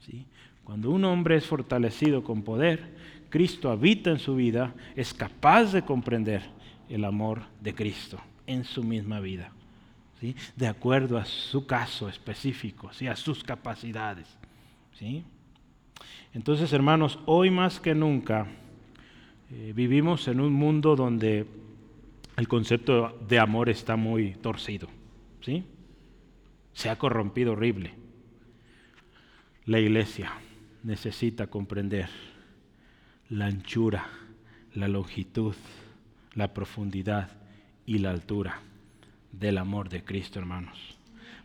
¿sí? 0.00 0.26
Cuando 0.64 0.90
un 0.90 1.06
hombre 1.06 1.36
es 1.36 1.46
fortalecido 1.46 2.22
con 2.22 2.42
poder, 2.42 2.92
Cristo 3.32 3.70
habita 3.70 4.10
en 4.10 4.18
su 4.18 4.36
vida, 4.36 4.74
es 4.94 5.14
capaz 5.14 5.72
de 5.72 5.80
comprender 5.80 6.42
el 6.90 7.02
amor 7.02 7.40
de 7.62 7.74
Cristo 7.74 8.20
en 8.46 8.62
su 8.62 8.84
misma 8.84 9.20
vida, 9.20 9.50
¿sí? 10.20 10.36
de 10.54 10.66
acuerdo 10.66 11.16
a 11.16 11.24
su 11.24 11.64
caso 11.64 12.10
específico, 12.10 12.92
¿sí? 12.92 13.06
a 13.06 13.16
sus 13.16 13.42
capacidades. 13.42 14.28
¿sí? 14.98 15.24
Entonces, 16.34 16.74
hermanos, 16.74 17.18
hoy 17.24 17.50
más 17.50 17.80
que 17.80 17.94
nunca 17.94 18.48
eh, 19.50 19.72
vivimos 19.74 20.28
en 20.28 20.38
un 20.38 20.52
mundo 20.52 20.94
donde 20.94 21.46
el 22.36 22.48
concepto 22.48 23.18
de 23.26 23.38
amor 23.38 23.70
está 23.70 23.96
muy 23.96 24.32
torcido. 24.34 24.88
¿sí? 25.40 25.64
Se 26.74 26.90
ha 26.90 26.98
corrompido 26.98 27.52
horrible. 27.52 27.94
La 29.64 29.80
iglesia 29.80 30.34
necesita 30.82 31.46
comprender 31.46 32.10
la 33.32 33.46
anchura, 33.46 34.04
la 34.74 34.88
longitud, 34.88 35.54
la 36.34 36.52
profundidad 36.52 37.30
y 37.86 37.98
la 37.98 38.10
altura 38.10 38.60
del 39.32 39.56
amor 39.56 39.88
de 39.88 40.04
Cristo, 40.04 40.38
hermanos. 40.38 40.98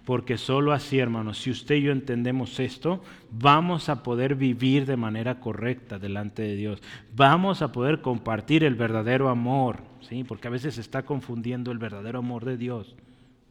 Porque 0.04 0.38
solo 0.38 0.74
así, 0.74 1.00
hermanos, 1.00 1.38
si 1.38 1.50
usted 1.50 1.76
y 1.76 1.84
yo 1.84 1.92
entendemos 1.94 2.60
esto, 2.60 3.02
vamos 3.32 3.88
a 3.88 4.04
poder 4.04 4.36
vivir 4.36 4.86
de 4.86 4.98
manera 4.98 5.40
correcta 5.40 5.98
delante 5.98 6.42
de 6.42 6.56
Dios. 6.58 6.84
Vamos 7.16 7.62
a 7.62 7.72
poder 7.72 8.02
compartir 8.02 8.66
el 8.66 8.76
verdadero 8.76 9.30
amor, 9.30 9.80
¿sí? 10.02 10.26
Porque 10.26 10.50
a 10.50 10.52
veces 10.52 10.76
se 10.76 10.82
está 10.82 11.04
confundiendo 11.04 11.72
el 11.72 11.78
verdadero 11.78 12.20
amor 12.20 12.44
de 12.44 12.58
Dios, 12.58 12.96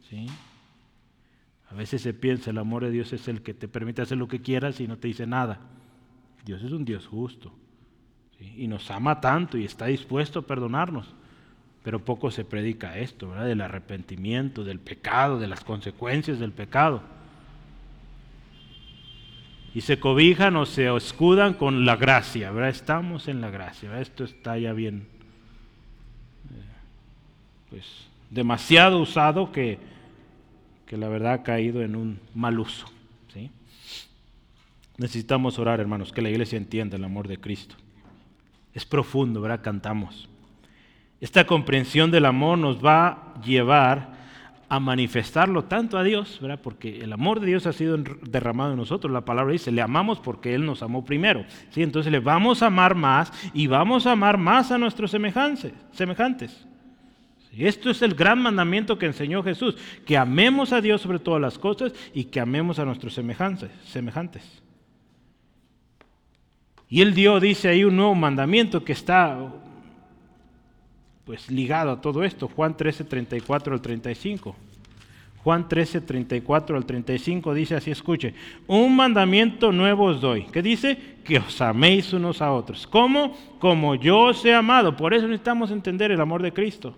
¿sí? 0.09 0.27
A 1.71 1.75
veces 1.75 2.03
se 2.03 2.13
piensa 2.13 2.51
el 2.51 2.59
amor 2.59 2.83
de 2.83 2.91
Dios 2.91 3.13
es 3.13 3.27
el 3.27 3.41
que 3.41 3.55
te 3.55 3.67
permite 3.67 4.03
hacer 4.03 4.19
lo 4.19 4.27
que 4.27 4.41
quieras 4.41 4.79
y 4.79 4.87
no 4.87 4.97
te 4.97 5.07
dice 5.07 5.25
nada. 5.25 5.59
Dios 6.45 6.61
es 6.61 6.71
un 6.71 6.85
Dios 6.85 7.07
justo 7.07 7.51
y 8.39 8.67
nos 8.67 8.89
ama 8.91 9.19
tanto 9.19 9.57
y 9.57 9.65
está 9.65 9.87
dispuesto 9.87 10.39
a 10.39 10.41
perdonarnos. 10.43 11.07
Pero 11.83 12.03
poco 12.03 12.31
se 12.31 12.43
predica 12.43 12.97
esto, 12.97 13.29
¿verdad? 13.29 13.45
Del 13.45 13.61
arrepentimiento, 13.61 14.63
del 14.63 14.79
pecado, 14.79 15.39
de 15.39 15.47
las 15.47 15.63
consecuencias 15.63 16.39
del 16.39 16.51
pecado. 16.51 17.01
Y 19.73 19.81
se 19.81 19.99
cobijan 19.99 20.55
o 20.55 20.65
se 20.65 20.93
escudan 20.95 21.53
con 21.53 21.85
la 21.85 21.95
gracia, 21.95 22.51
¿verdad? 22.51 22.69
Estamos 22.69 23.27
en 23.27 23.41
la 23.41 23.49
gracia, 23.49 24.01
Esto 24.01 24.23
está 24.23 24.57
ya 24.57 24.73
bien, 24.73 25.07
eh, 26.49 26.63
pues, 27.69 27.85
demasiado 28.29 28.99
usado 28.99 29.51
que, 29.51 29.79
que 30.87 30.97
la 30.97 31.07
verdad 31.07 31.33
ha 31.33 31.43
caído 31.43 31.81
en 31.83 31.95
un 31.95 32.19
mal 32.33 32.59
uso, 32.59 32.87
¿sí? 33.33 33.51
Necesitamos 34.97 35.59
orar, 35.59 35.79
hermanos, 35.79 36.11
que 36.11 36.21
la 36.21 36.29
iglesia 36.29 36.57
entienda 36.57 36.97
el 36.97 37.03
amor 37.03 37.27
de 37.27 37.37
Cristo. 37.37 37.75
Es 38.77 38.85
profundo, 38.85 39.41
¿verdad? 39.41 39.61
Cantamos. 39.63 40.29
Esta 41.19 41.47
comprensión 41.47 42.11
del 42.11 42.25
amor 42.25 42.59
nos 42.59 42.77
va 42.77 43.07
a 43.07 43.41
llevar 43.41 44.13
a 44.69 44.79
manifestarlo 44.79 45.63
tanto 45.63 45.97
a 45.97 46.03
Dios, 46.03 46.37
¿verdad? 46.39 46.59
Porque 46.61 46.99
el 46.99 47.11
amor 47.11 47.39
de 47.39 47.47
Dios 47.47 47.65
ha 47.65 47.73
sido 47.73 47.97
derramado 47.97 48.73
en 48.73 48.77
nosotros. 48.77 49.11
La 49.11 49.25
palabra 49.25 49.51
dice, 49.51 49.71
le 49.71 49.81
amamos 49.81 50.19
porque 50.19 50.53
Él 50.53 50.63
nos 50.63 50.83
amó 50.83 51.03
primero. 51.03 51.43
¿sí? 51.71 51.81
Entonces 51.81 52.11
le 52.11 52.19
vamos 52.19 52.61
a 52.61 52.67
amar 52.67 52.93
más 52.93 53.33
y 53.51 53.65
vamos 53.65 54.05
a 54.05 54.11
amar 54.11 54.37
más 54.37 54.71
a 54.71 54.77
nuestros 54.77 55.09
semejantes. 55.09 55.73
semejantes. 55.91 56.67
Esto 57.57 57.89
es 57.89 58.03
el 58.03 58.13
gran 58.13 58.39
mandamiento 58.39 58.99
que 58.99 59.07
enseñó 59.07 59.41
Jesús, 59.41 59.75
que 60.05 60.17
amemos 60.19 60.71
a 60.71 60.81
Dios 60.81 61.01
sobre 61.01 61.17
todas 61.17 61.41
las 61.41 61.57
cosas 61.57 61.93
y 62.13 62.25
que 62.25 62.39
amemos 62.39 62.77
a 62.77 62.85
nuestros 62.85 63.15
semejantes. 63.15 63.71
semejantes. 63.85 64.66
Y 66.89 67.01
él 67.01 67.13
dio, 67.13 67.39
dice 67.39 67.67
ahí, 67.67 67.83
un 67.83 67.95
nuevo 67.97 68.15
mandamiento 68.15 68.83
que 68.83 68.93
está 68.93 69.53
pues 71.25 71.51
ligado 71.51 71.91
a 71.91 72.01
todo 72.01 72.23
esto. 72.23 72.47
Juan 72.47 72.77
13, 72.77 73.03
34 73.03 73.73
al 73.73 73.81
35. 73.81 74.55
Juan 75.43 75.67
13, 75.67 76.01
34 76.01 76.77
al 76.77 76.85
35 76.85 77.53
dice 77.53 77.75
así, 77.75 77.91
escuche, 77.91 78.33
un 78.67 78.95
mandamiento 78.95 79.71
nuevo 79.71 80.05
os 80.05 80.21
doy. 80.21 80.43
¿Qué 80.51 80.61
dice? 80.61 80.97
Que 81.25 81.39
os 81.39 81.59
améis 81.61 82.13
unos 82.13 82.41
a 82.41 82.51
otros. 82.53 82.87
¿Cómo? 82.87 83.37
Como 83.59 83.95
yo 83.95 84.19
os 84.19 84.43
he 84.45 84.53
amado. 84.53 84.95
Por 84.95 85.13
eso 85.13 85.27
necesitamos 85.27 85.71
entender 85.71 86.11
el 86.11 86.21
amor 86.21 86.41
de 86.41 86.53
Cristo. 86.53 86.95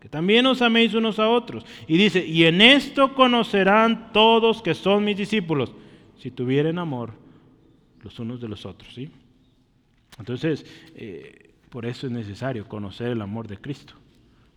Que 0.00 0.08
también 0.08 0.46
os 0.46 0.62
améis 0.62 0.94
unos 0.94 1.20
a 1.20 1.28
otros. 1.28 1.64
Y 1.86 1.96
dice, 1.96 2.24
y 2.24 2.44
en 2.44 2.60
esto 2.60 3.14
conocerán 3.14 4.12
todos 4.12 4.62
que 4.62 4.74
son 4.74 5.04
mis 5.04 5.16
discípulos, 5.16 5.72
si 6.18 6.30
tuvieren 6.30 6.78
amor 6.78 7.12
los 8.02 8.18
unos 8.18 8.40
de 8.40 8.48
los 8.48 8.66
otros. 8.66 8.94
¿sí? 8.94 9.10
Entonces, 10.18 10.64
eh, 10.94 11.50
por 11.68 11.86
eso 11.86 12.06
es 12.06 12.12
necesario 12.12 12.66
conocer 12.66 13.08
el 13.08 13.22
amor 13.22 13.48
de 13.48 13.58
Cristo, 13.58 13.94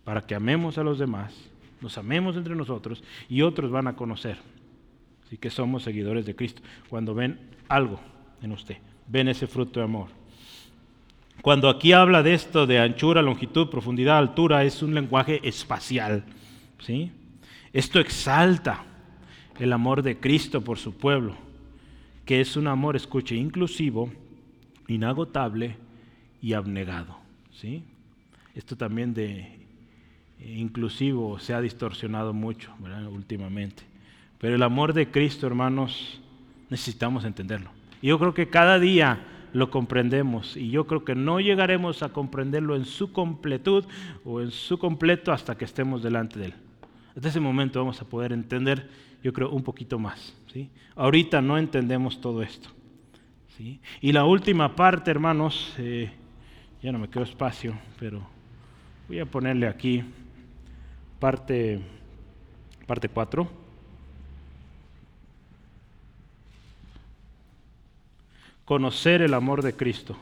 para 0.04 0.22
que 0.22 0.34
amemos 0.34 0.78
a 0.78 0.84
los 0.84 0.98
demás, 0.98 1.34
nos 1.80 1.96
amemos 1.98 2.36
entre 2.36 2.56
nosotros 2.56 3.02
y 3.28 3.42
otros 3.42 3.70
van 3.70 3.86
a 3.86 3.96
conocer. 3.96 4.38
Así 5.26 5.38
que 5.38 5.50
somos 5.50 5.82
seguidores 5.82 6.26
de 6.26 6.36
Cristo. 6.36 6.62
Cuando 6.88 7.14
ven 7.14 7.38
algo 7.68 8.00
en 8.42 8.52
usted, 8.52 8.76
ven 9.06 9.28
ese 9.28 9.46
fruto 9.46 9.80
de 9.80 9.84
amor. 9.84 10.08
Cuando 11.42 11.68
aquí 11.68 11.92
habla 11.92 12.22
de 12.22 12.34
esto 12.34 12.66
de 12.66 12.78
anchura, 12.78 13.20
longitud, 13.20 13.68
profundidad, 13.68 14.18
altura, 14.18 14.64
es 14.64 14.82
un 14.82 14.94
lenguaje 14.94 15.46
espacial. 15.46 16.24
¿sí? 16.78 17.12
Esto 17.72 18.00
exalta 18.00 18.84
el 19.58 19.72
amor 19.72 20.02
de 20.02 20.18
Cristo 20.18 20.62
por 20.62 20.78
su 20.78 20.96
pueblo, 20.96 21.36
que 22.24 22.40
es 22.40 22.56
un 22.56 22.66
amor, 22.66 22.96
escuche, 22.96 23.34
inclusivo, 23.34 24.10
inagotable 24.88 25.76
y 26.40 26.52
abnegado. 26.52 27.18
¿sí? 27.52 27.84
Esto 28.54 28.76
también 28.76 29.14
de 29.14 29.38
eh, 30.40 30.56
inclusivo 30.56 31.38
se 31.38 31.54
ha 31.54 31.60
distorsionado 31.60 32.32
mucho 32.32 32.72
últimamente. 33.10 33.82
Pero 34.38 34.54
el 34.54 34.62
amor 34.62 34.92
de 34.92 35.10
Cristo, 35.10 35.46
hermanos, 35.46 36.20
necesitamos 36.70 37.24
entenderlo. 37.24 37.70
Yo 38.02 38.18
creo 38.18 38.34
que 38.34 38.48
cada 38.48 38.78
día 38.78 39.26
lo 39.54 39.70
comprendemos 39.70 40.56
y 40.56 40.70
yo 40.70 40.86
creo 40.86 41.04
que 41.04 41.14
no 41.14 41.40
llegaremos 41.40 42.02
a 42.02 42.10
comprenderlo 42.10 42.76
en 42.76 42.84
su 42.84 43.12
completud 43.12 43.84
o 44.24 44.40
en 44.40 44.50
su 44.50 44.78
completo 44.78 45.32
hasta 45.32 45.56
que 45.56 45.64
estemos 45.64 46.02
delante 46.02 46.38
de 46.38 46.46
Él. 46.46 46.54
Hasta 47.16 47.28
ese 47.28 47.40
momento 47.40 47.78
vamos 47.78 48.02
a 48.02 48.04
poder 48.04 48.32
entender, 48.32 48.90
yo 49.24 49.32
creo, 49.32 49.50
un 49.50 49.62
poquito 49.62 49.98
más. 49.98 50.36
¿sí? 50.52 50.70
Ahorita 50.94 51.40
no 51.40 51.58
entendemos 51.58 52.20
todo 52.20 52.42
esto. 52.42 52.68
Y 54.00 54.12
la 54.12 54.24
última 54.24 54.76
parte, 54.76 55.10
hermanos, 55.10 55.74
eh, 55.78 56.12
ya 56.82 56.92
no 56.92 56.98
me 56.98 57.08
quedo 57.08 57.22
espacio, 57.22 57.74
pero 57.98 58.26
voy 59.08 59.20
a 59.20 59.26
ponerle 59.26 59.66
aquí 59.66 60.04
parte 61.18 61.80
parte 62.86 63.08
4. 63.08 63.48
Conocer 68.64 69.22
el 69.22 69.34
amor 69.34 69.62
de 69.62 69.74
Cristo. 69.74 70.16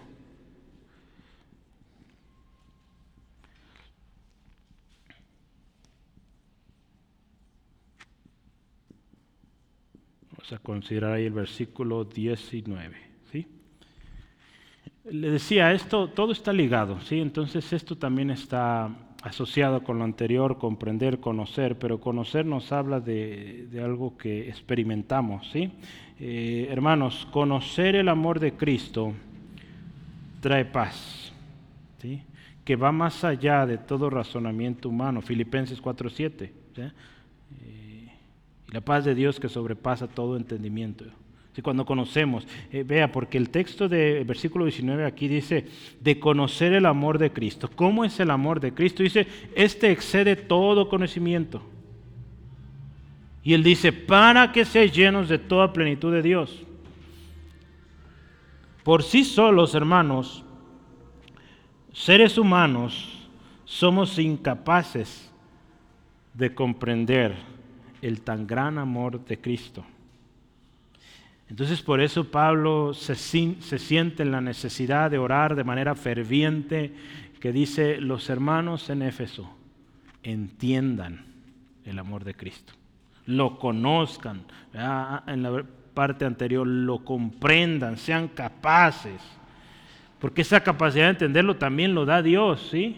Vamos 10.43 10.53
a 10.53 10.59
considerar 10.59 11.13
ahí 11.13 11.27
el 11.27 11.33
versículo 11.33 12.05
19 12.05 13.13
le 15.11 15.31
decía, 15.31 15.73
esto 15.73 16.09
todo 16.09 16.33
está 16.33 16.53
ligado, 16.53 17.01
¿sí? 17.01 17.21
Entonces 17.21 17.73
esto 17.73 17.97
también 17.97 18.31
está 18.31 18.89
asociado 19.23 19.83
con 19.83 19.99
lo 19.99 20.05
anterior, 20.05 20.59
comprender, 20.59 21.21
conocer, 21.21 21.79
pero 21.79 22.01
conocer 22.01 22.47
nos 22.47 22.73
habla 22.73 23.01
de, 23.01 23.69
algo 23.83 24.17
que 24.17 24.49
experimentamos, 24.49 25.49
¿sí? 25.51 25.73
Eh, 26.21 26.69
hermanos, 26.71 27.27
conocer 27.33 27.97
el 27.97 28.09
amor 28.09 28.39
de 28.39 28.53
Cristo 28.53 29.13
trae 30.41 30.65
paz, 30.65 31.33
¿sí? 32.01 32.23
Que 32.65 32.77
va 32.77 32.93
más 32.93 33.25
allá 33.25 33.67
de 33.67 33.79
todo 33.79 34.09
razonamiento 34.09 34.89
humano, 34.89 35.21
Filipenses 35.21 35.83
4.7, 35.83 36.51
¿sí? 36.77 36.83
Eh, 37.65 37.92
la 38.73 38.81
paz 38.81 39.05
de 39.05 39.15
Dios 39.15 39.39
que 39.39 39.49
sobrepasa 39.49 40.09
todo 40.09 40.37
entendimiento 40.37 41.05
cuando 41.61 41.85
conocemos, 41.85 42.47
eh, 42.71 42.83
vea, 42.83 43.13
porque 43.13 43.37
el 43.37 43.51
texto 43.51 43.87
del 43.87 44.25
versículo 44.25 44.65
19 44.65 45.05
aquí 45.05 45.29
dice, 45.29 45.67
de 46.01 46.19
conocer 46.19 46.73
el 46.73 46.87
amor 46.87 47.19
de 47.19 47.31
Cristo. 47.31 47.69
¿Cómo 47.75 48.05
es 48.05 48.19
el 48.21 48.31
amor 48.31 48.61
de 48.61 48.73
Cristo? 48.73 49.03
Dice, 49.03 49.27
este 49.55 49.91
excede 49.91 50.37
todo 50.37 50.89
conocimiento. 50.89 51.63
Y 53.43 53.53
él 53.53 53.63
dice, 53.63 53.93
para 53.93 54.51
que 54.53 54.65
seáis 54.65 54.93
llenos 54.93 55.29
de 55.29 55.39
toda 55.39 55.75
plenitud 55.75 56.11
de 56.13 56.23
Dios. 56.23 56.63
Por 58.83 59.03
sí 59.03 59.25
solos, 59.25 59.75
hermanos, 59.75 60.45
seres 61.93 62.39
humanos, 62.39 63.29
somos 63.67 64.19
incapaces 64.19 65.31
de 66.33 66.55
comprender 66.55 67.35
el 68.03 68.21
tan 68.21 68.47
gran 68.47 68.77
amor 68.79 69.25
de 69.25 69.41
Cristo. 69.41 69.85
Entonces 71.49 71.83
por 71.83 72.01
eso 72.01 72.31
Pablo 72.31 72.95
se, 72.95 73.15
siente 73.15 74.23
en 74.23 74.33
la 74.33 74.41
necesidad 74.41 75.11
de 75.11 75.19
orar 75.19 75.55
de 75.55 75.65
manera 75.65 75.95
ferviente, 75.95 76.95
que 77.41 77.53
dice, 77.53 78.01
los 78.01 78.31
hermanos 78.31 78.89
en 78.89 79.03
Éfeso 79.03 79.55
entiendan 80.23 81.27
el 81.85 81.99
amor 81.99 82.25
de 82.25 82.35
Cristo, 82.35 82.73
lo 83.27 83.59
conozcan, 83.59 84.45
en 84.73 85.43
la 85.43 85.65
parte 85.93 86.25
anterior, 86.25 86.67
lo 86.67 87.05
comprendan, 87.05 87.99
sean 87.99 88.29
capaces, 88.29 89.21
porque 90.21 90.43
esa 90.43 90.63
capacidad 90.63 91.05
de 91.05 91.11
entenderlo 91.11 91.57
también 91.57 91.95
lo 91.95 92.07
da 92.07 92.23
Dios, 92.23 92.67
¿sí? 92.71 92.97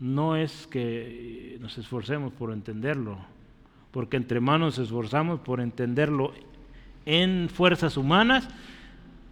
No 0.00 0.34
es 0.34 0.66
que 0.66 1.56
nos 1.60 1.78
esforcemos 1.78 2.32
por 2.32 2.52
entenderlo, 2.52 3.18
porque 3.92 4.16
entre 4.16 4.40
manos 4.40 4.78
nos 4.78 4.86
esforzamos 4.86 5.40
por 5.40 5.60
entenderlo 5.60 6.32
en 7.04 7.48
fuerzas 7.48 7.96
humanas, 7.96 8.48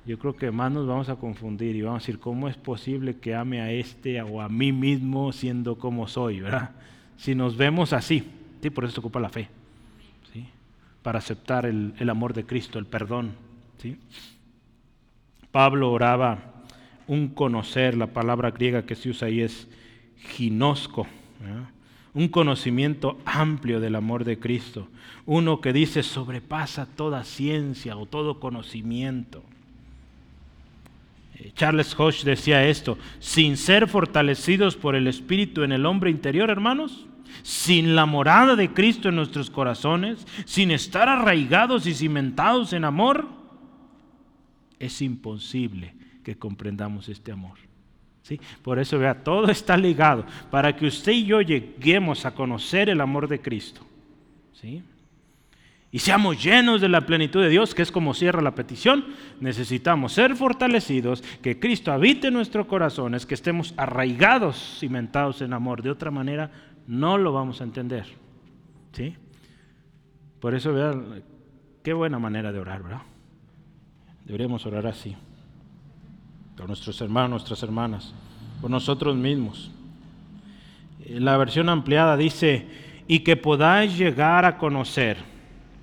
yo 0.06 0.18
creo 0.18 0.36
que 0.36 0.50
más 0.50 0.70
nos 0.70 0.86
vamos 0.86 1.08
a 1.08 1.16
confundir 1.16 1.76
y 1.76 1.82
vamos 1.82 2.02
a 2.02 2.06
decir, 2.06 2.20
¿cómo 2.20 2.48
es 2.48 2.56
posible 2.56 3.16
que 3.16 3.34
ame 3.34 3.60
a 3.60 3.72
este 3.72 4.20
o 4.22 4.40
a 4.40 4.48
mí 4.48 4.72
mismo 4.72 5.32
siendo 5.32 5.78
como 5.78 6.06
soy? 6.08 6.40
¿verdad? 6.40 6.70
Si 7.16 7.34
nos 7.34 7.56
vemos 7.56 7.92
así, 7.92 8.24
¿sí? 8.62 8.70
por 8.70 8.84
eso 8.84 8.94
se 8.94 9.00
ocupa 9.00 9.20
la 9.20 9.30
fe, 9.30 9.48
¿sí? 10.32 10.46
para 11.02 11.18
aceptar 11.18 11.64
el, 11.66 12.10
amor 12.10 12.34
de 12.34 12.44
Cristo, 12.44 12.78
el 12.78 12.86
perdón. 12.86 13.32
¿sí? 13.78 13.96
Pablo 15.50 15.90
oraba 15.90 16.38
un 17.06 17.28
conocer, 17.28 17.96
la 17.96 18.08
palabra 18.08 18.50
griega 18.50 18.84
que 18.84 18.94
se 18.94 19.10
usa 19.10 19.28
ahí 19.28 19.40
es 19.40 19.68
ginosco 20.16 21.06
un 22.14 22.28
conocimiento 22.28 23.18
amplio 23.24 23.80
del 23.80 23.94
amor 23.94 24.24
de 24.24 24.38
Cristo, 24.38 24.88
uno 25.26 25.60
que 25.60 25.72
dice 25.72 26.02
sobrepasa 26.02 26.86
toda 26.86 27.24
ciencia 27.24 27.96
o 27.96 28.06
todo 28.06 28.40
conocimiento. 28.40 29.42
Eh, 31.36 31.52
Charles 31.54 31.94
Hodge 31.98 32.24
decía 32.24 32.66
esto, 32.66 32.98
sin 33.20 33.56
ser 33.56 33.88
fortalecidos 33.88 34.76
por 34.76 34.96
el 34.96 35.06
Espíritu 35.06 35.62
en 35.62 35.72
el 35.72 35.86
hombre 35.86 36.10
interior, 36.10 36.50
hermanos, 36.50 37.06
sin 37.42 37.94
la 37.94 38.06
morada 38.06 38.56
de 38.56 38.72
Cristo 38.72 39.08
en 39.08 39.16
nuestros 39.16 39.50
corazones, 39.50 40.26
sin 40.46 40.72
estar 40.72 41.08
arraigados 41.08 41.86
y 41.86 41.94
cimentados 41.94 42.72
en 42.72 42.84
amor, 42.84 43.28
es 44.80 45.00
imposible 45.00 45.94
que 46.24 46.36
comprendamos 46.36 47.08
este 47.08 47.30
amor. 47.30 47.69
Por 48.62 48.78
eso, 48.78 48.98
vea, 48.98 49.22
todo 49.22 49.50
está 49.50 49.76
ligado 49.76 50.24
para 50.50 50.76
que 50.76 50.86
usted 50.86 51.12
y 51.12 51.24
yo 51.24 51.40
lleguemos 51.40 52.26
a 52.26 52.34
conocer 52.34 52.88
el 52.88 53.00
amor 53.00 53.28
de 53.28 53.40
Cristo. 53.40 53.80
¿sí? 54.52 54.82
Y 55.90 55.98
seamos 55.98 56.42
llenos 56.42 56.80
de 56.80 56.88
la 56.88 57.00
plenitud 57.00 57.42
de 57.42 57.48
Dios, 57.48 57.74
que 57.74 57.82
es 57.82 57.90
como 57.90 58.14
cierra 58.14 58.42
la 58.42 58.54
petición, 58.54 59.06
necesitamos 59.40 60.12
ser 60.12 60.36
fortalecidos, 60.36 61.22
que 61.42 61.58
Cristo 61.58 61.90
habite 61.92 62.28
en 62.28 62.34
nuestros 62.34 62.66
corazones, 62.66 63.26
que 63.26 63.34
estemos 63.34 63.74
arraigados, 63.76 64.76
cimentados 64.78 65.42
en 65.42 65.52
amor. 65.52 65.82
De 65.82 65.90
otra 65.90 66.12
manera, 66.12 66.50
no 66.86 67.18
lo 67.18 67.32
vamos 67.32 67.60
a 67.60 67.64
entender. 67.64 68.06
¿sí? 68.92 69.16
Por 70.38 70.54
eso, 70.54 70.72
vean, 70.72 71.24
qué 71.82 71.92
buena 71.92 72.20
manera 72.20 72.52
de 72.52 72.60
orar, 72.60 72.82
¿verdad? 72.84 73.02
Deberíamos 74.24 74.64
orar 74.66 74.86
así 74.86 75.16
por 76.60 76.68
nuestros 76.68 77.00
hermanos, 77.00 77.30
nuestras 77.30 77.62
hermanas, 77.62 78.12
por 78.60 78.70
nosotros 78.70 79.16
mismos. 79.16 79.70
La 81.08 81.38
versión 81.38 81.70
ampliada 81.70 82.18
dice, 82.18 82.66
y 83.08 83.20
que 83.20 83.34
podáis 83.34 83.96
llegar 83.96 84.44
a 84.44 84.58
conocer 84.58 85.16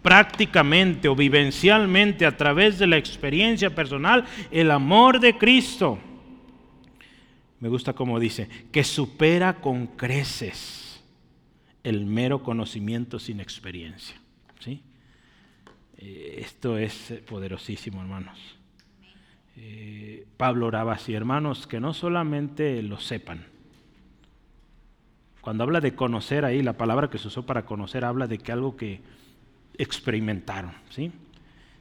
prácticamente 0.04 1.08
o 1.08 1.16
vivencialmente 1.16 2.28
a 2.28 2.38
través 2.38 2.78
de 2.78 2.86
la 2.86 2.98
experiencia 2.98 3.74
personal 3.74 4.26
el 4.52 4.70
amor 4.70 5.20
de 5.20 5.36
Cristo. 5.36 5.98
Me 7.60 7.70
gusta 7.70 7.94
como 7.94 8.20
dice, 8.20 8.48
que 8.72 8.84
supera 8.84 9.60
con 9.60 9.88
creces 9.88 11.04
el 11.84 12.06
mero 12.06 12.44
conocimiento 12.44 13.18
sin 13.18 13.40
experiencia. 13.40 14.16
¿sí? 14.60 14.84
Eh, 15.98 16.36
esto 16.44 16.78
es 16.78 17.16
poderosísimo, 17.28 18.00
hermanos. 18.00 18.57
Eh, 19.58 20.26
Pablo 20.38 20.68
oraba 20.68 20.94
así, 20.94 21.14
hermanos, 21.14 21.66
que 21.66 21.80
no 21.80 21.94
solamente 21.94 22.82
lo 22.84 23.00
sepan. 23.00 23.46
Cuando 25.42 25.64
habla 25.64 25.80
de 25.80 25.96
conocer 25.96 26.46
ahí, 26.46 26.62
la 26.62 26.74
palabra 26.74 27.10
que 27.10 27.18
se 27.18 27.28
usó 27.28 27.46
para 27.46 27.66
conocer 27.66 28.06
habla 28.06 28.28
de 28.28 28.38
que 28.38 28.52
algo 28.52 28.76
que 28.76 29.02
experimentaron, 29.78 30.72
¿sí? 30.90 31.12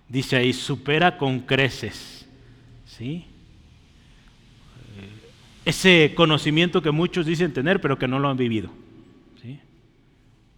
Dice 0.08 0.36
ahí, 0.36 0.52
supera 0.52 1.18
con 1.18 1.40
creces, 1.40 2.26
¿sí? 2.86 3.26
Eh, 4.96 5.30
ese 5.64 6.14
conocimiento 6.14 6.80
que 6.80 6.92
muchos 6.92 7.26
dicen 7.26 7.52
tener, 7.52 7.80
pero 7.80 7.98
que 7.98 8.08
no 8.08 8.18
lo 8.18 8.28
han 8.28 8.36
vivido, 8.36 8.70
¿sí? 9.42 9.58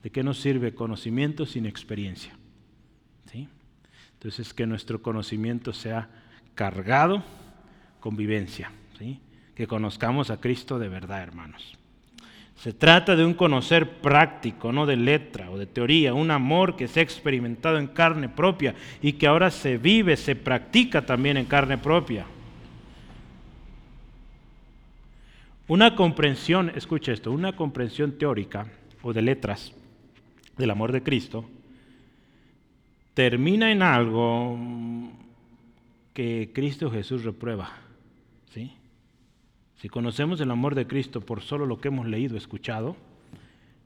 ¿De 0.03 0.11
qué 0.11 0.23
nos 0.23 0.39
sirve 0.39 0.75
conocimiento 0.75 1.47
sin 1.47 1.67
experiencia? 1.67 2.33
¿Sí? 3.33 3.49
Entonces, 4.15 4.53
que 4.53 4.67
nuestro 4.67 5.01
conocimiento 5.01 5.73
sea 5.73 6.11
cargado 6.59 7.23
con 8.01 8.17
vivencia, 8.17 8.73
¿sí? 8.99 9.21
que 9.55 9.69
conozcamos 9.69 10.29
a 10.29 10.41
Cristo 10.41 10.81
de 10.81 10.89
verdad, 10.89 11.23
hermanos. 11.23 11.79
Se 12.57 12.73
trata 12.73 13.15
de 13.15 13.25
un 13.25 13.35
conocer 13.35 14.01
práctico, 14.01 14.73
no 14.73 14.85
de 14.85 14.97
letra 14.97 15.53
o 15.53 15.57
de 15.57 15.67
teoría, 15.67 16.15
un 16.15 16.33
amor 16.33 16.75
que 16.75 16.89
se 16.89 16.99
ha 16.99 17.05
experimentado 17.05 17.79
en 17.79 17.87
carne 17.87 18.29
propia 18.29 18.75
y 19.01 19.13
que 19.13 19.29
ahora 19.29 19.53
se 19.53 19.79
vive, 19.79 20.17
se 20.17 20.35
practica 20.35 21.07
también 21.07 21.37
en 21.37 21.45
carne 21.45 21.79
propia. 21.79 22.27
Una 25.69 25.95
comprensión, 25.95 26.73
escucha 26.75 27.13
esto, 27.13 27.31
una 27.31 27.55
comprensión 27.55 28.19
teórica 28.19 28.67
o 29.03 29.13
de 29.13 29.23
letras 29.23 29.73
del 30.57 30.73
amor 30.73 30.91
de 30.91 31.05
Cristo 31.05 31.49
termina 33.15 33.71
en 33.71 33.83
algo 33.83 34.59
que 36.19 36.51
Cristo 36.53 36.91
Jesús 36.91 37.23
reprueba. 37.23 37.71
¿sí? 38.53 38.73
Si 39.77 39.89
conocemos 39.89 40.41
el 40.41 40.51
amor 40.51 40.75
de 40.75 40.89
Cristo 40.89 41.21
por 41.21 41.43
solo 41.43 41.65
lo 41.65 41.81
que 41.81 41.87
hemos 41.87 42.09
leído, 42.09 42.37
escuchado, 42.37 42.97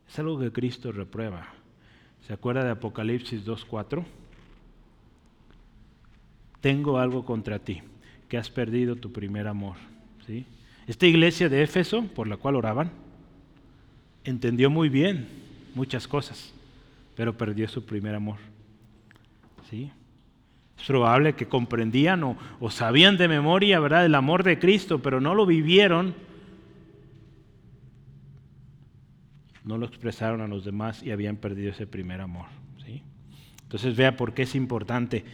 es 0.09 0.18
algo 0.18 0.39
que 0.39 0.51
Cristo 0.51 0.93
reprueba. 0.93 1.53
¿Se 2.26 2.33
acuerda 2.33 2.64
de 2.64 2.70
Apocalipsis 2.70 3.45
2.4? 3.45 4.03
Tengo 6.62 6.99
algo 6.99 7.26
contra 7.26 7.59
ti, 7.59 7.83
que 8.30 8.39
has 8.39 8.49
perdido 8.49 8.97
tu 8.97 9.12
primer 9.12 9.47
amor. 9.47 9.76
¿sí? 10.26 10.47
Esta 10.87 11.07
iglesia 11.07 11.51
de 11.51 11.62
Éfeso, 11.62 12.03
por 12.14 12.28
la 12.28 12.39
cual 12.39 12.57
oraban, 12.57 12.93
entendió 14.24 14.70
muy 14.70 14.89
bien 14.89 15.28
muchas 15.74 16.09
cosas, 16.09 16.55
pero 17.14 17.37
perdió 17.37 17.68
su 17.68 17.85
primer 17.85 18.14
amor. 18.14 18.39
¿sí? 19.68 19.93
Es 20.83 20.89
probable 20.89 21.35
que 21.35 21.47
comprendían 21.47 22.24
o, 22.24 22.37
sabían 22.68 23.16
de 23.16 23.28
memoria 23.28 23.78
¿verdad? 23.78 24.05
el 24.05 24.16
amor 24.16 24.43
de 24.43 24.59
Cristo, 24.59 24.99
pero 25.01 25.20
no 25.20 25.33
lo 25.33 25.47
vivieron. 25.47 26.12
No 29.62 29.78
lo 29.78 29.87
expresaron 29.87 30.41
a 30.41 30.49
los 30.49 30.64
demás 30.64 31.01
y 31.05 31.12
habían 31.12 31.37
perdido 31.37 31.70
ese 31.70 31.87
primer 31.87 32.20
amor. 32.20 32.47
¿sí? 32.85 33.01
Entonces 33.62 33.95
vea 33.95 34.16
por 34.16 34.35
qué 34.35 34.43
es 34.43 34.57
importante 34.57 35.24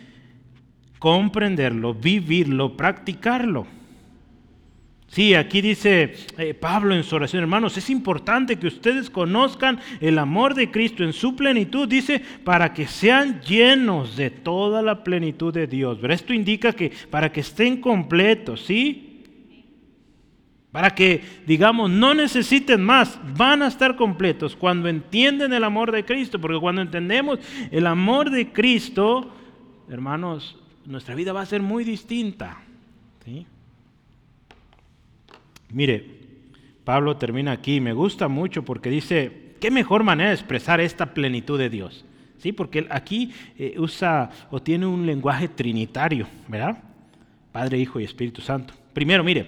comprenderlo, 0.98 1.94
vivirlo, 1.94 2.76
practicarlo. 2.76 3.66
Sí, 5.08 5.34
aquí 5.34 5.62
dice 5.62 6.14
eh, 6.36 6.52
Pablo 6.52 6.94
en 6.94 7.02
su 7.02 7.16
oración, 7.16 7.42
hermanos, 7.42 7.78
es 7.78 7.88
importante 7.88 8.56
que 8.56 8.66
ustedes 8.66 9.08
conozcan 9.08 9.80
el 10.00 10.18
amor 10.18 10.54
de 10.54 10.70
Cristo 10.70 11.02
en 11.02 11.14
su 11.14 11.34
plenitud, 11.34 11.88
dice, 11.88 12.22
para 12.44 12.74
que 12.74 12.86
sean 12.86 13.40
llenos 13.40 14.16
de 14.16 14.28
toda 14.28 14.82
la 14.82 15.02
plenitud 15.02 15.52
de 15.52 15.66
Dios. 15.66 15.96
Pero 16.00 16.12
esto 16.12 16.34
indica 16.34 16.74
que 16.74 16.92
para 17.10 17.32
que 17.32 17.40
estén 17.40 17.80
completos, 17.80 18.60
¿sí? 18.60 19.24
Para 20.70 20.94
que, 20.94 21.24
digamos, 21.46 21.88
no 21.88 22.12
necesiten 22.12 22.84
más, 22.84 23.18
van 23.34 23.62
a 23.62 23.68
estar 23.68 23.96
completos 23.96 24.54
cuando 24.54 24.90
entienden 24.90 25.54
el 25.54 25.64
amor 25.64 25.90
de 25.90 26.04
Cristo, 26.04 26.38
porque 26.38 26.60
cuando 26.60 26.82
entendemos 26.82 27.38
el 27.70 27.86
amor 27.86 28.28
de 28.28 28.52
Cristo, 28.52 29.34
hermanos, 29.88 30.58
nuestra 30.84 31.14
vida 31.14 31.32
va 31.32 31.40
a 31.40 31.46
ser 31.46 31.62
muy 31.62 31.82
distinta, 31.84 32.58
¿sí? 33.24 33.46
Mire, 35.72 36.18
Pablo 36.84 37.16
termina 37.16 37.52
aquí, 37.52 37.80
me 37.80 37.92
gusta 37.92 38.28
mucho 38.28 38.64
porque 38.64 38.90
dice, 38.90 39.54
qué 39.60 39.70
mejor 39.70 40.04
manera 40.04 40.30
de 40.30 40.36
expresar 40.36 40.80
esta 40.80 41.12
plenitud 41.12 41.58
de 41.58 41.68
Dios. 41.68 42.04
Sí, 42.38 42.52
porque 42.52 42.86
aquí 42.90 43.32
eh, 43.58 43.74
usa 43.78 44.30
o 44.50 44.62
tiene 44.62 44.86
un 44.86 45.04
lenguaje 45.04 45.48
trinitario, 45.48 46.26
¿verdad? 46.46 46.82
Padre, 47.52 47.78
Hijo 47.78 47.98
y 47.98 48.04
Espíritu 48.04 48.40
Santo. 48.40 48.74
Primero, 48.92 49.24
mire, 49.24 49.46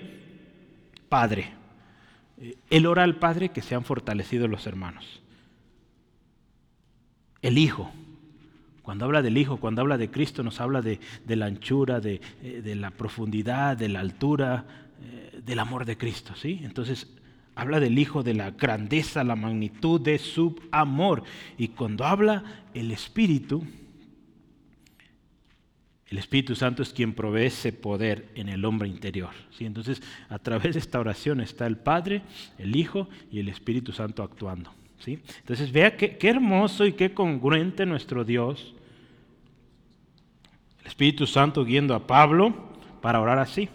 Padre. 1.08 1.52
Eh, 2.40 2.56
él 2.68 2.86
ora 2.86 3.04
al 3.04 3.16
Padre 3.16 3.50
que 3.50 3.62
sean 3.62 3.84
fortalecidos 3.84 4.50
los 4.50 4.66
hermanos. 4.66 5.22
El 7.42 7.58
Hijo. 7.58 7.90
Cuando 8.82 9.04
habla 9.04 9.22
del 9.22 9.38
Hijo, 9.38 9.58
cuando 9.58 9.82
habla 9.82 9.96
de 9.96 10.10
Cristo, 10.10 10.42
nos 10.42 10.60
habla 10.60 10.82
de, 10.82 10.98
la 11.26 11.46
anchura, 11.46 12.00
de, 12.00 12.20
eh, 12.42 12.60
de, 12.62 12.74
la 12.74 12.90
profundidad, 12.90 13.76
de 13.76 13.88
la 13.88 14.00
altura, 14.00 14.64
del 15.44 15.58
amor 15.58 15.84
de 15.84 15.96
Cristo. 15.96 16.34
¿sí? 16.36 16.60
Entonces, 16.62 17.06
habla 17.54 17.80
del 17.80 17.98
Hijo, 17.98 18.22
de 18.22 18.34
la 18.34 18.52
grandeza, 18.52 19.24
la 19.24 19.36
magnitud 19.36 20.00
de 20.00 20.18
su 20.18 20.60
amor. 20.70 21.24
Y 21.58 21.68
cuando 21.68 22.04
habla 22.04 22.64
el 22.74 22.90
Espíritu, 22.90 23.64
el 26.10 26.18
Espíritu 26.18 26.56
Santo 26.56 26.82
es 26.82 26.92
quien 26.92 27.14
provee 27.14 27.46
ese 27.46 27.72
poder 27.72 28.30
en 28.34 28.48
el 28.48 28.64
hombre 28.64 28.88
interior. 28.88 29.30
¿sí? 29.56 29.64
Entonces, 29.64 30.02
a 30.28 30.40
través 30.40 30.74
de 30.74 30.80
esta 30.80 30.98
oración 30.98 31.40
está 31.40 31.66
el 31.66 31.76
Padre, 31.76 32.22
el 32.58 32.74
Hijo 32.74 33.08
y 33.30 33.38
el 33.38 33.48
Espíritu 33.48 33.92
Santo 33.92 34.24
actuando. 34.24 34.72
¿sí? 34.98 35.20
Entonces, 35.38 35.70
vea 35.70 35.96
qué, 35.96 36.18
hermoso 36.22 36.84
y 36.84 36.94
qué 36.94 37.14
congruente 37.14 37.86
nuestro 37.86 38.24
Dios. 38.24 38.74
El 40.80 40.88
Espíritu 40.88 41.28
Santo 41.28 41.64
guiando 41.64 41.94
a 41.94 42.06
Pablo 42.08 42.72
para 43.00 43.20
orar 43.20 43.38
así. 43.38 43.68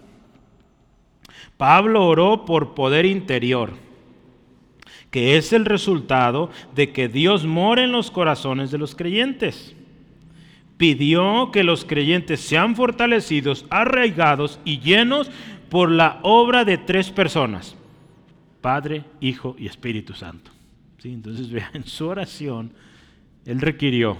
Pablo 1.57 2.05
oró 2.05 2.45
por 2.45 2.73
poder 2.75 3.05
interior, 3.05 3.73
que 5.11 5.37
es 5.37 5.53
el 5.53 5.65
resultado 5.65 6.49
de 6.73 6.91
que 6.91 7.07
Dios 7.07 7.45
mora 7.45 7.83
en 7.83 7.91
los 7.91 8.11
corazones 8.11 8.71
de 8.71 8.77
los 8.77 8.95
creyentes 8.95 9.75
pidió 10.77 11.51
que 11.51 11.63
los 11.63 11.85
creyentes 11.85 12.41
sean 12.41 12.75
fortalecidos, 12.75 13.65
arraigados 13.69 14.59
y 14.65 14.79
llenos 14.79 15.29
por 15.69 15.89
la 15.89 16.19
obra 16.21 16.65
de 16.65 16.77
tres 16.77 17.11
personas, 17.11 17.75
Padre, 18.61 19.03
Hijo 19.19 19.55
y 19.57 19.67
Espíritu 19.67 20.13
Santo. 20.13 20.51
¿Sí? 20.97 21.09
Entonces, 21.09 21.49
vean, 21.51 21.71
en 21.73 21.85
su 21.85 22.07
oración, 22.07 22.71
Él 23.45 23.61
requirió 23.61 24.17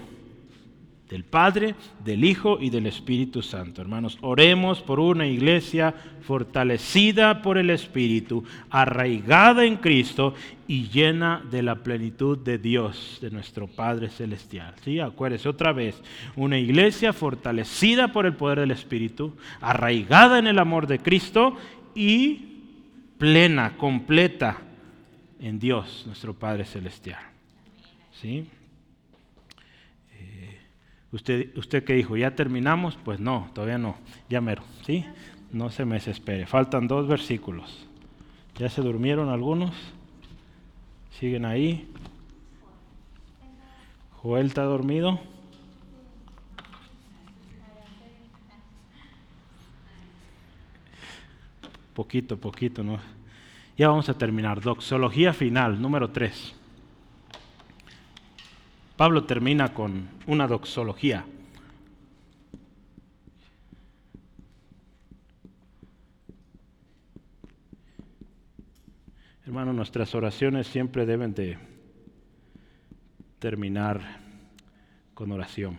del 1.09 1.23
Padre, 1.23 1.75
del 2.03 2.23
Hijo 2.23 2.57
y 2.59 2.69
del 2.69 2.87
Espíritu 2.87 3.41
Santo. 3.41 3.81
Hermanos, 3.81 4.17
oremos 4.21 4.81
por 4.81 4.99
una 4.99 5.27
iglesia 5.27 5.93
fortalecida 6.21 7.43
por 7.43 7.59
el 7.59 7.69
Espíritu, 7.69 8.43
arraigada 8.71 9.65
en 9.65 9.77
Cristo 9.77 10.33
y 10.67 10.87
llena 10.89 11.43
de 11.51 11.61
la 11.61 11.75
plenitud 11.75 12.39
de 12.39 12.57
Dios, 12.57 13.19
de 13.21 13.29
nuestro 13.29 13.67
Padre 13.67 14.09
Celestial. 14.09 14.73
¿Sí? 14.83 14.99
Acuérdese 14.99 15.47
otra 15.47 15.73
vez, 15.73 16.01
una 16.35 16.57
iglesia 16.57 17.13
fortalecida 17.13 18.11
por 18.11 18.25
el 18.25 18.33
poder 18.33 18.61
del 18.61 18.71
Espíritu, 18.71 19.35
arraigada 19.61 20.39
en 20.39 20.47
el 20.47 20.57
amor 20.57 20.87
de 20.87 20.99
Cristo 20.99 21.55
y 21.93 22.55
plena, 23.19 23.77
completa 23.77 24.57
en 25.39 25.59
Dios, 25.59 26.03
nuestro 26.07 26.33
Padre 26.33 26.65
Celestial. 26.65 27.21
¿Sí? 28.21 28.47
Usted, 31.15 31.57
usted 31.57 31.85
que 31.85 31.93
dijo, 31.93 32.17
¿ya 32.17 32.35
terminamos? 32.35 32.97
Pues 33.05 33.21
no, 33.21 33.49
todavía 33.53 33.77
no, 33.77 33.95
ya 34.29 34.41
mero, 34.41 34.63
¿sí? 34.85 35.05
No 35.49 35.69
se 35.69 35.85
me 35.85 35.95
desespere, 35.95 36.45
faltan 36.45 36.89
dos 36.89 37.07
versículos. 37.07 37.87
¿Ya 38.57 38.67
se 38.67 38.81
durmieron 38.81 39.29
algunos? 39.29 39.73
¿Siguen 41.17 41.45
ahí? 41.45 41.89
¿Joel 44.17 44.47
está 44.47 44.63
dormido? 44.63 45.17
Poquito, 51.93 52.37
poquito, 52.37 52.83
¿no? 52.83 52.99
Ya 53.77 53.87
vamos 53.87 54.09
a 54.09 54.17
terminar. 54.17 54.59
Doxología 54.59 55.31
final, 55.31 55.81
número 55.81 56.09
3. 56.09 56.64
Pablo 58.97 59.25
termina 59.25 59.73
con 59.73 60.07
una 60.25 60.47
doxología. 60.47 61.25
Hermano, 69.45 69.73
nuestras 69.73 70.15
oraciones 70.15 70.67
siempre 70.67 71.05
deben 71.05 71.33
de 71.33 71.57
terminar 73.39 74.01
con 75.13 75.31
oración, 75.31 75.77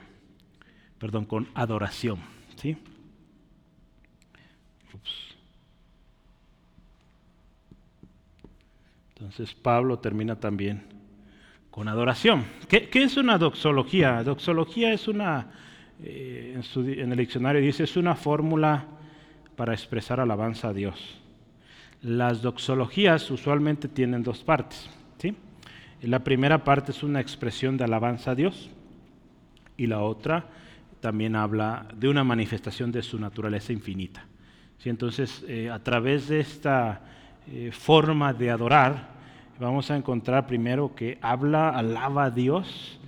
perdón, 0.98 1.24
con 1.24 1.48
adoración, 1.54 2.20
¿sí? 2.56 2.76
Entonces 9.08 9.54
Pablo 9.54 9.98
termina 9.98 10.38
también 10.38 10.95
con 11.76 11.88
adoración. 11.88 12.46
¿Qué, 12.68 12.88
es 12.94 13.18
una 13.18 13.36
doxología? 13.36 14.24
Doxología 14.24 14.94
es 14.94 15.08
una, 15.08 15.48
eh, 16.02 16.58
en, 16.74 17.12
el 17.12 17.18
diccionario 17.18 17.60
dice, 17.60 17.84
es 17.84 17.98
una 17.98 18.14
fórmula 18.14 18.86
para 19.56 19.74
expresar 19.74 20.18
alabanza 20.18 20.68
a 20.68 20.72
Dios. 20.72 21.20
Las 22.00 22.40
doxologías 22.40 23.30
usualmente 23.30 23.88
tienen 23.88 24.22
dos 24.22 24.42
partes. 24.42 24.88
¿sí? 25.18 25.36
La 26.00 26.24
primera 26.24 26.64
parte 26.64 26.92
es 26.92 27.02
una 27.02 27.20
expresión 27.20 27.76
de 27.76 27.84
alabanza 27.84 28.30
a 28.30 28.34
Dios 28.34 28.70
y 29.76 29.86
la 29.86 30.00
otra 30.00 30.46
también 31.00 31.36
habla 31.36 31.88
de 31.94 32.08
una 32.08 32.24
manifestación 32.24 32.90
de 32.90 33.02
su 33.02 33.18
naturaleza 33.18 33.74
infinita. 33.74 34.24
¿sí? 34.78 34.88
Entonces, 34.88 35.44
eh, 35.46 35.68
a 35.68 35.78
través 35.80 36.28
de 36.28 36.40
esta 36.40 37.02
eh, 37.52 37.70
forma 37.70 38.32
de 38.32 38.50
adorar, 38.50 39.15
vamos 39.58 39.90
a 39.90 39.96
encontrar 39.96 40.46
primero 40.46 40.94
que 40.94 41.18
habla, 41.20 41.70
alaba 41.70 42.24
a 42.24 42.30
Dios 42.30 42.98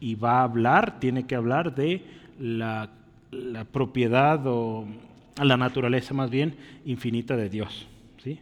y 0.00 0.14
va 0.14 0.40
a 0.40 0.44
hablar, 0.44 0.98
tiene 0.98 1.26
que 1.26 1.34
hablar 1.34 1.74
de 1.74 2.04
la, 2.38 2.90
propiedad 3.72 4.40
o 4.46 4.86
la 5.42 5.56
naturaleza 5.56 6.12
más 6.12 6.30
bien 6.30 6.56
infinita 6.84 7.36
de 7.36 7.48
Dios. 7.48 7.86
¿sí? 8.22 8.40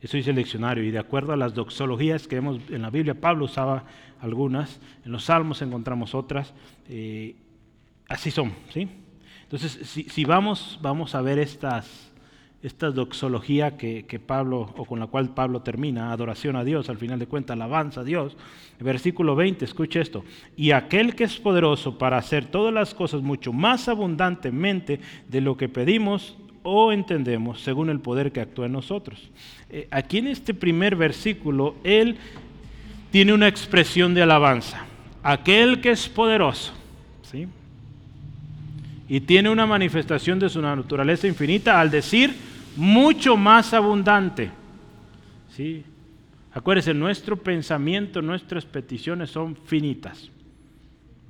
Eso 0.00 0.16
dice 0.16 0.30
el 0.30 0.36
diccionario 0.36 0.84
y 0.84 0.90
de 0.90 0.98
acuerdo 0.98 1.32
a 1.32 1.36
las 1.36 1.54
doxologías 1.54 2.28
que 2.28 2.36
vemos 2.36 2.60
en 2.70 2.82
la 2.82 2.90
Biblia, 2.90 3.20
Pablo 3.20 3.46
usaba 3.46 3.84
algunas, 4.20 4.80
en 5.04 5.12
los 5.12 5.24
salmos 5.24 5.60
encontramos 5.62 6.14
otras, 6.14 6.54
eh, 6.88 7.36
así 8.08 8.30
son. 8.30 8.52
¿sí? 8.70 8.88
Entonces, 9.42 9.72
si, 9.88 10.04
si 10.04 10.24
vamos, 10.24 10.78
vamos 10.80 11.14
a 11.14 11.20
ver 11.20 11.38
estas 11.38 12.13
esta 12.64 12.90
doxología 12.90 13.76
que, 13.76 14.22
Pablo, 14.26 14.72
o 14.78 14.86
con 14.86 14.98
la 14.98 15.06
cual 15.06 15.34
Pablo 15.34 15.60
termina, 15.60 16.12
adoración 16.12 16.56
a 16.56 16.64
Dios, 16.64 16.88
al 16.88 16.96
final 16.96 17.18
de 17.18 17.26
cuentas, 17.26 17.54
alabanza 17.54 18.00
a 18.00 18.04
Dios. 18.04 18.38
Versículo 18.80 19.36
20, 19.36 19.66
escuche 19.66 20.00
esto. 20.00 20.24
Y 20.56 20.70
aquel 20.70 21.14
que 21.14 21.24
es 21.24 21.36
poderoso 21.36 21.98
para 21.98 22.16
hacer 22.16 22.46
todas 22.46 22.72
las 22.72 22.94
cosas 22.94 23.20
mucho 23.20 23.52
más 23.52 23.86
abundantemente 23.86 24.98
de 25.28 25.40
lo 25.42 25.58
que 25.58 25.68
pedimos 25.68 26.38
o 26.62 26.90
entendemos, 26.90 27.60
según 27.60 27.90
el 27.90 28.00
poder 28.00 28.32
que 28.32 28.40
actúa 28.40 28.64
en 28.64 28.72
nosotros. 28.72 29.30
Eh, 29.68 29.86
aquí 29.90 30.16
en 30.16 30.28
este 30.28 30.54
primer 30.54 30.96
versículo, 30.96 31.74
él 31.84 32.16
tiene 33.10 33.34
una 33.34 33.46
expresión 33.46 34.14
de 34.14 34.22
alabanza. 34.22 34.86
Aquel 35.22 35.82
que 35.82 35.90
es 35.90 36.08
poderoso. 36.08 36.72
¿sí? 37.30 37.46
Y 39.06 39.20
tiene 39.20 39.50
una 39.50 39.66
manifestación 39.66 40.38
de 40.38 40.48
su 40.48 40.62
naturaleza 40.62 41.26
infinita 41.26 41.78
al 41.78 41.90
decir, 41.90 42.53
mucho 42.76 43.36
más 43.36 43.72
abundante. 43.74 44.50
¿Sí? 45.50 45.84
Acuérdense, 46.52 46.94
nuestro 46.94 47.36
pensamiento, 47.36 48.22
nuestras 48.22 48.64
peticiones 48.64 49.30
son 49.30 49.56
finitas. 49.56 50.30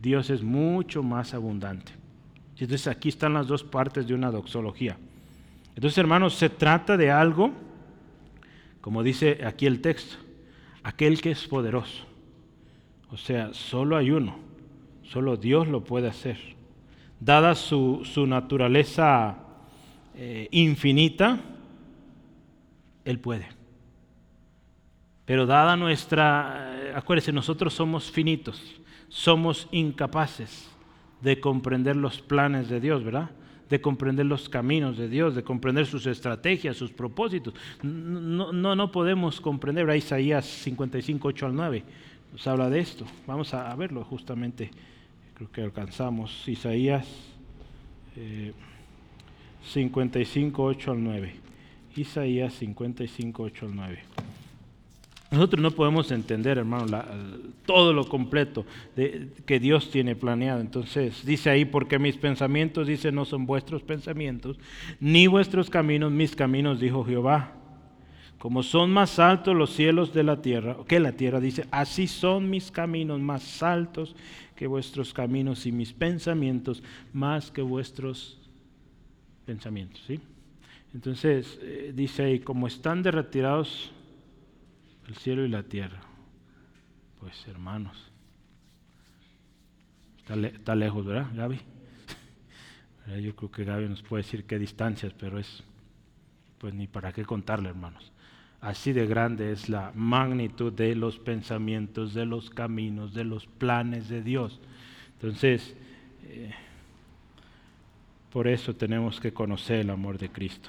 Dios 0.01 0.29
es 0.29 0.43
mucho 0.43 1.03
más 1.03 1.33
abundante. 1.33 1.93
Entonces 2.59 2.87
aquí 2.87 3.09
están 3.09 3.35
las 3.35 3.47
dos 3.47 3.65
partes 3.65 4.07
de 4.07 4.15
una 4.15 4.31
doxología. 4.31 4.97
Entonces, 5.75 5.99
hermanos, 5.99 6.35
se 6.35 6.51
trata 6.51 6.97
de 6.97 7.11
algo, 7.11 7.53
como 8.81 9.03
dice 9.03 9.41
aquí 9.45 9.67
el 9.67 9.81
texto, 9.81 10.17
aquel 10.83 11.21
que 11.21 11.33
es 11.33 11.47
poderoso. 11.49 12.05
O 13.11 13.17
sea, 13.17 13.53
solo 13.55 13.97
hay 13.97 14.11
uno, 14.11 14.37
solo 15.03 15.37
Dios 15.37 15.69
lo 15.69 15.85
puede 15.85 16.09
hacer. 16.09 16.39
Dada 17.19 17.55
su, 17.55 18.03
su 18.05 18.27
naturaleza 18.27 19.39
eh, 20.17 20.49
infinita, 20.51 21.41
Él 23.05 23.19
puede. 23.19 23.49
Pero 25.25 25.47
dada 25.47 25.77
nuestra, 25.77 26.75
eh, 26.77 26.93
acuérdense, 26.95 27.33
nosotros 27.33 27.73
somos 27.73 28.11
finitos, 28.11 28.81
somos 29.09 29.69
incapaces 29.73 30.71
de 31.21 31.41
comprender 31.41 31.97
los 31.97 32.21
planes 32.21 32.69
de 32.69 32.81
Dios, 32.81 33.03
¿verdad? 33.03 33.31
De 33.71 33.81
comprender 33.81 34.27
los 34.27 34.49
caminos 34.49 34.99
de 34.99 35.09
Dios, 35.09 35.35
de 35.35 35.43
comprender 35.43 35.87
sus 35.87 36.07
estrategias, 36.07 36.77
sus 36.77 36.93
propósitos. 36.93 37.55
No, 37.83 38.53
no, 38.53 38.77
no 38.77 38.93
podemos 38.93 39.41
comprender, 39.41 39.87
¿verdad? 39.87 39.99
Isaías 39.99 40.45
55, 40.45 41.29
8 41.29 41.47
al 41.47 41.55
9 41.55 41.85
nos 42.35 42.45
habla 42.49 42.69
de 42.69 42.81
esto. 42.81 43.07
Vamos 43.29 43.55
a, 43.55 43.73
verlo 43.77 44.03
justamente, 44.03 44.69
creo 45.35 45.53
que 45.53 45.63
alcanzamos. 45.63 46.49
Isaías. 46.49 47.07
Eh, 48.17 48.53
55, 49.67 50.63
8 50.63 50.91
al 50.93 51.05
9. 51.05 51.35
Isaías 51.97 52.55
55, 52.55 53.43
8 53.43 53.67
al 53.67 53.77
9. 53.77 53.99
Nosotros 55.31 55.61
no 55.61 55.73
podemos 55.73 56.13
entender, 56.13 56.59
hermano, 56.59 57.03
todo 57.67 57.93
lo 57.93 58.09
completo 58.09 58.65
que 59.47 59.59
Dios 59.59 59.91
tiene 59.91 60.15
planeado. 60.15 60.61
Entonces, 60.61 61.25
dice 61.25 61.51
ahí, 61.51 61.65
porque 61.65 61.99
mis 61.99 62.17
pensamientos, 62.17 62.87
dice, 62.87 63.11
no 63.11 63.25
son 63.25 63.45
vuestros 63.45 63.83
pensamientos, 63.83 64.59
ni 65.01 65.27
vuestros 65.27 65.71
caminos, 65.71 66.13
mis 66.13 66.37
caminos, 66.37 66.79
dijo 66.79 67.05
Jehová. 67.05 67.53
Como 68.39 68.63
son 68.63 68.93
más 68.93 69.19
altos 69.19 69.57
los 69.57 69.71
cielos 69.71 70.13
de 70.13 70.23
la 70.23 70.43
tierra, 70.43 70.77
que 70.87 71.01
la 71.01 71.13
tierra 71.13 71.41
dice, 71.41 71.67
así 71.71 72.07
son 72.07 72.51
mis 72.51 72.71
caminos 72.71 73.19
más 73.19 73.63
altos 73.63 74.15
que 74.55 74.67
vuestros 74.67 75.15
caminos 75.15 75.67
y 75.67 75.73
mis 75.73 75.93
pensamientos 75.93 76.83
más 77.13 77.51
que 77.51 77.63
vuestros 77.63 78.39
pensamientos. 79.45 80.03
¿sí? 80.07 80.21
Entonces, 80.93 81.59
eh, 81.63 81.93
dice 81.95 82.25
ahí, 82.25 82.41
como 82.41 82.67
están 82.67 83.03
de 83.03 83.11
retirados 83.11 83.93
el 85.09 85.17
cielo 85.17 85.45
y 85.45 85.49
la 85.49 85.63
tierra. 85.63 86.01
Pues 87.21 87.47
hermanos, 87.49 88.11
está, 90.27 90.75
lejos, 90.75 91.05
¿verdad, 91.05 91.31
Gaby? 91.35 91.61
Yo 93.23 93.35
creo 93.35 93.51
que 93.51 93.65
Gaby 93.65 93.89
nos 93.89 94.03
puede 94.03 94.23
decir 94.23 94.45
qué 94.45 94.59
distancias, 94.59 95.15
pero 95.19 95.39
es, 95.39 95.63
pues 96.59 96.75
ni 96.75 96.87
para 96.87 97.13
qué 97.13 97.25
contarle, 97.25 97.71
hermanos. 97.71 98.13
Así 98.61 98.93
de 98.93 99.07
grande 99.07 99.53
es 99.53 99.69
la 99.69 99.93
magnitud 99.95 100.73
de 100.73 100.95
los 100.95 101.19
pensamientos, 101.19 102.15
de 102.15 102.25
los 102.25 102.51
caminos, 102.51 103.13
de 103.13 103.25
los 103.25 103.47
planes 103.47 104.09
de 104.09 104.23
Dios. 104.23 104.61
Entonces, 105.15 105.77
eh, 106.25 106.53
por 108.35 108.49
eso 108.49 108.75
tenemos 108.75 109.21
que 109.21 109.33
conocer 109.33 109.79
el 109.79 109.91
amor 109.91 110.19
de 110.19 110.29
Cristo, 110.29 110.69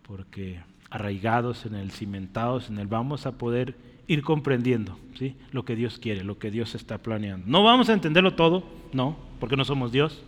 porque 0.00 0.62
arraigados 0.88 1.66
en 1.66 1.74
el, 1.74 1.90
cimentados 1.90 2.70
en 2.70 2.78
el, 2.78 2.86
vamos 2.86 3.26
a 3.26 3.32
poder 3.32 3.76
ir 4.06 4.22
comprendiendo 4.22 4.98
¿sí? 5.18 5.36
lo 5.52 5.66
que 5.66 5.76
Dios 5.76 5.98
quiere, 5.98 6.24
lo 6.24 6.38
que 6.38 6.50
Dios 6.50 6.74
está 6.74 6.96
planeando. 6.96 7.44
No 7.46 7.62
vamos 7.62 7.90
a 7.90 7.92
entenderlo 7.92 8.32
todo, 8.32 8.64
no, 8.94 9.14
porque 9.40 9.58
no 9.58 9.66
somos 9.66 9.92
Dios, 9.92 10.22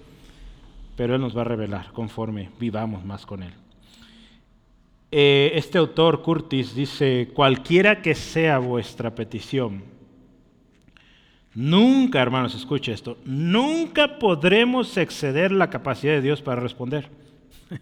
pero 0.94 1.14
Él 1.14 1.22
nos 1.22 1.34
va 1.34 1.40
a 1.40 1.44
revelar 1.44 1.90
conforme 1.92 2.50
vivamos 2.60 3.02
más 3.02 3.24
con 3.24 3.42
Él. 3.42 3.54
Eh, 5.10 5.52
este 5.54 5.78
autor, 5.78 6.20
Curtis, 6.20 6.74
dice, 6.74 7.30
cualquiera 7.32 8.02
que 8.02 8.14
sea 8.14 8.58
vuestra 8.58 9.14
petición, 9.14 9.84
nunca, 11.56 12.20
hermanos, 12.20 12.54
escuche 12.54 12.92
esto, 12.92 13.18
nunca 13.24 14.18
podremos 14.18 14.96
exceder 14.96 15.50
la 15.50 15.70
capacidad 15.70 16.12
de 16.12 16.20
Dios 16.20 16.42
para 16.42 16.60
responder. 16.60 17.08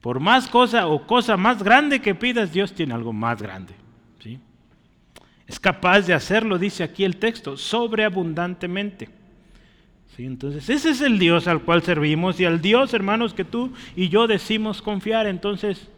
Por 0.00 0.18
más 0.20 0.48
cosa 0.48 0.86
o 0.88 1.06
cosa 1.06 1.36
más 1.36 1.62
grande 1.62 2.00
que 2.00 2.14
pidas, 2.14 2.50
Dios 2.50 2.72
tiene 2.72 2.94
algo 2.94 3.12
más 3.12 3.40
grande. 3.40 3.74
¿sí? 4.20 4.40
Es 5.46 5.60
capaz 5.60 6.00
de 6.00 6.14
hacerlo, 6.14 6.58
dice 6.58 6.82
aquí 6.82 7.04
el 7.04 7.18
texto, 7.18 7.58
sobreabundantemente. 7.58 9.10
¿Sí? 10.16 10.24
Entonces, 10.24 10.70
ese 10.70 10.90
es 10.90 11.02
el 11.02 11.18
Dios 11.18 11.46
al 11.46 11.62
cual 11.62 11.82
servimos 11.82 12.40
y 12.40 12.46
al 12.46 12.62
Dios, 12.62 12.94
hermanos, 12.94 13.34
que 13.34 13.44
tú 13.44 13.72
y 13.94 14.08
yo 14.08 14.26
decimos 14.26 14.80
confiar. 14.80 15.26
Entonces, 15.26 15.88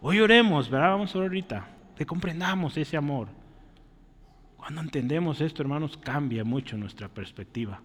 hoy 0.00 0.20
oremos, 0.20 0.70
¿verdad? 0.70 0.90
Vamos 0.90 1.14
a 1.14 1.18
orar 1.18 1.28
ahorita, 1.28 1.68
que 1.96 2.06
comprendamos 2.06 2.76
ese 2.78 2.96
amor. 2.96 3.37
Cuando 4.68 4.82
entendemos 4.82 5.40
esto, 5.40 5.62
hermanos, 5.62 5.96
cambia 5.96 6.44
mucho 6.44 6.76
nuestra 6.76 7.08
perspectiva. 7.08 7.80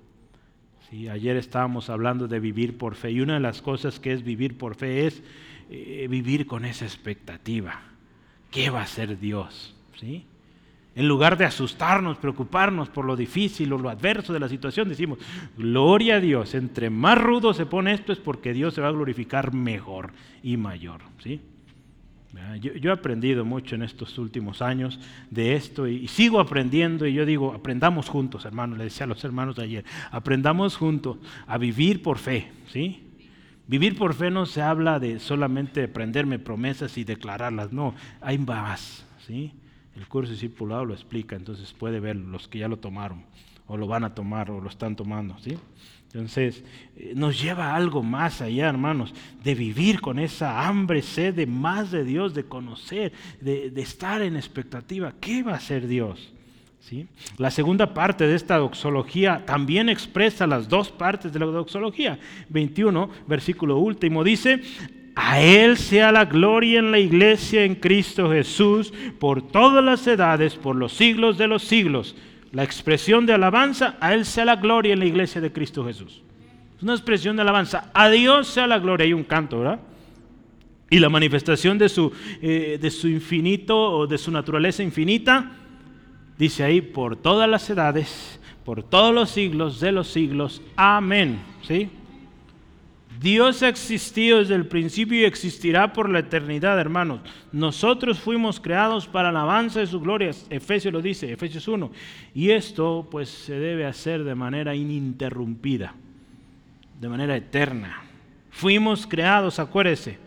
Ayer 1.09 1.37
estábamos 1.37 1.89
hablando 1.89 2.27
de 2.27 2.41
vivir 2.41 2.77
por 2.77 2.95
fe 2.95 3.11
y 3.11 3.21
una 3.21 3.35
de 3.35 3.39
las 3.39 3.61
cosas 3.61 4.01
que 4.01 4.11
es 4.11 4.21
vivir 4.21 4.57
por 4.57 4.75
fe 4.75 5.07
es 5.07 5.23
eh, 5.69 6.07
vivir 6.09 6.45
con 6.45 6.65
esa 6.65 6.83
expectativa. 6.83 7.79
¿Qué 8.51 8.69
va 8.69 8.81
a 8.81 8.83
hacer 8.83 9.17
Dios? 9.17 9.73
¿Sí? 9.97 10.25
En 10.93 11.07
lugar 11.07 11.37
de 11.37 11.45
asustarnos, 11.45 12.17
preocuparnos 12.17 12.89
por 12.89 13.05
lo 13.05 13.15
difícil 13.15 13.71
o 13.71 13.77
lo 13.77 13.89
adverso 13.89 14.33
de 14.33 14.41
la 14.41 14.49
situación, 14.49 14.89
decimos, 14.89 15.19
gloria 15.57 16.15
a 16.15 16.19
Dios, 16.19 16.53
entre 16.53 16.89
más 16.89 17.17
rudo 17.17 17.53
se 17.53 17.65
pone 17.65 17.93
esto 17.93 18.11
es 18.11 18.19
porque 18.19 18.51
Dios 18.51 18.73
se 18.73 18.81
va 18.81 18.89
a 18.89 18.91
glorificar 18.91 19.53
mejor 19.53 20.11
y 20.43 20.57
mayor. 20.57 20.99
¿sí? 21.19 21.39
Yo, 22.59 22.89
he 22.89 22.91
aprendido 22.91 23.45
mucho 23.45 23.75
en 23.75 23.83
estos 23.83 24.17
últimos 24.17 24.61
años 24.61 24.99
de 25.29 25.55
esto 25.55 25.87
y, 25.87 26.07
sigo 26.07 26.39
aprendiendo 26.39 27.05
y 27.05 27.13
yo 27.13 27.25
digo, 27.25 27.53
aprendamos 27.53 28.09
juntos, 28.09 28.45
hermanos, 28.45 28.77
le 28.77 28.85
decía 28.85 29.03
a 29.03 29.07
los 29.07 29.23
hermanos 29.23 29.59
ayer, 29.59 29.85
aprendamos 30.11 30.75
juntos 30.75 31.17
a 31.45 31.57
vivir 31.59 32.01
por 32.01 32.17
fe, 32.17 32.51
¿sí? 32.69 33.03
Vivir 33.67 33.95
por 33.95 34.13
fe 34.13 34.31
no 34.31 34.45
se 34.45 34.61
habla 34.61 34.99
de 34.99 35.19
solamente 35.19 35.83
aprenderme 35.83 36.39
promesas 36.39 36.97
y 36.97 37.03
declararlas, 37.03 37.71
no, 37.71 37.93
hay 38.19 38.39
más, 38.39 39.05
¿sí? 39.27 39.53
El 39.95 40.07
curso 40.07 40.31
discipulado 40.31 40.85
lo 40.85 40.93
explica, 40.93 41.35
entonces 41.35 41.71
puede 41.73 41.99
ver 41.99 42.15
los 42.15 42.47
que 42.47 42.59
ya 42.59 42.67
lo 42.67 42.77
tomaron 42.77 43.25
o 43.67 43.77
lo 43.77 43.87
van 43.87 44.03
a 44.03 44.15
tomar 44.15 44.49
o 44.49 44.59
lo 44.59 44.69
están 44.69 44.95
tomando, 44.95 45.37
¿sí? 45.39 45.57
Entonces, 46.13 46.63
eh, 46.95 47.13
nos 47.15 47.41
lleva 47.41 47.75
algo 47.75 48.03
más 48.03 48.39
allá, 48.39 48.69
hermanos, 48.69 49.13
de 49.43 49.55
vivir 49.55 49.99
con 49.99 50.19
esa 50.19 50.67
hambre, 50.67 51.01
sed 51.01 51.33
de 51.33 51.47
más 51.47 51.89
de 51.89 52.03
Dios, 52.03 52.35
de 52.35 52.43
conocer, 52.43 53.11
de, 53.41 53.71
estar 53.77 54.21
en 54.21 54.35
expectativa. 54.35 55.13
¿Qué 55.19 55.41
va 55.41 55.53
a 55.53 55.57
hacer 55.57 55.87
Dios? 55.87 56.31
¿Sí? 56.81 57.07
La 57.37 57.49
segunda 57.49 57.95
parte 57.95 58.27
de 58.27 58.35
esta 58.35 58.57
doxología 58.57 59.43
también 59.47 59.89
expresa 59.89 60.45
las 60.45 60.69
dos 60.69 60.91
partes 60.91 61.33
de 61.33 61.39
la 61.39 61.47
doxología. 61.47 62.19
21, 62.49 63.09
versículo 63.25 63.79
último, 63.79 64.23
dice, 64.23 64.61
a 65.15 65.41
Él 65.41 65.77
sea 65.77 66.11
la 66.11 66.25
gloria 66.25 66.77
en 66.77 66.91
la 66.91 66.99
iglesia 66.99 67.63
en 67.63 67.73
Cristo 67.73 68.29
Jesús 68.29 68.93
por 69.17 69.41
todas 69.41 69.83
las 69.83 70.05
edades, 70.05 70.53
por 70.55 70.75
los 70.75 70.93
siglos 70.93 71.39
de 71.39 71.47
los 71.47 71.63
siglos 71.63 72.15
la 72.53 72.63
expresión 72.63 73.25
de 73.25 73.33
alabanza, 73.33 73.97
a 73.99 74.13
Él 74.13 74.25
sea 74.25 74.45
la 74.45 74.55
gloria 74.55 74.93
en 74.93 74.99
la 74.99 75.05
iglesia 75.05 75.41
de 75.41 75.51
Cristo 75.51 75.83
Jesús. 75.83 76.21
Es 76.77 76.83
una 76.83 76.93
expresión 76.93 77.35
de 77.35 77.41
alabanza, 77.41 77.89
a 77.93 78.09
Dios 78.09 78.47
sea 78.47 78.67
la 78.67 78.77
gloria, 78.77 79.05
hay 79.05 79.13
un 79.13 79.23
canto, 79.23 79.59
¿verdad? 79.59 79.79
Y 80.91 80.99
la 80.99 81.09
manifestación 81.09 81.79
de 81.79 81.89
su, 81.89 82.13
eh, 82.43 82.77
de 82.79 82.91
su 82.91 83.07
infinito 83.07 83.75
o 83.75 84.05
de 84.05 84.19
su 84.19 84.29
naturaleza 84.29 84.83
infinita, 84.83 85.51
dice 86.37 86.63
ahí, 86.63 86.81
por 86.81 87.15
todas 87.15 87.49
las 87.49 87.67
edades, 87.71 88.39
por 88.63 88.83
todos 88.83 89.15
los 89.15 89.31
siglos 89.31 89.79
de 89.79 89.91
los 89.91 90.07
siglos, 90.07 90.61
amén. 90.75 91.39
¿Sí? 91.63 91.89
Dios 93.23 93.63
ha 93.63 93.69
existido 93.69 94.39
desde 94.39 94.55
el 94.55 94.67
principio 94.67 95.17
y 95.17 95.23
existirá 95.23 95.93
por 95.93 96.09
la 96.09 96.19
eternidad, 96.19 96.77
hermanos. 96.77 97.21
Nosotros 97.53 98.19
fuimos 98.19 98.59
creados 98.59 99.07
para 99.07 99.31
la 99.31 99.43
alabanza 99.43 99.79
de 99.79 99.87
su 99.87 100.01
gloria. 100.01 100.31
Efesios 100.49 100.93
lo 100.93 101.01
dice, 101.01 101.31
Efesios 101.31 101.69
1. 101.69 101.89
Y 102.35 102.49
esto 102.49 103.07
pues 103.09 103.29
se 103.29 103.57
debe 103.57 103.85
hacer 103.85 104.25
de 104.25 104.35
manera 104.35 104.75
ininterrumpida, 104.75 105.95
de 106.99 107.07
manera 107.07 107.37
eterna. 107.37 108.03
Fuimos 108.51 109.07
creados, 109.07 109.57
acuérdese, 109.57 110.17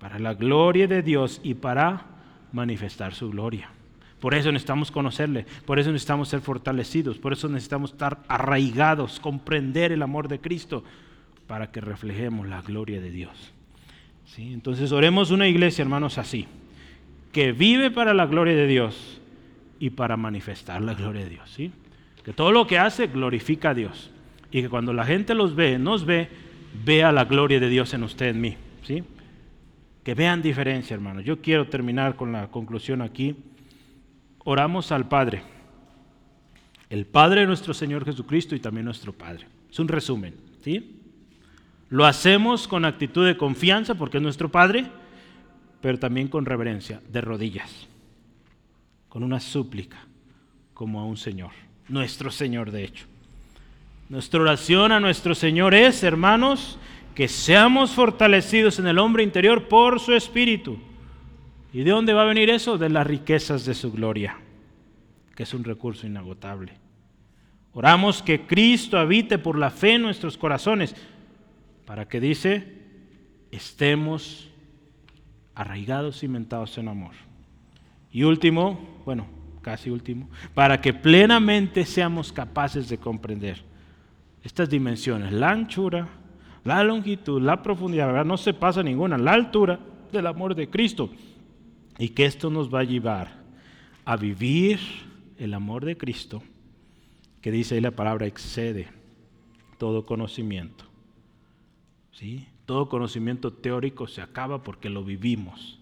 para 0.00 0.18
la 0.18 0.34
gloria 0.34 0.88
de 0.88 1.02
Dios 1.02 1.40
y 1.44 1.54
para 1.54 2.06
manifestar 2.50 3.14
su 3.14 3.30
gloria. 3.30 3.70
Por 4.18 4.34
eso 4.34 4.50
necesitamos 4.50 4.90
conocerle, 4.90 5.46
por 5.64 5.78
eso 5.78 5.92
necesitamos 5.92 6.28
ser 6.28 6.40
fortalecidos, 6.40 7.18
por 7.18 7.32
eso 7.32 7.48
necesitamos 7.48 7.92
estar 7.92 8.24
arraigados, 8.26 9.20
comprender 9.20 9.92
el 9.92 10.02
amor 10.02 10.26
de 10.26 10.40
Cristo 10.40 10.82
para 11.52 11.70
que 11.70 11.82
reflejemos 11.82 12.48
la 12.48 12.62
gloria 12.62 12.98
de 12.98 13.10
Dios. 13.10 13.52
¿Sí? 14.24 14.54
Entonces 14.54 14.90
oremos 14.90 15.30
una 15.30 15.46
iglesia, 15.46 15.82
hermanos, 15.82 16.16
así, 16.16 16.46
que 17.30 17.52
vive 17.52 17.90
para 17.90 18.14
la 18.14 18.24
gloria 18.24 18.54
de 18.54 18.66
Dios 18.66 19.20
y 19.78 19.90
para 19.90 20.16
manifestar 20.16 20.80
la 20.80 20.94
gloria 20.94 21.24
de 21.24 21.28
Dios. 21.28 21.50
¿sí? 21.50 21.70
Que 22.24 22.32
todo 22.32 22.52
lo 22.52 22.66
que 22.66 22.78
hace 22.78 23.08
glorifica 23.08 23.68
a 23.68 23.74
Dios. 23.74 24.10
Y 24.50 24.62
que 24.62 24.70
cuando 24.70 24.94
la 24.94 25.04
gente 25.04 25.34
los 25.34 25.54
ve, 25.54 25.78
nos 25.78 26.06
ve, 26.06 26.30
vea 26.86 27.12
la 27.12 27.26
gloria 27.26 27.60
de 27.60 27.68
Dios 27.68 27.92
en 27.92 28.04
usted, 28.04 28.28
en 28.28 28.40
mí. 28.40 28.56
¿sí? 28.84 29.04
Que 30.04 30.14
vean 30.14 30.40
diferencia, 30.40 30.94
hermanos. 30.94 31.22
Yo 31.22 31.42
quiero 31.42 31.68
terminar 31.68 32.16
con 32.16 32.32
la 32.32 32.46
conclusión 32.46 33.02
aquí. 33.02 33.36
Oramos 34.38 34.90
al 34.90 35.06
Padre. 35.06 35.42
El 36.88 37.04
Padre 37.04 37.42
de 37.42 37.46
nuestro 37.46 37.74
Señor 37.74 38.06
Jesucristo 38.06 38.54
y 38.54 38.60
también 38.60 38.86
nuestro 38.86 39.12
Padre. 39.12 39.48
Es 39.70 39.78
un 39.78 39.88
resumen. 39.88 40.34
¿sí? 40.62 41.00
Lo 41.92 42.06
hacemos 42.06 42.66
con 42.66 42.86
actitud 42.86 43.26
de 43.26 43.36
confianza 43.36 43.94
porque 43.94 44.16
es 44.16 44.22
nuestro 44.22 44.50
Padre, 44.50 44.86
pero 45.82 45.98
también 45.98 46.26
con 46.26 46.46
reverencia, 46.46 47.02
de 47.06 47.20
rodillas, 47.20 47.86
con 49.10 49.22
una 49.22 49.38
súplica, 49.40 49.98
como 50.72 51.00
a 51.00 51.04
un 51.04 51.18
Señor, 51.18 51.50
nuestro 51.90 52.30
Señor 52.30 52.70
de 52.70 52.84
hecho. 52.84 53.04
Nuestra 54.08 54.40
oración 54.40 54.90
a 54.90 55.00
nuestro 55.00 55.34
Señor 55.34 55.74
es, 55.74 56.02
hermanos, 56.02 56.78
que 57.14 57.28
seamos 57.28 57.90
fortalecidos 57.90 58.78
en 58.78 58.86
el 58.86 58.98
hombre 58.98 59.22
interior 59.22 59.68
por 59.68 60.00
su 60.00 60.14
Espíritu. 60.14 60.78
¿Y 61.74 61.82
de 61.82 61.90
dónde 61.90 62.14
va 62.14 62.22
a 62.22 62.26
venir 62.26 62.48
eso? 62.48 62.78
De 62.78 62.88
las 62.88 63.06
riquezas 63.06 63.66
de 63.66 63.74
su 63.74 63.92
gloria, 63.92 64.38
que 65.36 65.42
es 65.42 65.52
un 65.52 65.62
recurso 65.62 66.06
inagotable. 66.06 66.72
Oramos 67.74 68.22
que 68.22 68.46
Cristo 68.46 68.98
habite 68.98 69.38
por 69.38 69.58
la 69.58 69.70
fe 69.70 69.94
en 69.94 70.02
nuestros 70.02 70.38
corazones 70.38 70.94
Para 71.84 72.08
que 72.08 72.20
dice, 72.20 72.82
estemos 73.50 74.50
arraigados, 75.54 76.20
cimentados 76.20 76.76
en 76.78 76.88
amor. 76.88 77.12
Y 78.10 78.24
último, 78.24 79.02
bueno, 79.04 79.26
casi 79.62 79.90
último, 79.90 80.28
para 80.54 80.80
que 80.80 80.92
plenamente 80.92 81.84
seamos 81.84 82.32
capaces 82.32 82.88
de 82.88 82.98
comprender 82.98 83.62
estas 84.42 84.68
dimensiones, 84.68 85.32
la 85.32 85.50
anchura, 85.50 86.08
la 86.64 86.82
longitud, 86.84 87.40
la 87.40 87.62
profundidad, 87.62 88.24
no 88.24 88.36
se 88.36 88.54
pasa 88.54 88.82
ninguna, 88.82 89.18
la 89.18 89.32
altura 89.32 89.78
del 90.10 90.26
amor 90.26 90.54
de 90.54 90.68
Cristo. 90.68 91.10
Y 91.98 92.10
que 92.10 92.24
esto 92.24 92.50
nos 92.50 92.72
va 92.72 92.80
a 92.80 92.84
llevar 92.84 93.42
a 94.04 94.16
vivir 94.16 94.80
el 95.38 95.54
amor 95.54 95.84
de 95.84 95.96
Cristo, 95.96 96.42
que 97.40 97.50
dice 97.50 97.74
ahí 97.74 97.80
la 97.80 97.90
palabra 97.90 98.26
excede 98.26 98.88
todo 99.78 100.06
conocimiento. 100.06 100.91
Todo 102.66 102.88
conocimiento 102.88 103.52
teórico 103.52 104.06
se 104.06 104.22
acaba 104.22 104.62
porque 104.62 104.88
lo 104.88 105.04
vivimos. 105.04 105.78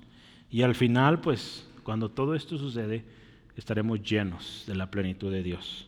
Y 0.51 0.62
al 0.62 0.75
final, 0.75 1.21
pues, 1.21 1.69
cuando 1.83 2.11
todo 2.11 2.35
esto 2.35 2.59
sucede, 2.59 3.05
estaremos 3.57 4.03
llenos 4.03 4.65
de 4.67 4.75
la 4.75 4.91
plenitud 4.91 5.31
de 5.31 5.43
Dios. 5.43 5.87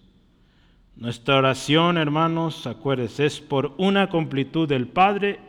Nuestra 0.96 1.38
oración, 1.38 1.96
hermanos, 1.96 2.66
acuérdense, 2.66 3.24
es 3.24 3.40
por 3.40 3.74
una 3.78 4.08
completud 4.08 4.68
del 4.68 4.86
Padre 4.86 5.40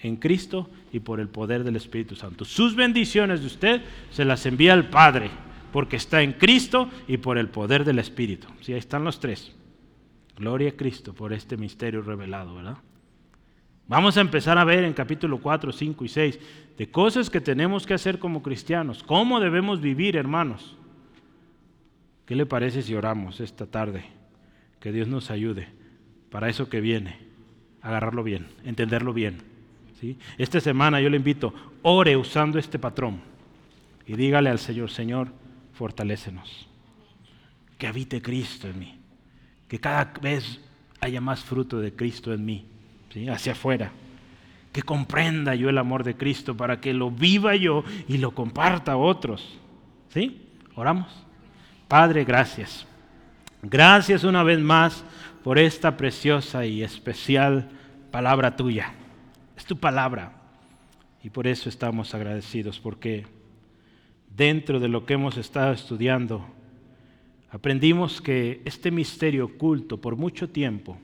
en 0.00 0.16
Cristo 0.16 0.70
y 0.92 1.00
por 1.00 1.20
el 1.20 1.28
poder 1.28 1.64
del 1.64 1.76
Espíritu 1.76 2.16
Santo. 2.16 2.44
Sus 2.44 2.74
bendiciones 2.74 3.40
de 3.40 3.46
usted 3.46 3.82
se 4.10 4.24
las 4.24 4.46
envía 4.46 4.72
al 4.72 4.88
Padre, 4.88 5.30
porque 5.72 5.96
está 5.96 6.22
en 6.22 6.32
Cristo 6.32 6.88
y 7.06 7.18
por 7.18 7.36
el 7.36 7.48
poder 7.48 7.84
del 7.84 7.98
Espíritu. 7.98 8.48
Sí, 8.62 8.72
ahí 8.72 8.78
están 8.78 9.04
los 9.04 9.20
tres. 9.20 9.54
Gloria 10.36 10.70
a 10.70 10.76
Cristo 10.76 11.12
por 11.12 11.32
este 11.32 11.56
misterio 11.56 12.02
revelado, 12.02 12.54
¿verdad? 12.54 12.78
Vamos 13.88 14.16
a 14.16 14.20
empezar 14.20 14.58
a 14.58 14.64
ver 14.64 14.82
en 14.82 14.92
capítulo 14.92 15.38
4, 15.38 15.70
5 15.70 16.04
y 16.04 16.08
6 16.08 16.40
de 16.76 16.90
cosas 16.90 17.30
que 17.30 17.40
tenemos 17.40 17.86
que 17.86 17.94
hacer 17.94 18.18
como 18.18 18.42
cristianos, 18.42 19.02
cómo 19.04 19.38
debemos 19.38 19.80
vivir, 19.80 20.16
hermanos. 20.16 20.76
¿Qué 22.26 22.34
le 22.34 22.46
parece 22.46 22.82
si 22.82 22.94
oramos 22.94 23.38
esta 23.38 23.66
tarde? 23.66 24.04
Que 24.80 24.90
Dios 24.90 25.06
nos 25.06 25.30
ayude 25.30 25.68
para 26.30 26.48
eso 26.48 26.68
que 26.68 26.80
viene, 26.80 27.18
agarrarlo 27.80 28.24
bien, 28.24 28.48
entenderlo 28.64 29.12
bien. 29.12 29.38
¿sí? 30.00 30.18
Esta 30.36 30.60
semana 30.60 31.00
yo 31.00 31.08
le 31.08 31.16
invito, 31.16 31.54
ore 31.82 32.16
usando 32.16 32.58
este 32.58 32.80
patrón 32.80 33.20
y 34.04 34.16
dígale 34.16 34.50
al 34.50 34.58
Señor, 34.58 34.90
Señor, 34.90 35.28
fortalécenos, 35.74 36.68
que 37.78 37.86
habite 37.86 38.20
Cristo 38.20 38.66
en 38.66 38.80
mí, 38.80 38.98
que 39.68 39.78
cada 39.78 40.12
vez 40.20 40.60
haya 41.00 41.20
más 41.20 41.44
fruto 41.44 41.78
de 41.78 41.94
Cristo 41.94 42.34
en 42.34 42.44
mí 42.44 42.66
hacia 43.32 43.52
afuera. 43.52 43.92
Que 44.72 44.82
comprenda 44.82 45.54
yo 45.54 45.70
el 45.70 45.78
amor 45.78 46.04
de 46.04 46.16
Cristo 46.16 46.56
para 46.56 46.80
que 46.80 46.92
lo 46.92 47.10
viva 47.10 47.56
yo 47.56 47.82
y 48.08 48.18
lo 48.18 48.32
comparta 48.32 48.92
a 48.92 48.96
otros. 48.96 49.58
¿Sí? 50.10 50.42
Oramos. 50.74 51.08
Padre, 51.88 52.24
gracias. 52.24 52.86
Gracias 53.62 54.24
una 54.24 54.42
vez 54.42 54.60
más 54.60 55.04
por 55.42 55.58
esta 55.58 55.96
preciosa 55.96 56.66
y 56.66 56.82
especial 56.82 57.70
palabra 58.10 58.56
tuya. 58.56 58.92
Es 59.56 59.64
tu 59.64 59.78
palabra. 59.78 60.32
Y 61.22 61.30
por 61.30 61.46
eso 61.46 61.68
estamos 61.68 62.14
agradecidos, 62.14 62.78
porque 62.78 63.26
dentro 64.36 64.78
de 64.78 64.88
lo 64.88 65.06
que 65.06 65.14
hemos 65.14 65.36
estado 65.38 65.72
estudiando, 65.72 66.46
aprendimos 67.50 68.20
que 68.20 68.60
este 68.64 68.90
misterio 68.90 69.46
oculto 69.46 70.00
por 70.00 70.16
mucho 70.16 70.50
tiempo 70.50 70.98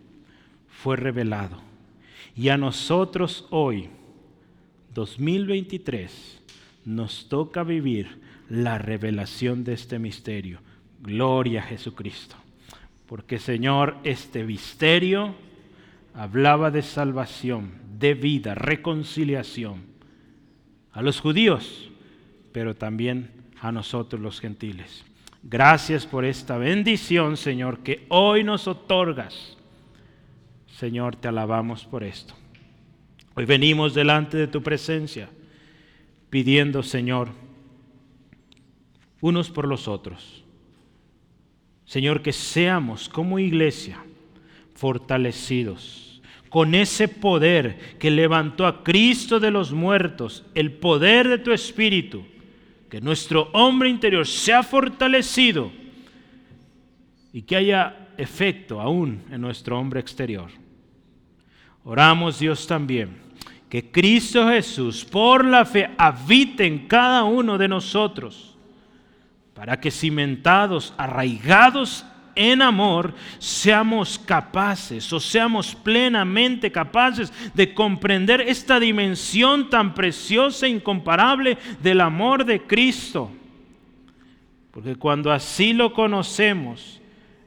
fue 0.69 0.97
revelado 0.97 1.72
y 2.37 2.49
a 2.49 2.57
nosotros 2.57 3.47
hoy, 3.51 3.89
2023, 4.95 6.43
nos 6.85 7.29
toca 7.29 7.63
vivir 7.63 8.21
la 8.49 8.79
revelación 8.79 9.65
de 9.65 9.75
este 9.75 9.99
misterio. 9.99 10.61
Gloria 11.01 11.61
a 11.61 11.65
Jesucristo. 11.65 12.37
Porque 13.07 13.39
Señor, 13.39 13.97
este 14.05 14.45
misterio 14.45 15.35
hablaba 16.15 16.71
de 16.71 16.83
salvación, 16.83 17.73
de 17.99 18.15
vida, 18.15 18.55
reconciliación 18.55 19.83
a 20.93 21.03
los 21.03 21.21
judíos, 21.21 21.91
pero 22.53 22.75
también 22.75 23.31
a 23.61 23.73
nosotros 23.73 24.21
los 24.21 24.41
gentiles. 24.41 25.05
Gracias 25.43 26.07
por 26.07 26.25
esta 26.25 26.59
bendición, 26.59 27.37
Señor, 27.37 27.79
que 27.81 28.07
hoy 28.09 28.45
nos 28.45 28.69
otorgas 28.69 29.57
Señor, 30.83 31.15
te 31.15 31.29
alabamos 31.29 31.85
por 31.85 32.03
esto. 32.03 32.35
Hoy 33.37 33.45
venimos 33.45 33.95
delante 33.95 34.37
de 34.37 34.49
tu 34.49 34.65
presencia 34.65 35.29
pidiendo, 36.29 36.83
Señor, 36.83 37.29
unos 39.21 39.49
por 39.49 39.69
los 39.69 39.87
otros. 39.87 40.43
Señor, 41.85 42.21
que 42.21 42.33
seamos 42.33 43.09
como 43.09 43.39
iglesia 43.39 44.03
fortalecidos 44.75 46.21
con 46.49 46.75
ese 46.75 47.07
poder 47.07 47.97
que 48.01 48.11
levantó 48.11 48.67
a 48.67 48.83
Cristo 48.83 49.39
de 49.39 49.53
los 49.53 49.71
muertos, 49.71 50.45
el 50.57 50.73
poder 50.73 51.29
de 51.29 51.39
tu 51.39 51.53
Espíritu, 51.53 52.25
que 52.91 53.01
nuestro 53.01 53.51
hombre 53.53 53.89
interior 53.89 54.27
sea 54.27 54.65
fortalecido 54.65 55.71
y 57.33 57.43
que 57.43 57.55
haya 57.55 58.09
efecto 58.19 58.81
aún 58.81 59.23
en 59.31 59.41
nuestro 59.41 59.79
hombre 59.79 60.01
exterior. 60.01 60.51
Oramos 61.85 62.39
Dios 62.39 62.67
también 62.67 63.23
que 63.73 63.91
Cristo 63.91 64.49
Jesús 64.49 65.03
por 65.03 65.47
la 65.47 65.65
fe 65.65 65.89
habite 65.97 66.67
en 66.67 66.87
cada 66.87 67.25
uno 67.25 67.57
de 67.57 67.69
nosotros, 67.69 68.55
para 69.55 69.81
que 69.81 69.91
cimentados, 69.91 70.93
arraigados 70.99 72.05
en 72.35 72.61
amor, 72.61 73.15
seamos 73.39 74.19
capaces 74.19 75.11
o 75.11 75.19
seamos 75.19 75.75
plenamente 75.75 76.71
capaces 76.71 77.33
de 77.55 77.73
comprender 77.73 78.43
esta 78.43 78.79
dimensión 78.79 79.71
tan 79.71 79.95
preciosa 79.95 80.67
e 80.67 80.69
incomparable 80.69 81.57
del 81.83 82.03
amor 82.03 82.45
de 82.45 82.61
Cristo. 82.67 83.31
Porque 84.71 84.97
cuando 84.97 85.33
así 85.33 85.73
lo 85.73 85.95
conocemos, 85.95 87.01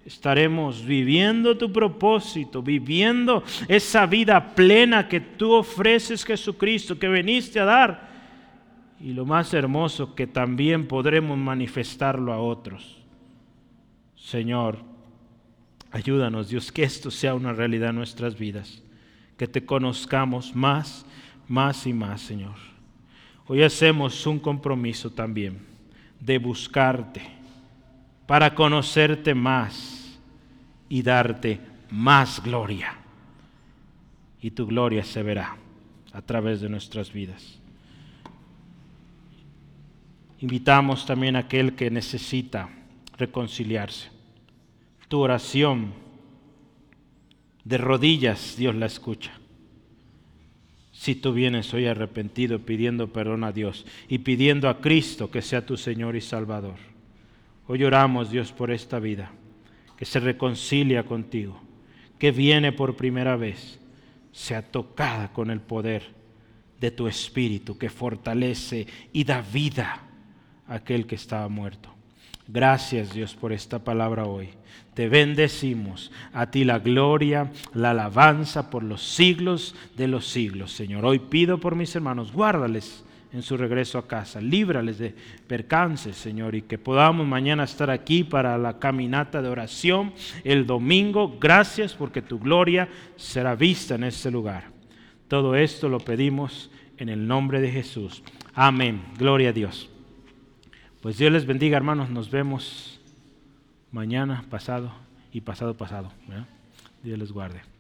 estaremos 0.06 0.86
viviendo 0.86 1.58
tu 1.58 1.74
propósito, 1.74 2.62
viviendo 2.62 3.44
esa 3.68 4.06
vida 4.06 4.54
plena 4.54 5.08
que 5.10 5.20
tú 5.20 5.52
ofreces 5.54 6.24
Jesucristo, 6.24 6.98
que 6.98 7.10
viniste 7.10 7.60
a 7.60 7.66
dar. 7.66 8.16
Y 9.02 9.14
lo 9.14 9.26
más 9.26 9.54
hermoso, 9.54 10.14
que 10.14 10.28
también 10.28 10.88
podremos 10.88 11.38
manifestarlo 11.38 12.32
a 12.32 12.38
otros. 12.38 12.98
Señor, 14.16 14.78
ayúdanos 15.92 16.50
Dios, 16.50 16.72
que 16.72 16.84
esto 16.84 17.10
sea 17.10 17.34
una 17.34 17.52
realidad 17.52 17.90
en 17.90 17.98
nuestras 17.98 18.38
vidas, 18.38 18.82
que 19.38 19.48
te 19.48 19.66
conozcamos 19.66 20.56
más, 20.56 21.06
más 21.48 21.86
y 21.88 21.94
más, 21.94 22.22
Señor. 22.22 22.56
Hoy 23.48 23.64
hacemos 23.64 24.26
un 24.26 24.40
compromiso 24.40 25.12
también 25.12 25.60
de 26.20 26.38
buscarte 26.38 27.35
para 28.26 28.56
conocerte 28.56 29.36
más 29.36 30.20
y 30.90 31.02
darte 31.02 31.60
más 31.90 32.42
gloria. 32.44 32.98
Y 34.42 34.52
tu 34.52 34.66
gloria 34.66 35.04
se 35.04 35.24
verá 35.24 35.58
a 36.14 36.22
través 36.22 36.62
de 36.62 36.70
nuestras 36.70 37.12
vidas. 37.12 37.60
Invitamos 40.40 41.06
también 41.06 41.36
a 41.36 41.40
aquel 41.40 41.76
que 41.76 41.90
necesita 41.90 42.70
reconciliarse. 43.18 44.10
Tu 45.08 45.20
oración 45.20 45.94
de 47.64 47.78
rodillas, 47.78 48.56
Dios 48.58 48.76
la 48.76 48.86
escucha. 48.86 49.32
Si 50.92 51.16
tú 51.16 51.34
vienes 51.34 51.74
hoy 51.74 51.88
arrepentido 51.88 52.60
pidiendo 52.60 53.12
perdón 53.12 53.44
a 53.44 53.52
Dios 53.52 53.86
y 54.08 54.20
pidiendo 54.20 54.70
a 54.70 54.82
Cristo 54.82 55.30
que 55.30 55.42
sea 55.42 55.66
tu 55.66 55.78
Señor 55.78 56.16
y 56.16 56.22
Salvador. 56.22 56.95
Hoy 57.68 57.84
oramos, 57.84 58.30
Dios, 58.30 58.52
por 58.52 58.72
esta 58.72 59.00
vida 59.00 59.32
que 59.98 60.06
se 60.06 60.20
reconcilia 60.20 61.04
contigo, 61.04 61.60
que 62.20 62.32
viene 62.32 62.72
por 62.72 62.96
primera 62.96 63.36
vez, 63.36 63.80
sea 64.32 64.62
tocada 64.62 65.32
con 65.32 65.50
el 65.50 65.62
poder 65.62 66.04
de 66.80 66.92
tu 66.92 67.08
espíritu 67.08 67.78
que 67.78 67.90
fortalece 67.90 68.86
y 69.14 69.24
da 69.24 69.42
vida 69.42 70.02
a 70.68 70.76
aquel 70.76 71.08
que 71.08 71.16
estaba 71.16 71.48
muerto. 71.48 71.90
Gracias 72.48 73.14
Dios 73.14 73.34
por 73.34 73.54
esta 73.54 73.80
palabra 73.84 74.26
hoy. 74.26 74.50
Te 74.94 75.10
bendecimos. 75.10 76.12
A 76.34 76.52
ti 76.52 76.64
la 76.64 76.80
gloria, 76.80 77.52
la 77.74 77.92
alabanza 77.92 78.70
por 78.70 78.84
los 78.84 79.02
siglos 79.02 79.76
de 79.98 80.08
los 80.08 80.28
siglos. 80.28 80.72
Señor, 80.72 81.06
hoy 81.06 81.20
pido 81.20 81.60
por 81.60 81.76
mis 81.76 81.96
hermanos, 81.96 82.32
guárdales 82.32 83.04
en 83.36 83.42
su 83.42 83.58
regreso 83.58 83.98
a 83.98 84.08
casa. 84.08 84.40
Líbrales 84.40 84.98
de 84.98 85.14
percances, 85.46 86.16
Señor, 86.16 86.56
y 86.56 86.62
que 86.62 86.78
podamos 86.78 87.28
mañana 87.28 87.66
estar 87.66 87.90
aquí 87.90 88.24
para 88.24 88.58
la 88.58 88.80
caminata 88.80 89.42
de 89.42 89.50
oración 89.50 90.14
el 90.46 90.66
domingo. 90.66 91.38
Gracias 91.38 91.94
porque 91.94 92.22
tu 92.22 92.40
gloria 92.40 92.88
será 93.18 93.54
vista 93.54 93.96
en 93.96 94.06
este 94.06 94.32
lugar. 94.32 94.70
Todo 95.28 95.56
esto 95.56 95.90
lo 95.90 96.00
pedimos 96.00 96.72
en 96.98 97.10
el 97.10 97.28
nombre 97.28 97.60
de 97.60 97.72
Jesús. 97.72 98.24
Amén. 98.54 99.04
Gloria 99.18 99.50
a 99.50 99.54
Dios. 99.54 99.90
Pues 101.02 101.18
Dios 101.18 101.32
les 101.32 101.46
bendiga, 101.46 101.76
hermanos. 101.76 102.10
Nos 102.10 102.32
vemos 102.32 103.02
mañana, 103.92 104.46
pasado 104.50 104.94
y 105.34 105.42
pasado, 105.42 105.76
pasado. 105.76 106.10
Dios 107.04 107.20
les 107.20 107.34
guarde. 107.34 107.75